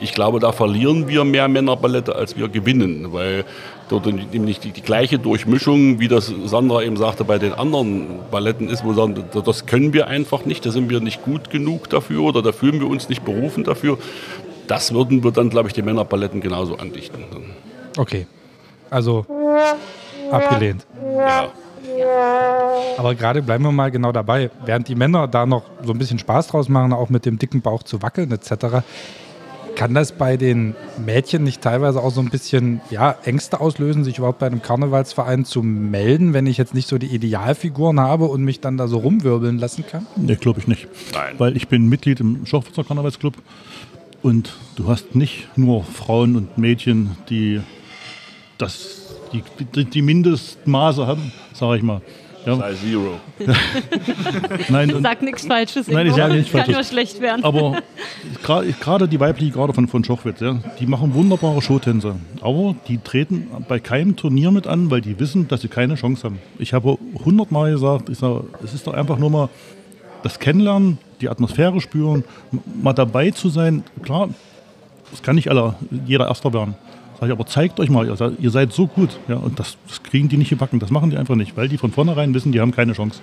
Ich 0.00 0.12
glaube, 0.12 0.38
da 0.38 0.52
verlieren 0.52 1.08
wir 1.08 1.24
mehr 1.24 1.48
Männerballette, 1.48 2.14
als 2.14 2.36
wir 2.36 2.50
gewinnen, 2.50 3.14
weil 3.14 3.46
dort 3.88 4.04
nämlich 4.04 4.60
die, 4.60 4.70
die, 4.70 4.82
gleiche 4.82 5.18
Durchmischung, 5.18 5.98
wie 5.98 6.08
das 6.08 6.30
Sandra 6.44 6.82
eben 6.82 6.98
sagte, 6.98 7.24
bei 7.24 7.38
den 7.38 7.54
anderen 7.54 8.06
Balletten 8.30 8.68
ist, 8.68 8.84
wo 8.84 8.92
sagen, 8.92 9.24
das 9.32 9.64
können 9.64 9.94
wir 9.94 10.08
einfach 10.08 10.44
nicht, 10.44 10.66
da 10.66 10.72
sind 10.72 10.90
wir 10.90 11.00
nicht 11.00 11.22
gut 11.22 11.48
genug 11.48 11.88
dafür 11.88 12.20
oder 12.20 12.42
da 12.42 12.52
fühlen 12.52 12.80
wir 12.80 12.86
uns 12.86 13.08
nicht 13.08 13.24
berufen 13.24 13.64
dafür. 13.64 13.96
Das 14.66 14.92
würden 14.92 15.24
wir 15.24 15.30
dann, 15.30 15.48
glaube 15.48 15.68
ich, 15.68 15.74
die 15.74 15.80
Männerballetten 15.80 16.42
genauso 16.42 16.76
andichten. 16.76 17.24
Okay, 17.96 18.26
also 18.90 19.26
abgelehnt. 20.30 20.86
Ja. 21.16 21.48
Aber 22.96 23.14
gerade 23.14 23.42
bleiben 23.42 23.64
wir 23.64 23.72
mal 23.72 23.90
genau 23.90 24.12
dabei. 24.12 24.50
Während 24.64 24.88
die 24.88 24.94
Männer 24.94 25.26
da 25.28 25.46
noch 25.46 25.64
so 25.82 25.92
ein 25.92 25.98
bisschen 25.98 26.18
Spaß 26.18 26.48
draus 26.48 26.68
machen, 26.68 26.92
auch 26.92 27.08
mit 27.08 27.24
dem 27.24 27.38
dicken 27.38 27.60
Bauch 27.60 27.82
zu 27.82 28.02
wackeln 28.02 28.30
etc., 28.30 28.82
kann 29.78 29.94
das 29.94 30.10
bei 30.10 30.36
den 30.36 30.74
Mädchen 31.06 31.44
nicht 31.44 31.62
teilweise 31.62 32.02
auch 32.02 32.10
so 32.10 32.20
ein 32.20 32.30
bisschen 32.30 32.80
ja, 32.90 33.14
Ängste 33.22 33.60
auslösen, 33.60 34.02
sich 34.02 34.18
überhaupt 34.18 34.40
bei 34.40 34.48
einem 34.48 34.60
Karnevalsverein 34.60 35.44
zu 35.44 35.62
melden, 35.62 36.34
wenn 36.34 36.46
ich 36.46 36.56
jetzt 36.56 36.74
nicht 36.74 36.88
so 36.88 36.98
die 36.98 37.06
Idealfiguren 37.06 38.00
habe 38.00 38.24
und 38.24 38.42
mich 38.42 38.60
dann 38.60 38.76
da 38.76 38.88
so 38.88 38.98
rumwirbeln 38.98 39.56
lassen 39.56 39.86
kann? 39.86 40.04
Nee, 40.16 40.34
glaube 40.34 40.58
ich 40.58 40.66
nicht. 40.66 40.88
Nein. 41.14 41.36
Weil 41.38 41.56
ich 41.56 41.68
bin 41.68 41.88
Mitglied 41.88 42.18
im 42.18 42.44
Schorfwitzer 42.44 42.82
Karnevalsclub 42.82 43.34
und 44.20 44.56
du 44.74 44.88
hast 44.88 45.14
nicht 45.14 45.46
nur 45.56 45.84
Frauen 45.84 46.34
und 46.34 46.58
Mädchen, 46.58 47.16
die 47.30 47.60
das, 48.58 49.14
die, 49.32 49.84
die 49.84 50.02
Mindestmaße 50.02 51.06
haben, 51.06 51.32
sage 51.54 51.78
ich 51.78 51.82
mal. 51.82 52.00
Ja. 52.46 52.56
Sei 52.56 52.74
Zero. 52.74 53.20
nein, 54.68 54.94
Sag 55.02 55.22
nichts 55.22 55.46
Falsches. 55.46 55.88
Nein, 55.88 56.06
ich 56.06 56.14
sage 56.14 56.34
nichts 56.34 56.50
Kann 56.50 56.60
Falsches. 56.60 56.74
nur 56.74 56.84
schlecht 56.84 57.20
werden. 57.20 57.44
Aber 57.44 57.82
gerade 58.42 59.08
die 59.08 59.20
weibliche 59.20 59.52
Garde 59.52 59.74
von, 59.74 59.86
von 59.88 60.02
Schochwitz, 60.04 60.40
ja, 60.40 60.56
die 60.78 60.86
machen 60.86 61.12
wunderbare 61.14 61.60
Showtänze. 61.60 62.16
Aber 62.40 62.74
die 62.86 62.98
treten 62.98 63.48
bei 63.68 63.80
keinem 63.80 64.16
Turnier 64.16 64.50
mit 64.50 64.66
an, 64.66 64.90
weil 64.90 65.00
die 65.00 65.18
wissen, 65.18 65.48
dass 65.48 65.60
sie 65.60 65.68
keine 65.68 65.96
Chance 65.96 66.24
haben. 66.24 66.38
Ich 66.58 66.72
habe 66.72 66.96
hundertmal 67.24 67.72
gesagt, 67.72 68.08
ich 68.08 68.18
sage, 68.18 68.44
es 68.64 68.72
ist 68.72 68.86
doch 68.86 68.94
einfach 68.94 69.18
nur 69.18 69.30
mal 69.30 69.48
das 70.22 70.38
Kennenlernen, 70.38 70.98
die 71.20 71.28
Atmosphäre 71.28 71.80
spüren, 71.80 72.24
mal 72.82 72.92
dabei 72.92 73.30
zu 73.30 73.50
sein. 73.50 73.84
Klar, 74.02 74.30
das 75.10 75.22
kann 75.22 75.36
nicht 75.36 75.50
aller, 75.50 75.76
jeder 76.06 76.28
Erster 76.28 76.52
werden. 76.52 76.76
Sag 77.18 77.26
ich, 77.26 77.32
aber 77.32 77.46
zeigt 77.46 77.80
euch 77.80 77.90
mal, 77.90 78.06
ihr 78.06 78.50
seid, 78.50 78.72
so 78.72 78.86
gut. 78.86 79.18
Ja, 79.26 79.36
und 79.36 79.58
das, 79.58 79.76
das 79.88 80.02
kriegen 80.02 80.28
die 80.28 80.36
nicht 80.36 80.50
gebacken, 80.50 80.78
das 80.78 80.90
machen 80.90 81.10
die 81.10 81.16
einfach 81.16 81.34
nicht, 81.34 81.56
weil 81.56 81.68
die 81.68 81.76
von 81.76 81.90
vornherein 81.90 82.32
wissen, 82.32 82.52
die 82.52 82.60
haben 82.60 82.70
keine 82.70 82.92
Chance. 82.92 83.20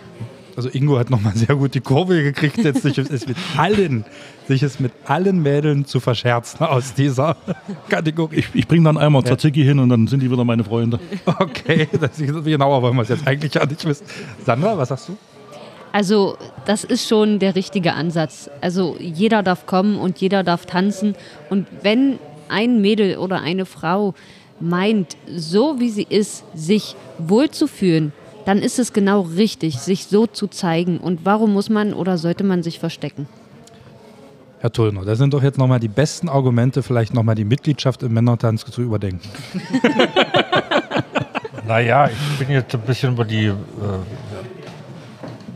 Also 0.57 0.69
Ingo 0.69 0.97
hat 0.97 1.09
nochmal 1.09 1.35
sehr 1.35 1.55
gut 1.55 1.75
die 1.75 1.81
Kurve 1.81 2.23
gekriegt, 2.23 2.57
jetzt 2.57 2.81
sich 2.81 2.97
es 2.97 3.27
mit 3.27 3.37
allen, 3.57 4.05
sich 4.47 4.63
es 4.63 4.79
mit 4.79 4.91
allen 5.05 5.41
Mädeln 5.41 5.85
zu 5.85 5.99
verscherzen 5.99 6.65
aus 6.65 6.93
dieser 6.93 7.35
Kategorie. 7.89 8.37
Ich, 8.37 8.49
ich 8.53 8.67
bringe 8.67 8.85
dann 8.85 8.97
einmal 8.97 9.23
Tzatziki 9.23 9.63
hin 9.63 9.79
und 9.79 9.89
dann 9.89 10.07
sind 10.07 10.21
die 10.21 10.31
wieder 10.31 10.43
meine 10.43 10.63
Freunde. 10.63 10.99
Okay, 11.25 11.87
das 11.99 12.19
ist 12.19 12.45
genauer 12.45 12.81
wollen 12.81 12.95
wir 12.95 13.01
es 13.01 13.09
jetzt 13.09 13.27
eigentlich 13.27 13.53
ja 13.53 13.65
nicht 13.65 13.83
wissen. 13.85 14.05
Sandra, 14.45 14.77
was 14.77 14.89
sagst 14.89 15.09
du? 15.09 15.17
Also 15.91 16.37
das 16.65 16.83
ist 16.83 17.07
schon 17.07 17.39
der 17.39 17.55
richtige 17.55 17.93
Ansatz. 17.93 18.49
Also 18.59 18.97
jeder 18.99 19.43
darf 19.43 19.65
kommen 19.65 19.97
und 19.97 20.19
jeder 20.19 20.43
darf 20.43 20.65
tanzen. 20.65 21.15
Und 21.49 21.67
wenn 21.81 22.19
ein 22.49 22.81
Mädel 22.81 23.17
oder 23.17 23.41
eine 23.41 23.65
Frau 23.65 24.13
meint, 24.59 25.17
so 25.35 25.79
wie 25.79 25.89
sie 25.89 26.07
ist, 26.07 26.43
sich 26.53 26.95
wohlzufühlen, 27.17 28.13
dann 28.45 28.59
ist 28.59 28.79
es 28.79 28.93
genau 28.93 29.21
richtig, 29.21 29.79
sich 29.79 30.05
so 30.05 30.27
zu 30.27 30.47
zeigen. 30.47 30.99
Und 30.99 31.21
warum 31.25 31.53
muss 31.53 31.69
man 31.69 31.93
oder 31.93 32.17
sollte 32.17 32.43
man 32.43 32.63
sich 32.63 32.79
verstecken? 32.79 33.27
Herr 34.59 34.71
Tullner, 34.71 35.03
das 35.03 35.17
sind 35.17 35.33
doch 35.33 35.43
jetzt 35.43 35.57
nochmal 35.57 35.79
die 35.79 35.87
besten 35.87 36.29
Argumente, 36.29 36.81
vielleicht 36.81 37.13
nochmal 37.13 37.35
die 37.35 37.45
Mitgliedschaft 37.45 38.03
im 38.03 38.13
Männertanz 38.13 38.65
zu 38.65 38.81
überdenken. 38.81 39.29
Naja, 41.67 42.07
ich 42.07 42.39
bin 42.39 42.51
jetzt 42.51 42.75
ein 42.75 42.81
bisschen 42.81 43.13
über 43.13 43.25
die, 43.25 43.47
äh, 43.47 43.53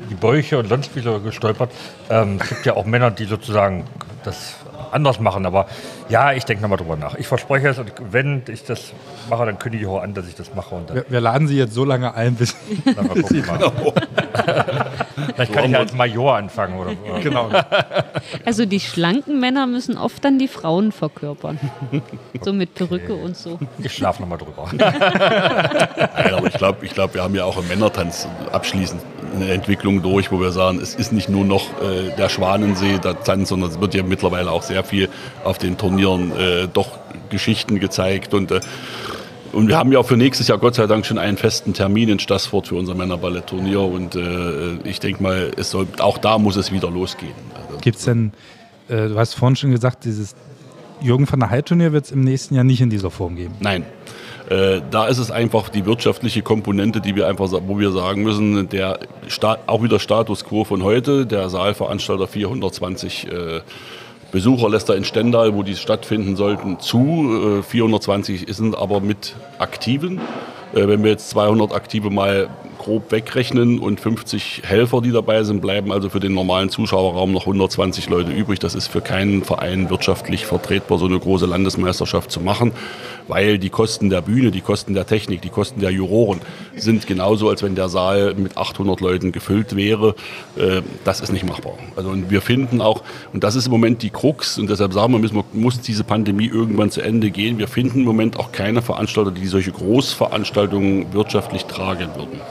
die 0.09 0.15
Bäuche 0.15 0.57
und 0.57 0.69
Landspieler 0.69 1.19
gestolpert. 1.19 1.71
Ähm, 2.09 2.39
es 2.41 2.49
gibt 2.49 2.65
ja 2.65 2.75
auch 2.75 2.85
Männer, 2.85 3.11
die 3.11 3.25
sozusagen 3.25 3.83
das 4.23 4.55
anders 4.91 5.19
machen. 5.19 5.45
Aber 5.45 5.67
ja, 6.09 6.33
ich 6.33 6.45
denke 6.45 6.61
nochmal 6.61 6.77
drüber 6.77 6.95
nach. 6.95 7.15
Ich 7.15 7.27
verspreche 7.27 7.69
es 7.69 7.79
und 7.79 7.91
wenn 8.11 8.43
ich 8.47 8.63
das 8.63 8.93
mache, 9.29 9.45
dann 9.45 9.59
kündige 9.59 9.85
ich 9.85 9.89
auch 9.89 10.01
an, 10.01 10.13
dass 10.13 10.27
ich 10.27 10.35
das 10.35 10.53
mache. 10.55 10.75
Und 10.75 10.89
dann 10.89 10.97
Wir, 10.97 11.05
wir 11.09 11.21
laden 11.21 11.47
Sie 11.47 11.57
jetzt 11.57 11.73
so 11.73 11.85
lange 11.85 12.13
ein, 12.13 12.35
bis. 12.35 12.55
dann 12.85 13.07
mal 13.07 13.21
gucken. 13.21 13.45
Mal. 13.45 13.71
Vielleicht 15.35 15.53
kann 15.53 15.65
ich 15.65 15.71
ja 15.71 15.79
als 15.79 15.93
Major 15.93 16.35
anfangen. 16.35 16.77
Oder, 16.77 16.91
oder. 16.91 17.19
genau. 17.23 17.49
Also 18.45 18.65
die 18.65 18.79
schlanken 18.79 19.39
Männer 19.39 19.67
müssen 19.67 19.97
oft 19.97 20.23
dann 20.23 20.39
die 20.39 20.47
Frauen 20.47 20.91
verkörpern. 20.91 21.59
So 22.41 22.53
mit 22.53 22.73
Perücke 22.73 23.15
und 23.15 23.35
so. 23.35 23.59
Ich 23.79 23.93
schlafe 23.93 24.21
nochmal 24.21 24.37
drüber. 24.37 24.69
Nein, 24.71 26.33
aber 26.33 26.47
ich 26.47 26.53
glaube, 26.53 26.85
ich 26.85 26.93
glaub, 26.93 27.13
wir 27.13 27.21
haben 27.21 27.35
ja 27.35 27.43
auch 27.43 27.57
im 27.57 27.67
Männertanz 27.67 28.27
abschließend 28.53 29.01
eine 29.35 29.51
Entwicklung 29.51 30.01
durch, 30.01 30.31
wo 30.31 30.39
wir 30.39 30.51
sagen, 30.51 30.79
es 30.81 30.95
ist 30.95 31.11
nicht 31.11 31.27
nur 31.27 31.43
noch 31.43 31.81
äh, 31.81 32.15
der 32.17 32.29
Schwanensee, 32.29 32.97
der 32.97 33.21
Tanz, 33.23 33.49
sondern 33.49 33.71
es 33.71 33.81
wird 33.81 33.93
ja 33.93 34.03
mittlerweile 34.03 34.51
auch 34.51 34.63
sehr 34.63 34.78
viel 34.83 35.09
auf 35.43 35.57
den 35.57 35.77
Turnieren 35.77 36.31
äh, 36.31 36.67
doch 36.71 36.99
Geschichten 37.29 37.79
gezeigt 37.79 38.33
und 38.33 38.51
äh, 38.51 38.59
und 39.51 39.67
wir 39.67 39.77
haben 39.77 39.91
ja 39.91 39.97
auch 39.97 40.05
für 40.05 40.17
nächstes 40.17 40.47
Jahr 40.47 40.59
Gott 40.59 40.75
sei 40.75 40.85
Dank 40.85 41.07
schon 41.07 41.17
einen 41.17 41.35
festen 41.35 41.73
Termin 41.73 42.09
in 42.09 42.19
Stassfurt 42.19 42.67
für 42.67 42.75
unser 42.75 42.93
Männerballett-Turnier 42.93 43.81
und 43.81 44.15
äh, 44.15 44.73
ich 44.83 44.99
denke 44.99 45.23
mal, 45.23 45.51
es 45.57 45.71
soll, 45.71 45.87
auch 45.99 46.19
da 46.19 46.37
muss 46.37 46.55
es 46.55 46.71
wieder 46.71 46.91
losgehen. 46.91 47.33
Also, 47.55 47.79
Gibt 47.79 47.97
es 47.97 48.05
denn, 48.05 48.31
äh, 48.89 49.07
du 49.07 49.17
hast 49.17 49.33
vorhin 49.33 49.55
schon 49.55 49.71
gesagt, 49.71 50.05
dieses 50.05 50.35
Jürgen 51.01 51.29
van 51.29 51.39
der 51.39 51.49
Heide-Turnier 51.49 51.93
wird 51.93 52.05
es 52.05 52.11
im 52.11 52.21
nächsten 52.21 52.55
Jahr 52.55 52.63
nicht 52.63 52.81
in 52.81 52.89
dieser 52.89 53.09
Form 53.09 53.35
geben. 53.35 53.55
Nein. 53.59 53.85
Äh, 54.49 54.81
da 54.89 55.07
ist 55.07 55.19
es 55.19 55.29
einfach 55.29 55.69
die 55.69 55.85
wirtschaftliche 55.85 56.41
Komponente, 56.41 57.01
die 57.01 57.15
wir 57.15 57.27
einfach, 57.27 57.51
wo 57.67 57.79
wir 57.79 57.91
sagen 57.91 58.23
müssen, 58.23 58.67
der 58.69 58.99
Sta 59.27 59.59
auch 59.67 59.83
wieder 59.83 59.99
Status 59.99 60.43
quo 60.43 60.63
von 60.63 60.83
heute. 60.83 61.25
Der 61.25 61.49
Saalveranstalter 61.49 62.27
420 62.27 63.27
äh, 63.27 63.61
Besucher 64.31 64.69
lässt 64.69 64.89
er 64.89 64.95
in 64.95 65.05
Stendal, 65.05 65.55
wo 65.55 65.63
die 65.63 65.75
stattfinden 65.75 66.35
sollten, 66.35 66.79
zu. 66.79 67.59
Äh, 67.59 67.63
420 67.63 68.45
sind 68.49 68.77
aber 68.77 69.01
mit 69.01 69.35
Aktiven. 69.57 70.19
Äh, 70.73 70.87
wenn 70.87 71.03
wir 71.03 71.11
jetzt 71.11 71.29
200 71.31 71.73
Aktive 71.73 72.09
mal 72.11 72.47
grob 72.77 73.11
wegrechnen 73.11 73.79
und 73.79 73.99
50 73.99 74.61
Helfer, 74.65 75.01
die 75.01 75.11
dabei 75.11 75.43
sind, 75.43 75.61
bleiben 75.61 75.91
also 75.91 76.09
für 76.09 76.19
den 76.19 76.33
normalen 76.33 76.69
Zuschauerraum 76.69 77.31
noch 77.31 77.41
120 77.41 78.09
Leute 78.09 78.31
übrig. 78.31 78.59
Das 78.59 78.75
ist 78.75 78.87
für 78.87 79.01
keinen 79.01 79.43
Verein 79.43 79.89
wirtschaftlich 79.89 80.45
vertretbar, 80.45 80.97
so 80.97 81.05
eine 81.05 81.19
große 81.19 81.45
Landesmeisterschaft 81.45 82.31
zu 82.31 82.39
machen, 82.39 82.71
weil 83.29 83.59
die 83.59 83.69
Kosten 83.69 84.09
der 84.09 84.21
Bühne, 84.21 84.51
die 84.51 84.61
Kosten 84.61 84.93
der 84.93 85.05
Technik, 85.05 85.41
die 85.41 85.49
Kosten 85.49 85.79
der 85.79 85.91
Juroren 85.91 86.41
sind 86.75 87.07
genauso, 87.07 87.47
als 87.49 87.63
wenn 87.63 87.75
der 87.75 87.87
Saal 87.87 88.33
mit 88.35 88.57
800 88.57 88.99
Leuten 88.99 89.31
gefüllt 89.31 89.75
wäre. 89.75 90.15
Äh, 90.57 90.81
Das 91.05 91.21
ist 91.21 91.31
nicht 91.31 91.47
machbar. 91.47 91.73
Also 91.95 92.09
und 92.09 92.29
wir 92.29 92.41
finden 92.41 92.81
auch, 92.81 93.03
und 93.31 93.43
das 93.43 93.55
ist 93.55 93.67
im 93.67 93.71
Moment 93.71 94.01
die 94.01 94.09
Krux, 94.09 94.57
und 94.57 94.69
deshalb 94.69 94.93
sagen 94.93 95.13
wir, 95.13 95.19
müssen 95.19 95.35
wir, 95.35 95.45
muss 95.53 95.79
diese 95.79 96.03
Pandemie 96.03 96.47
irgendwann 96.47 96.91
zu 96.91 97.01
Ende 97.01 97.29
gehen. 97.31 97.57
Wir 97.59 97.67
finden 97.67 97.99
im 97.99 98.05
Moment 98.05 98.37
auch 98.37 98.51
keine 98.51 98.81
Veranstalter, 98.81 99.31
die 99.31 99.47
solche 99.47 99.71
Großveranstaltungen 99.71 101.13
wirtschaftlich 101.13 101.65
tragen 101.65 102.09
würden. 102.15 102.41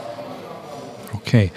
Okay. 1.13 1.51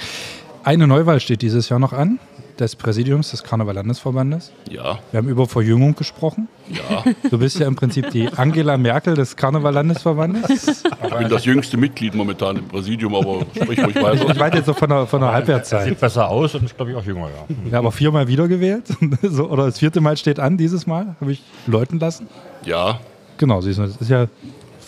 Eine 0.64 0.86
Neuwahl 0.86 1.18
steht 1.18 1.42
dieses 1.42 1.68
Jahr 1.68 1.80
noch 1.80 1.92
an, 1.92 2.20
des 2.62 2.76
Präsidiums 2.76 3.30
des 3.32 3.42
Karneval-Landesverbandes. 3.42 4.52
Ja, 4.70 4.98
Wir 5.10 5.18
haben 5.18 5.28
über 5.28 5.46
Verjüngung 5.46 5.94
gesprochen. 5.94 6.48
ja. 6.68 7.04
Du 7.28 7.38
bist 7.38 7.58
ja 7.58 7.66
im 7.66 7.74
Prinzip 7.76 8.10
die 8.10 8.28
Angela 8.34 8.76
Merkel 8.78 9.14
des 9.14 9.36
Karneval-Landesverbandes. 9.36 10.84
Ich 11.04 11.14
bin 11.14 11.28
das 11.28 11.44
jüngste 11.44 11.76
Mitglied 11.76 12.14
momentan 12.14 12.56
im 12.56 12.68
Präsidium, 12.68 13.14
aber 13.14 13.40
sprich 13.54 13.82
ruhig 13.84 13.96
Ich 13.96 14.02
weiter. 14.02 14.34
meine 14.38 14.56
jetzt 14.56 14.66
so 14.66 14.74
von 14.74 14.88
der, 14.88 15.06
von 15.06 15.20
der 15.20 15.32
Halbwertszeit. 15.32 15.88
Sieht 15.88 16.00
besser 16.00 16.28
aus 16.28 16.54
und 16.54 16.64
ist, 16.64 16.76
glaube 16.76 16.92
ich, 16.92 16.96
auch 16.96 17.04
jünger. 17.04 17.26
Ja. 17.28 17.54
Wir 17.64 17.78
haben 17.78 17.86
auch 17.86 17.92
viermal 17.92 18.28
wiedergewählt. 18.28 18.84
so, 19.22 19.50
oder 19.50 19.66
das 19.66 19.78
vierte 19.78 20.00
Mal 20.00 20.16
steht 20.16 20.38
an 20.40 20.56
dieses 20.56 20.86
Mal, 20.86 21.16
habe 21.20 21.32
ich 21.32 21.42
läuten 21.66 21.98
lassen. 21.98 22.28
Ja, 22.64 22.98
Genau, 23.38 23.60
siehst 23.60 23.78
du, 23.78 23.82
das 23.82 23.96
ist 23.96 24.08
ja, 24.08 24.26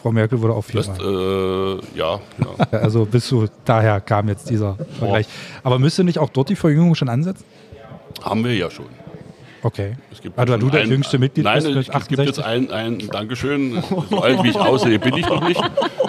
Frau 0.00 0.12
Merkel 0.12 0.40
wurde 0.40 0.52
auch 0.52 0.62
viermal. 0.62 0.96
äh, 1.00 1.98
ja, 1.98 2.20
ja. 2.20 2.20
Ja, 2.70 2.78
Also 2.78 3.04
bis 3.06 3.26
zu 3.26 3.46
daher 3.64 4.00
kam 4.00 4.28
jetzt 4.28 4.48
dieser 4.50 4.76
Vergleich. 4.98 5.26
Aber 5.64 5.78
müsste 5.80 6.04
nicht 6.04 6.18
auch 6.20 6.28
dort 6.28 6.50
die 6.50 6.56
Verjüngung 6.56 6.94
schon 6.94 7.08
ansetzen? 7.08 7.44
Haben 8.24 8.44
wir 8.44 8.54
ja 8.54 8.70
schon. 8.70 8.86
Okay. 9.62 9.96
Es 10.12 10.20
gibt 10.20 10.38
Also, 10.38 10.58
du 10.58 10.68
der 10.68 10.84
jüngste 10.86 11.18
Mitglied 11.18 11.44
Nein, 11.44 11.54
bist 11.62 11.68
mit 11.68 11.76
es 11.88 11.92
gibt- 11.92 12.08
gibt 12.08 12.20
jetzt 12.26 12.38
68. 12.38 12.44
ein, 12.44 12.98
ein 13.00 13.08
Dankeschön. 13.08 13.82
So 14.10 14.20
alt 14.20 14.42
wie 14.42 14.50
ich 14.50 14.56
aussehe, 14.56 14.98
bin 14.98 15.16
ich 15.16 15.26
noch 15.26 15.46
nicht. 15.46 15.60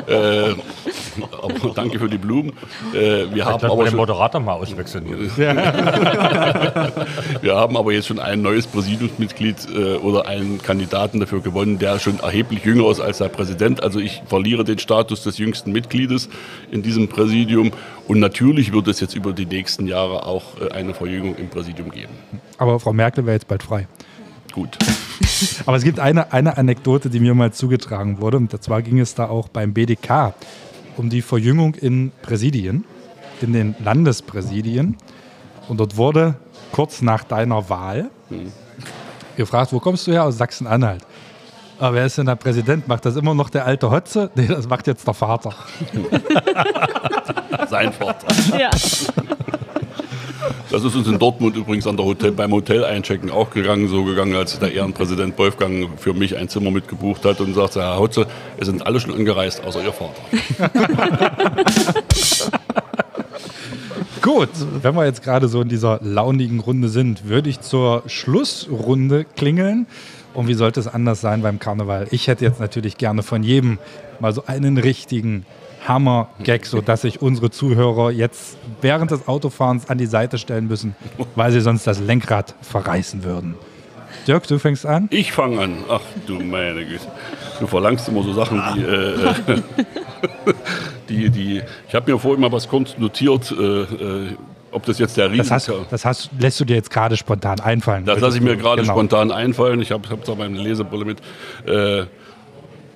Äh, 0.07 0.49
aber 1.24 1.74
danke 1.74 1.99
für 1.99 2.09
die 2.09 2.18
Blumen. 2.18 2.53
Äh, 2.93 3.34
wir, 3.34 3.45
haben 3.45 3.63
aber 3.63 3.84
den 3.84 3.91
schon, 3.91 3.97
Moderator 3.97 4.41
mal 4.41 4.53
auswechseln. 4.53 5.05
Hier. 5.05 5.18
wir 7.41 7.55
haben 7.55 7.78
aber 7.78 7.91
jetzt 7.93 8.07
schon 8.07 8.20
ein 8.20 8.41
neues 8.41 8.68
Präsidiumsmitglied 8.68 9.68
äh, 9.74 9.95
oder 9.97 10.28
einen 10.28 10.61
Kandidaten 10.61 11.20
dafür 11.20 11.41
gewonnen, 11.41 11.80
der 11.80 11.99
schon 11.99 12.20
erheblich 12.20 12.63
jünger 12.66 12.89
ist 12.91 12.99
als 12.99 13.20
der 13.20 13.30
Präsident. 13.30 13.84
Also 13.84 13.99
ich 13.99 14.22
verliere 14.26 14.63
den 14.63 14.80
Status 14.80 15.24
des 15.24 15.38
jüngsten 15.38 15.72
Mitgliedes 15.72 16.30
in 16.72 16.82
diesem 16.82 17.07
Präsidium. 17.07 17.72
Und 18.07 18.20
natürlich 18.20 18.72
wird 18.72 18.88
es 18.88 18.99
jetzt 18.99 19.16
über 19.16 19.34
die 19.34 19.45
nächsten 19.45 19.88
Jahre 19.88 20.26
auch 20.26 20.43
äh, 20.61 20.72
eine 20.72 20.93
Verjüngung 20.93 21.36
im 21.36 21.49
Präsidium 21.49 21.91
geben. 21.91 22.13
Aber 22.57 22.80
Frau 22.80 22.93
Merkel 22.93 23.26
wäre 23.26 23.36
jetzt 23.36 23.47
bald 23.47 23.63
frei. 23.63 23.88
Gut. 24.53 24.78
Aber 25.66 25.76
es 25.76 25.84
gibt 25.84 25.99
eine, 25.99 26.32
eine 26.32 26.57
Anekdote, 26.57 27.09
die 27.09 27.20
mir 27.20 27.34
mal 27.34 27.51
zugetragen 27.51 28.22
wurde. 28.22 28.38
Und 28.38 28.63
zwar 28.63 28.82
ging 28.82 28.99
es 28.99 29.16
da 29.16 29.28
auch 29.28 29.49
beim 29.49 29.74
BDK 29.74 30.34
um 30.98 31.10
die 31.10 31.22
Verjüngung 31.22 31.76
in 31.76 32.12
Präsidien, 32.22 32.86
in 33.41 33.54
den 33.54 33.76
Landespräsidien. 33.84 34.98
Und 35.68 35.80
dort 35.80 35.98
wurde 35.98 36.36
kurz 36.72 37.02
nach 37.02 37.24
deiner 37.24 37.70
Wahl 37.70 38.10
gefragt, 39.36 39.74
wo 39.74 39.80
kommst 39.80 40.08
du 40.08 40.12
her? 40.12 40.24
Aus 40.24 40.38
Sachsen-Anhalt. 40.38 41.06
Aber 41.80 41.96
wer 41.96 42.06
ist 42.06 42.18
denn 42.18 42.26
der 42.26 42.36
Präsident? 42.36 42.88
Macht 42.88 43.06
das 43.06 43.16
immer 43.18 43.34
noch 43.34 43.50
der 43.50 43.66
alte 43.66 43.91
Hotze? 43.91 44.30
Nee, 44.36 44.48
das 44.48 44.68
macht 44.68 44.88
jetzt 44.88 45.06
der 45.06 45.14
Vater. 45.14 45.54
Sein 47.70 47.91
Vater. 47.91 48.28
Ja. 48.58 48.70
Das 50.70 50.84
ist 50.84 50.96
uns 50.96 51.08
in 51.08 51.20
Dortmund 51.20 51.56
übrigens 51.56 51.88
an 51.88 51.98
der 51.98 52.06
Hotel, 52.06 52.32
beim 52.32 52.52
Hotel 52.52 52.84
einchecken 52.84 53.30
auch 53.32 53.50
gegangen, 53.52 53.88
so 53.88 54.04
gegangen, 54.04 54.36
als 54.36 54.60
der 54.60 54.74
Ehrenpräsident 54.74 55.38
Wolfgang 55.38 55.89
für 55.98 56.14
mich 56.14 56.36
ein 56.38 56.50
Zimmer 56.50 56.72
mitgebucht 56.72 57.24
hat 57.26 57.39
und 57.41 57.54
sagte, 57.54 57.82
Herr 57.82 58.00
Hotze, 58.00 58.28
es 58.58 58.66
sind 58.68 58.86
alle 58.86 59.00
schon 59.00 59.14
angereist, 59.14 59.64
außer 59.64 59.84
Ihr 59.84 59.93
Vater. 59.93 60.22
Gut, 64.22 64.50
wenn 64.82 64.96
wir 64.96 65.06
jetzt 65.06 65.22
gerade 65.22 65.48
so 65.48 65.62
in 65.62 65.70
dieser 65.70 66.00
launigen 66.02 66.60
Runde 66.60 66.89
sind, 66.89 67.28
würde 67.30 67.50
ich 67.50 67.62
zur 67.62 68.02
Schlussrunde 68.08 69.24
klingeln. 69.24 69.86
Und 70.34 70.48
wie 70.48 70.56
sollte 70.56 70.80
es 70.80 70.88
anders 70.88 71.22
sein 71.22 71.43
beim 71.43 71.60
Karneval? 71.60 72.08
Ich 72.12 72.28
hätte 72.28 72.43
jetzt 72.43 72.60
natürlich 72.60 72.98
gerne 72.98 73.22
von 73.24 73.43
jedem 73.43 73.78
mal 74.20 74.34
so 74.34 74.43
einen 74.48 74.78
richtigen 74.78 75.46
Hammer-Gag, 75.88 76.66
sodass 76.66 77.02
sich 77.02 77.22
unsere 77.22 77.50
Zuhörer 77.52 78.12
jetzt 78.12 78.58
während 78.82 79.12
des 79.12 79.28
Autofahrens 79.28 79.90
an 79.90 79.98
die 79.98 80.06
Seite 80.06 80.38
stellen 80.38 80.68
müssen, 80.68 80.96
weil 81.36 81.52
sie 81.52 81.62
sonst 81.62 81.86
das 81.88 82.00
Lenkrad 82.00 82.56
verreißen 82.62 83.24
würden. 83.24 83.56
Dirk, 84.28 84.48
du 84.48 84.58
fängst 84.58 84.86
an. 84.86 85.08
Ich 85.12 85.32
fange 85.32 85.60
an. 85.62 85.78
Ach 85.90 86.02
du 86.26 86.36
meine 86.40 86.86
Güte. 86.86 87.06
Du 87.60 87.68
verlangst 87.68 88.08
immer 88.10 88.24
so 88.24 88.34
Sachen, 88.34 88.62
die, 88.76 88.82
äh, 88.82 89.30
äh, 89.52 89.62
die, 91.10 91.30
die 91.30 91.62
ich 91.88 91.96
habe 91.96 92.12
mir 92.12 92.18
vorhin 92.18 92.42
mal 92.42 92.52
was 92.52 92.68
kurz 92.68 92.98
notiert, 92.98 93.52
äh, 93.52 93.82
äh, 93.82 94.30
ob 94.72 94.86
das 94.86 95.00
jetzt 95.00 95.16
der 95.18 95.30
Das, 95.30 95.52
hast, 95.52 95.70
Riesen... 95.70 95.86
das 95.90 96.06
hast, 96.06 96.30
lässt 96.40 96.60
du 96.60 96.66
dir 96.66 96.76
jetzt 96.76 96.90
gerade 96.90 97.16
spontan 97.18 97.60
einfallen. 97.60 98.04
Das 98.06 98.20
lasse 98.20 98.38
ich 98.38 98.44
mir 98.44 98.58
gerade 98.58 98.82
Genau. 98.82 98.94
spontan 98.94 99.32
einfallen. 99.32 99.82
Ich 99.82 99.92
habe 99.92 100.10
hab 100.10 100.24
da 100.26 100.36
meine 100.36 100.58
Lesebrille 100.58 101.06
mit. 101.06 101.20
Äh, 101.66 102.06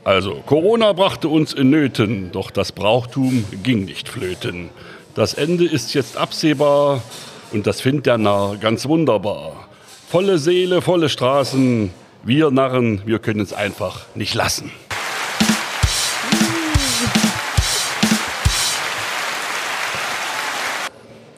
also, 0.09 0.41
Corona 0.47 0.91
brachte 0.93 1.29
uns 1.29 1.53
in 1.53 1.69
Nöten, 1.69 2.31
doch 2.31 2.49
das 2.49 2.71
Brauchtum 2.71 3.45
ging 3.61 3.85
nicht 3.85 4.09
flöten. 4.09 4.69
Das 5.13 5.35
Ende 5.35 5.65
ist 5.65 5.93
jetzt 5.93 6.17
absehbar 6.17 7.03
und 7.51 7.67
das 7.67 7.79
findet 7.79 8.07
der 8.07 8.17
Narr 8.17 8.57
ganz 8.57 8.87
wunderbar. 8.87 9.67
Volle 10.09 10.39
Seele, 10.39 10.81
volle 10.81 11.09
Straßen. 11.09 11.91
Wir 12.23 12.49
Narren, 12.49 13.03
wir 13.05 13.19
können 13.19 13.39
es 13.39 13.53
einfach 13.53 14.07
nicht 14.15 14.33
lassen. 14.33 14.71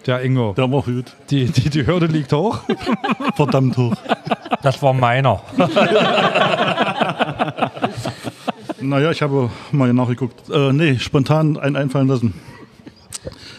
Tja, 0.03 0.19
Ingo, 0.19 0.53
Der 0.53 0.71
war 0.71 0.81
gut. 0.81 1.07
die, 1.29 1.47
die, 1.47 1.69
die 1.69 1.85
Hürde 1.85 2.05
liegt 2.05 2.31
hoch. 2.31 2.59
Verdammt 3.35 3.75
hoch. 3.75 3.95
Das 4.61 4.81
war 4.81 4.93
meiner. 4.93 5.41
Naja, 8.81 9.11
ich 9.11 9.21
habe 9.21 9.49
mal 9.71 9.93
nachgeguckt. 9.93 10.49
Äh, 10.49 10.73
nee, 10.73 10.97
spontan 10.99 11.57
einen 11.57 11.75
einfallen 11.75 12.07
lassen. 12.07 12.33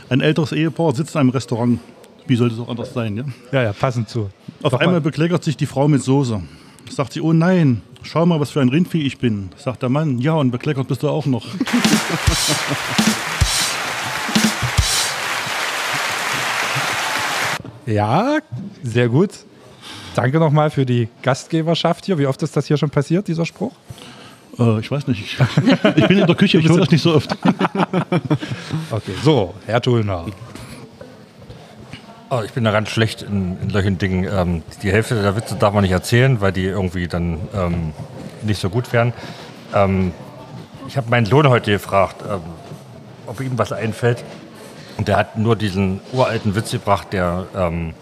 Ein 0.08 0.20
älteres 0.20 0.52
Ehepaar 0.52 0.94
sitzt 0.94 1.14
in 1.14 1.20
einem 1.20 1.30
Restaurant. 1.30 1.80
Wie 2.26 2.36
sollte 2.36 2.54
es 2.54 2.60
auch 2.60 2.68
anders 2.68 2.92
sein, 2.92 3.16
ja? 3.16 3.24
Ja, 3.52 3.62
ja, 3.62 3.72
passend 3.72 4.08
zu. 4.08 4.30
Auf 4.62 4.72
Doch 4.72 4.80
einmal 4.80 4.96
mal. 4.96 5.00
bekleckert 5.00 5.42
sich 5.44 5.56
die 5.56 5.66
Frau 5.66 5.88
mit 5.88 6.02
Soße. 6.02 6.42
Sagt 6.90 7.12
sie, 7.12 7.20
oh 7.20 7.32
nein, 7.32 7.82
schau 8.02 8.26
mal, 8.26 8.38
was 8.40 8.50
für 8.50 8.60
ein 8.60 8.68
Rindvieh 8.68 9.02
ich 9.02 9.18
bin. 9.18 9.50
Sagt 9.56 9.82
der 9.82 9.88
Mann, 9.88 10.18
ja, 10.18 10.34
und 10.34 10.50
bekleckert 10.50 10.88
bist 10.88 11.02
du 11.02 11.08
auch 11.08 11.26
noch. 11.26 11.46
Ja, 17.86 18.38
sehr 18.82 19.08
gut. 19.08 19.30
Danke 20.14 20.38
nochmal 20.38 20.70
für 20.70 20.86
die 20.86 21.08
Gastgeberschaft 21.22 22.06
hier. 22.06 22.18
Wie 22.18 22.26
oft 22.26 22.40
ist 22.42 22.56
das 22.56 22.66
hier 22.66 22.76
schon 22.76 22.90
passiert, 22.90 23.28
dieser 23.28 23.46
Spruch? 23.46 23.72
Äh, 24.58 24.80
ich 24.80 24.90
weiß 24.90 25.06
nicht. 25.06 25.38
Ich, 25.96 26.08
bin 26.08 26.18
in 26.18 26.26
der 26.26 26.36
Küche, 26.36 26.58
ich 26.58 26.68
höre 26.68 26.78
das 26.78 26.90
nicht 26.90 27.02
so 27.02 27.14
oft. 27.14 27.36
Okay, 28.90 29.12
so, 29.22 29.54
Herr 29.66 29.80
Tullner. 29.80 30.26
Oh, 32.30 32.40
ich 32.44 32.52
bin 32.52 32.64
da 32.64 32.70
ganz 32.70 32.90
schlecht 32.90 33.22
in, 33.22 33.58
in 33.60 33.70
solchen 33.70 33.98
Dingen. 33.98 34.24
Ähm, 34.30 34.62
die 34.82 34.90
Hälfte 34.90 35.20
der 35.20 35.36
Witze 35.36 35.56
darf 35.56 35.74
man 35.74 35.82
nicht 35.82 35.92
erzählen, 35.92 36.40
weil 36.40 36.52
die 36.52 36.64
irgendwie 36.64 37.08
dann 37.08 37.40
ähm, 37.54 37.92
nicht 38.42 38.60
so 38.60 38.70
gut 38.70 38.92
wären. 38.92 39.12
Ähm, 39.74 40.12
ich 40.88 40.96
habe 40.96 41.10
meinen 41.10 41.26
Sohn 41.26 41.48
heute 41.48 41.72
gefragt, 41.72 42.22
ähm, 42.28 42.40
ob 43.26 43.40
ihm 43.40 43.58
was 43.58 43.72
einfällt. 43.72 44.24
Und 44.98 45.08
der 45.08 45.16
hat 45.16 45.38
nur 45.38 45.56
diesen 45.56 46.00
uralten 46.12 46.54
Witz 46.54 46.70
gebracht, 46.70 47.08
der, 47.12 47.46
ähm, 47.56 47.94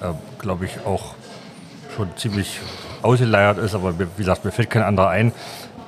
äh, 0.00 0.12
glaube 0.38 0.66
ich, 0.66 0.84
auch 0.84 1.14
schon 1.96 2.16
ziemlich 2.16 2.60
ausgeleiert 3.02 3.58
ist, 3.58 3.74
aber 3.74 3.98
wie 3.98 4.06
gesagt, 4.16 4.44
mir 4.44 4.52
fällt 4.52 4.70
kein 4.70 4.82
anderer 4.82 5.08
ein, 5.08 5.32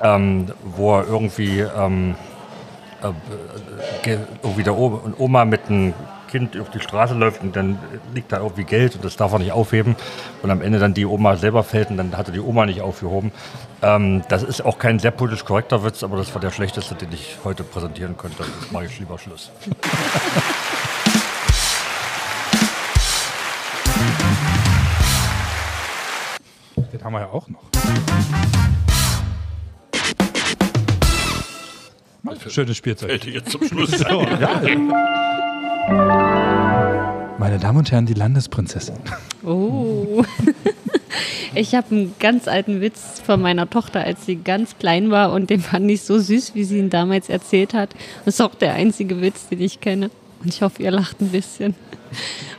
ähm, 0.03 0.47
wo 0.77 0.97
er 0.99 1.07
irgendwie 1.07 1.61
ähm, 1.61 2.15
ge- 4.03 4.19
irgendwie 4.43 4.63
der 4.63 4.77
Oma 4.77 5.45
mit 5.45 5.69
einem 5.69 5.95
Kind 6.29 6.59
auf 6.59 6.71
die 6.71 6.81
Straße 6.81 7.13
läuft 7.15 7.43
und 7.43 7.55
dann 7.55 7.79
liegt 8.15 8.33
da 8.33 8.39
irgendwie 8.39 8.65
Geld 8.65 8.95
und 8.95 9.05
das 9.05 9.17
darf 9.17 9.33
er 9.35 9.39
nicht 9.39 9.53
aufheben 9.53 9.97
und 10.43 10.51
am 10.51 10.63
Ende 10.63 10.79
dann 10.79 10.95
die 10.95 11.05
Oma 11.05 11.37
selber 11.37 11.63
fällt 11.63 11.91
und 11.91 11.99
dann 11.99 12.17
hat 12.17 12.29
er 12.29 12.33
die 12.33 12.41
Oma 12.41 12.65
nicht 12.65 12.81
aufgehoben. 12.81 13.33
Ähm, 13.83 14.23
das 14.29 14.43
ist 14.43 14.65
auch 14.65 14.79
kein 14.79 14.99
sehr 14.99 15.11
politisch 15.11 15.45
korrekter 15.45 15.85
Witz, 15.85 16.03
aber 16.03 16.17
das 16.17 16.33
war 16.35 16.41
der 16.41 16.51
schlechteste, 16.51 16.95
den 16.95 17.13
ich 17.13 17.37
heute 17.45 17.65
präsentieren 17.65 18.17
könnte. 18.17 18.45
Das 18.61 18.71
mache 18.71 18.87
ich 18.87 18.99
lieber 18.99 19.19
Schluss. 19.19 19.51
Den 26.93 27.03
haben 27.05 27.13
wir 27.15 27.21
ja 27.21 27.29
auch 27.31 27.49
noch. 27.49 27.63
Schönes 32.49 32.77
Spielzeug. 32.77 33.11
Hätte 33.11 33.31
jetzt 33.31 33.51
zum 33.51 33.67
Schluss. 33.67 33.91
Meine 37.39 37.59
Damen 37.59 37.79
und 37.79 37.91
Herren, 37.91 38.07
die 38.07 38.15
Landesprinzessin. 38.15 38.97
Oh. 39.45 40.25
Ich 41.55 41.75
habe 41.75 41.95
einen 41.95 42.15
ganz 42.19 42.49
alten 42.49 42.81
Witz 42.81 43.21
von 43.21 43.43
meiner 43.43 43.69
Tochter, 43.69 44.01
als 44.01 44.25
sie 44.25 44.37
ganz 44.37 44.79
klein 44.79 45.11
war 45.11 45.33
und 45.33 45.51
den 45.51 45.61
fand 45.61 45.91
ich 45.91 46.01
so 46.01 46.19
süß, 46.19 46.55
wie 46.55 46.65
sie 46.65 46.79
ihn 46.79 46.89
damals 46.89 47.29
erzählt 47.29 47.75
hat. 47.75 47.91
Das 48.25 48.37
ist 48.37 48.41
auch 48.41 48.55
der 48.55 48.73
einzige 48.73 49.21
Witz, 49.21 49.49
den 49.49 49.61
ich 49.61 49.79
kenne. 49.81 50.11
Und 50.43 50.49
ich 50.49 50.63
hoffe, 50.63 50.83
ihr 50.83 50.91
lacht 50.91 51.21
ein 51.21 51.29
bisschen. 51.29 51.75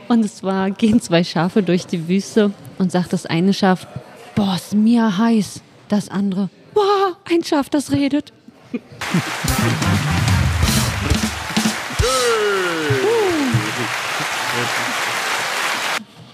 Und 0.06 0.24
es 0.24 0.44
war, 0.44 0.70
gehen 0.70 1.00
zwei 1.00 1.24
Schafe 1.24 1.64
durch 1.64 1.86
die 1.86 2.06
Wüste 2.06 2.52
und 2.78 2.92
sagt 2.92 3.12
das 3.12 3.26
eine 3.26 3.52
Schaf, 3.52 3.88
boah, 4.36 4.54
ist 4.54 4.74
mir 4.74 5.18
heiß. 5.18 5.60
Das 5.88 6.08
andere, 6.08 6.48
boah, 6.72 7.16
ein 7.28 7.42
Schaf, 7.42 7.68
das 7.68 7.90
redet. 7.90 8.32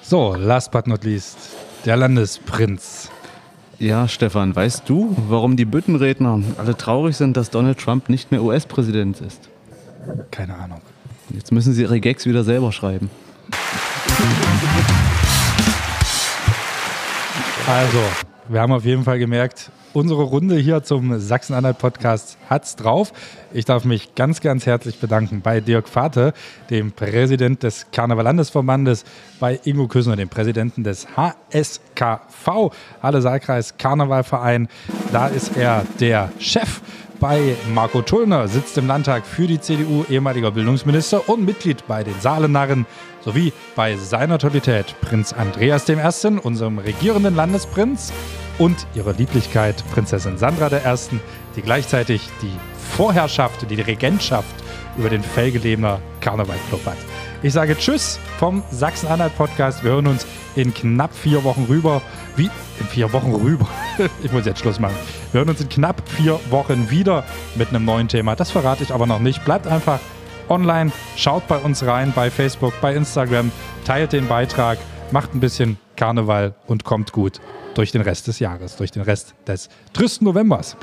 So, 0.02 0.34
last 0.34 0.72
but 0.72 0.86
not 0.86 1.04
least, 1.04 1.38
der 1.84 1.96
Landesprinz. 1.96 3.10
Ja, 3.78 4.08
Stefan, 4.08 4.56
weißt 4.56 4.88
du, 4.88 5.14
warum 5.28 5.56
die 5.56 5.64
Büttenredner 5.64 6.42
alle 6.58 6.76
traurig 6.76 7.16
sind, 7.16 7.36
dass 7.36 7.50
Donald 7.50 7.78
Trump 7.78 8.08
nicht 8.08 8.30
mehr 8.32 8.42
US-Präsident 8.42 9.20
ist? 9.20 9.48
Keine 10.30 10.56
Ahnung. 10.56 10.80
Jetzt 11.30 11.52
müssen 11.52 11.72
sie 11.72 11.82
ihre 11.82 12.00
Gags 12.00 12.26
wieder 12.26 12.44
selber 12.44 12.72
schreiben. 12.72 13.10
Also, 17.66 18.02
wir 18.48 18.60
haben 18.60 18.72
auf 18.72 18.84
jeden 18.84 19.04
Fall 19.04 19.18
gemerkt, 19.18 19.70
unsere 19.92 20.22
Runde 20.22 20.56
hier 20.56 20.82
zum 20.82 21.18
Sachsen-Anhalt-Podcast 21.18 22.38
hat's 22.48 22.76
drauf. 22.76 23.12
Ich 23.52 23.64
darf 23.64 23.84
mich 23.84 24.14
ganz, 24.14 24.40
ganz 24.40 24.66
herzlich 24.66 24.98
bedanken 24.98 25.40
bei 25.40 25.60
Dirk 25.60 25.88
Vater, 25.88 26.32
dem 26.70 26.92
Präsident 26.92 27.62
des 27.62 27.86
Karneval-Landesverbandes, 27.92 29.04
bei 29.40 29.58
Ingo 29.64 29.88
Küssner, 29.88 30.16
dem 30.16 30.28
Präsidenten 30.28 30.84
des 30.84 31.06
HSKV, 31.16 32.72
Halle 33.02 33.22
Saalkreis 33.22 33.76
Karnevalverein. 33.76 34.68
Da 35.12 35.26
ist 35.26 35.56
er 35.56 35.84
der 35.98 36.30
Chef. 36.38 36.80
Bei 37.20 37.54
Marco 37.74 38.00
Tullner 38.00 38.48
sitzt 38.48 38.78
im 38.78 38.86
Landtag 38.86 39.26
für 39.26 39.46
die 39.46 39.60
CDU 39.60 40.06
ehemaliger 40.08 40.52
Bildungsminister 40.52 41.28
und 41.28 41.44
Mitglied 41.44 41.86
bei 41.86 42.02
den 42.02 42.18
Saalenarren 42.18 42.86
sowie 43.22 43.52
bei 43.76 43.94
seiner 43.98 44.38
Totalität 44.38 44.98
Prinz 45.02 45.34
Andreas 45.34 45.86
I., 45.86 45.98
unserem 46.42 46.78
regierenden 46.78 47.36
Landesprinz, 47.36 48.10
und 48.60 48.86
ihrer 48.94 49.14
Lieblichkeit 49.14 49.82
Prinzessin 49.92 50.38
Sandra 50.38 50.68
I., 50.68 51.20
die 51.56 51.62
gleichzeitig 51.62 52.28
die 52.42 52.52
Vorherrschaft, 52.96 53.70
die 53.70 53.80
Regentschaft 53.80 54.54
über 54.96 55.08
den 55.08 55.22
Felgelebener 55.22 56.00
Karnevalclub 56.20 56.84
hat. 56.84 56.98
Ich 57.42 57.54
sage 57.54 57.76
Tschüss 57.76 58.18
vom 58.38 58.62
Sachsen-Anhalt-Podcast. 58.70 59.82
Wir 59.82 59.92
hören 59.92 60.06
uns 60.06 60.26
in 60.56 60.74
knapp 60.74 61.14
vier 61.14 61.42
Wochen 61.42 61.64
rüber. 61.64 62.02
Wie? 62.40 62.50
In 62.80 62.86
vier 62.86 63.12
Wochen 63.12 63.34
rüber. 63.34 63.68
Ich 64.24 64.32
muss 64.32 64.46
jetzt 64.46 64.60
Schluss 64.60 64.80
machen. 64.80 64.94
Wir 65.30 65.40
hören 65.40 65.50
uns 65.50 65.60
in 65.60 65.68
knapp 65.68 66.02
vier 66.08 66.40
Wochen 66.48 66.88
wieder 66.88 67.24
mit 67.54 67.68
einem 67.68 67.84
neuen 67.84 68.08
Thema. 68.08 68.34
Das 68.34 68.50
verrate 68.50 68.82
ich 68.82 68.94
aber 68.94 69.06
noch 69.06 69.18
nicht. 69.18 69.44
Bleibt 69.44 69.66
einfach 69.66 70.00
online, 70.48 70.90
schaut 71.16 71.46
bei 71.48 71.58
uns 71.58 71.84
rein, 71.84 72.14
bei 72.16 72.30
Facebook, 72.30 72.72
bei 72.80 72.94
Instagram, 72.94 73.52
teilt 73.84 74.14
den 74.14 74.26
Beitrag, 74.26 74.78
macht 75.10 75.34
ein 75.34 75.40
bisschen 75.40 75.76
Karneval 75.96 76.54
und 76.66 76.84
kommt 76.84 77.12
gut 77.12 77.42
durch 77.74 77.92
den 77.92 78.00
Rest 78.00 78.26
des 78.26 78.38
Jahres, 78.38 78.76
durch 78.76 78.90
den 78.90 79.02
Rest 79.02 79.34
des 79.46 79.68
tristen 79.92 80.24
Novembers. 80.24 80.78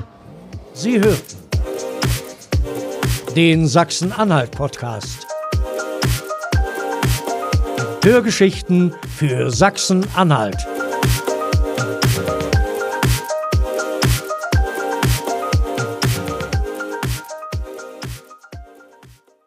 Sie 0.74 1.00
hörten 1.00 1.38
den 3.34 3.66
Sachsen-Anhalt-Podcast. 3.66 5.26
Hörgeschichten 8.04 8.94
für 9.16 9.50
Sachsen-Anhalt. 9.50 10.77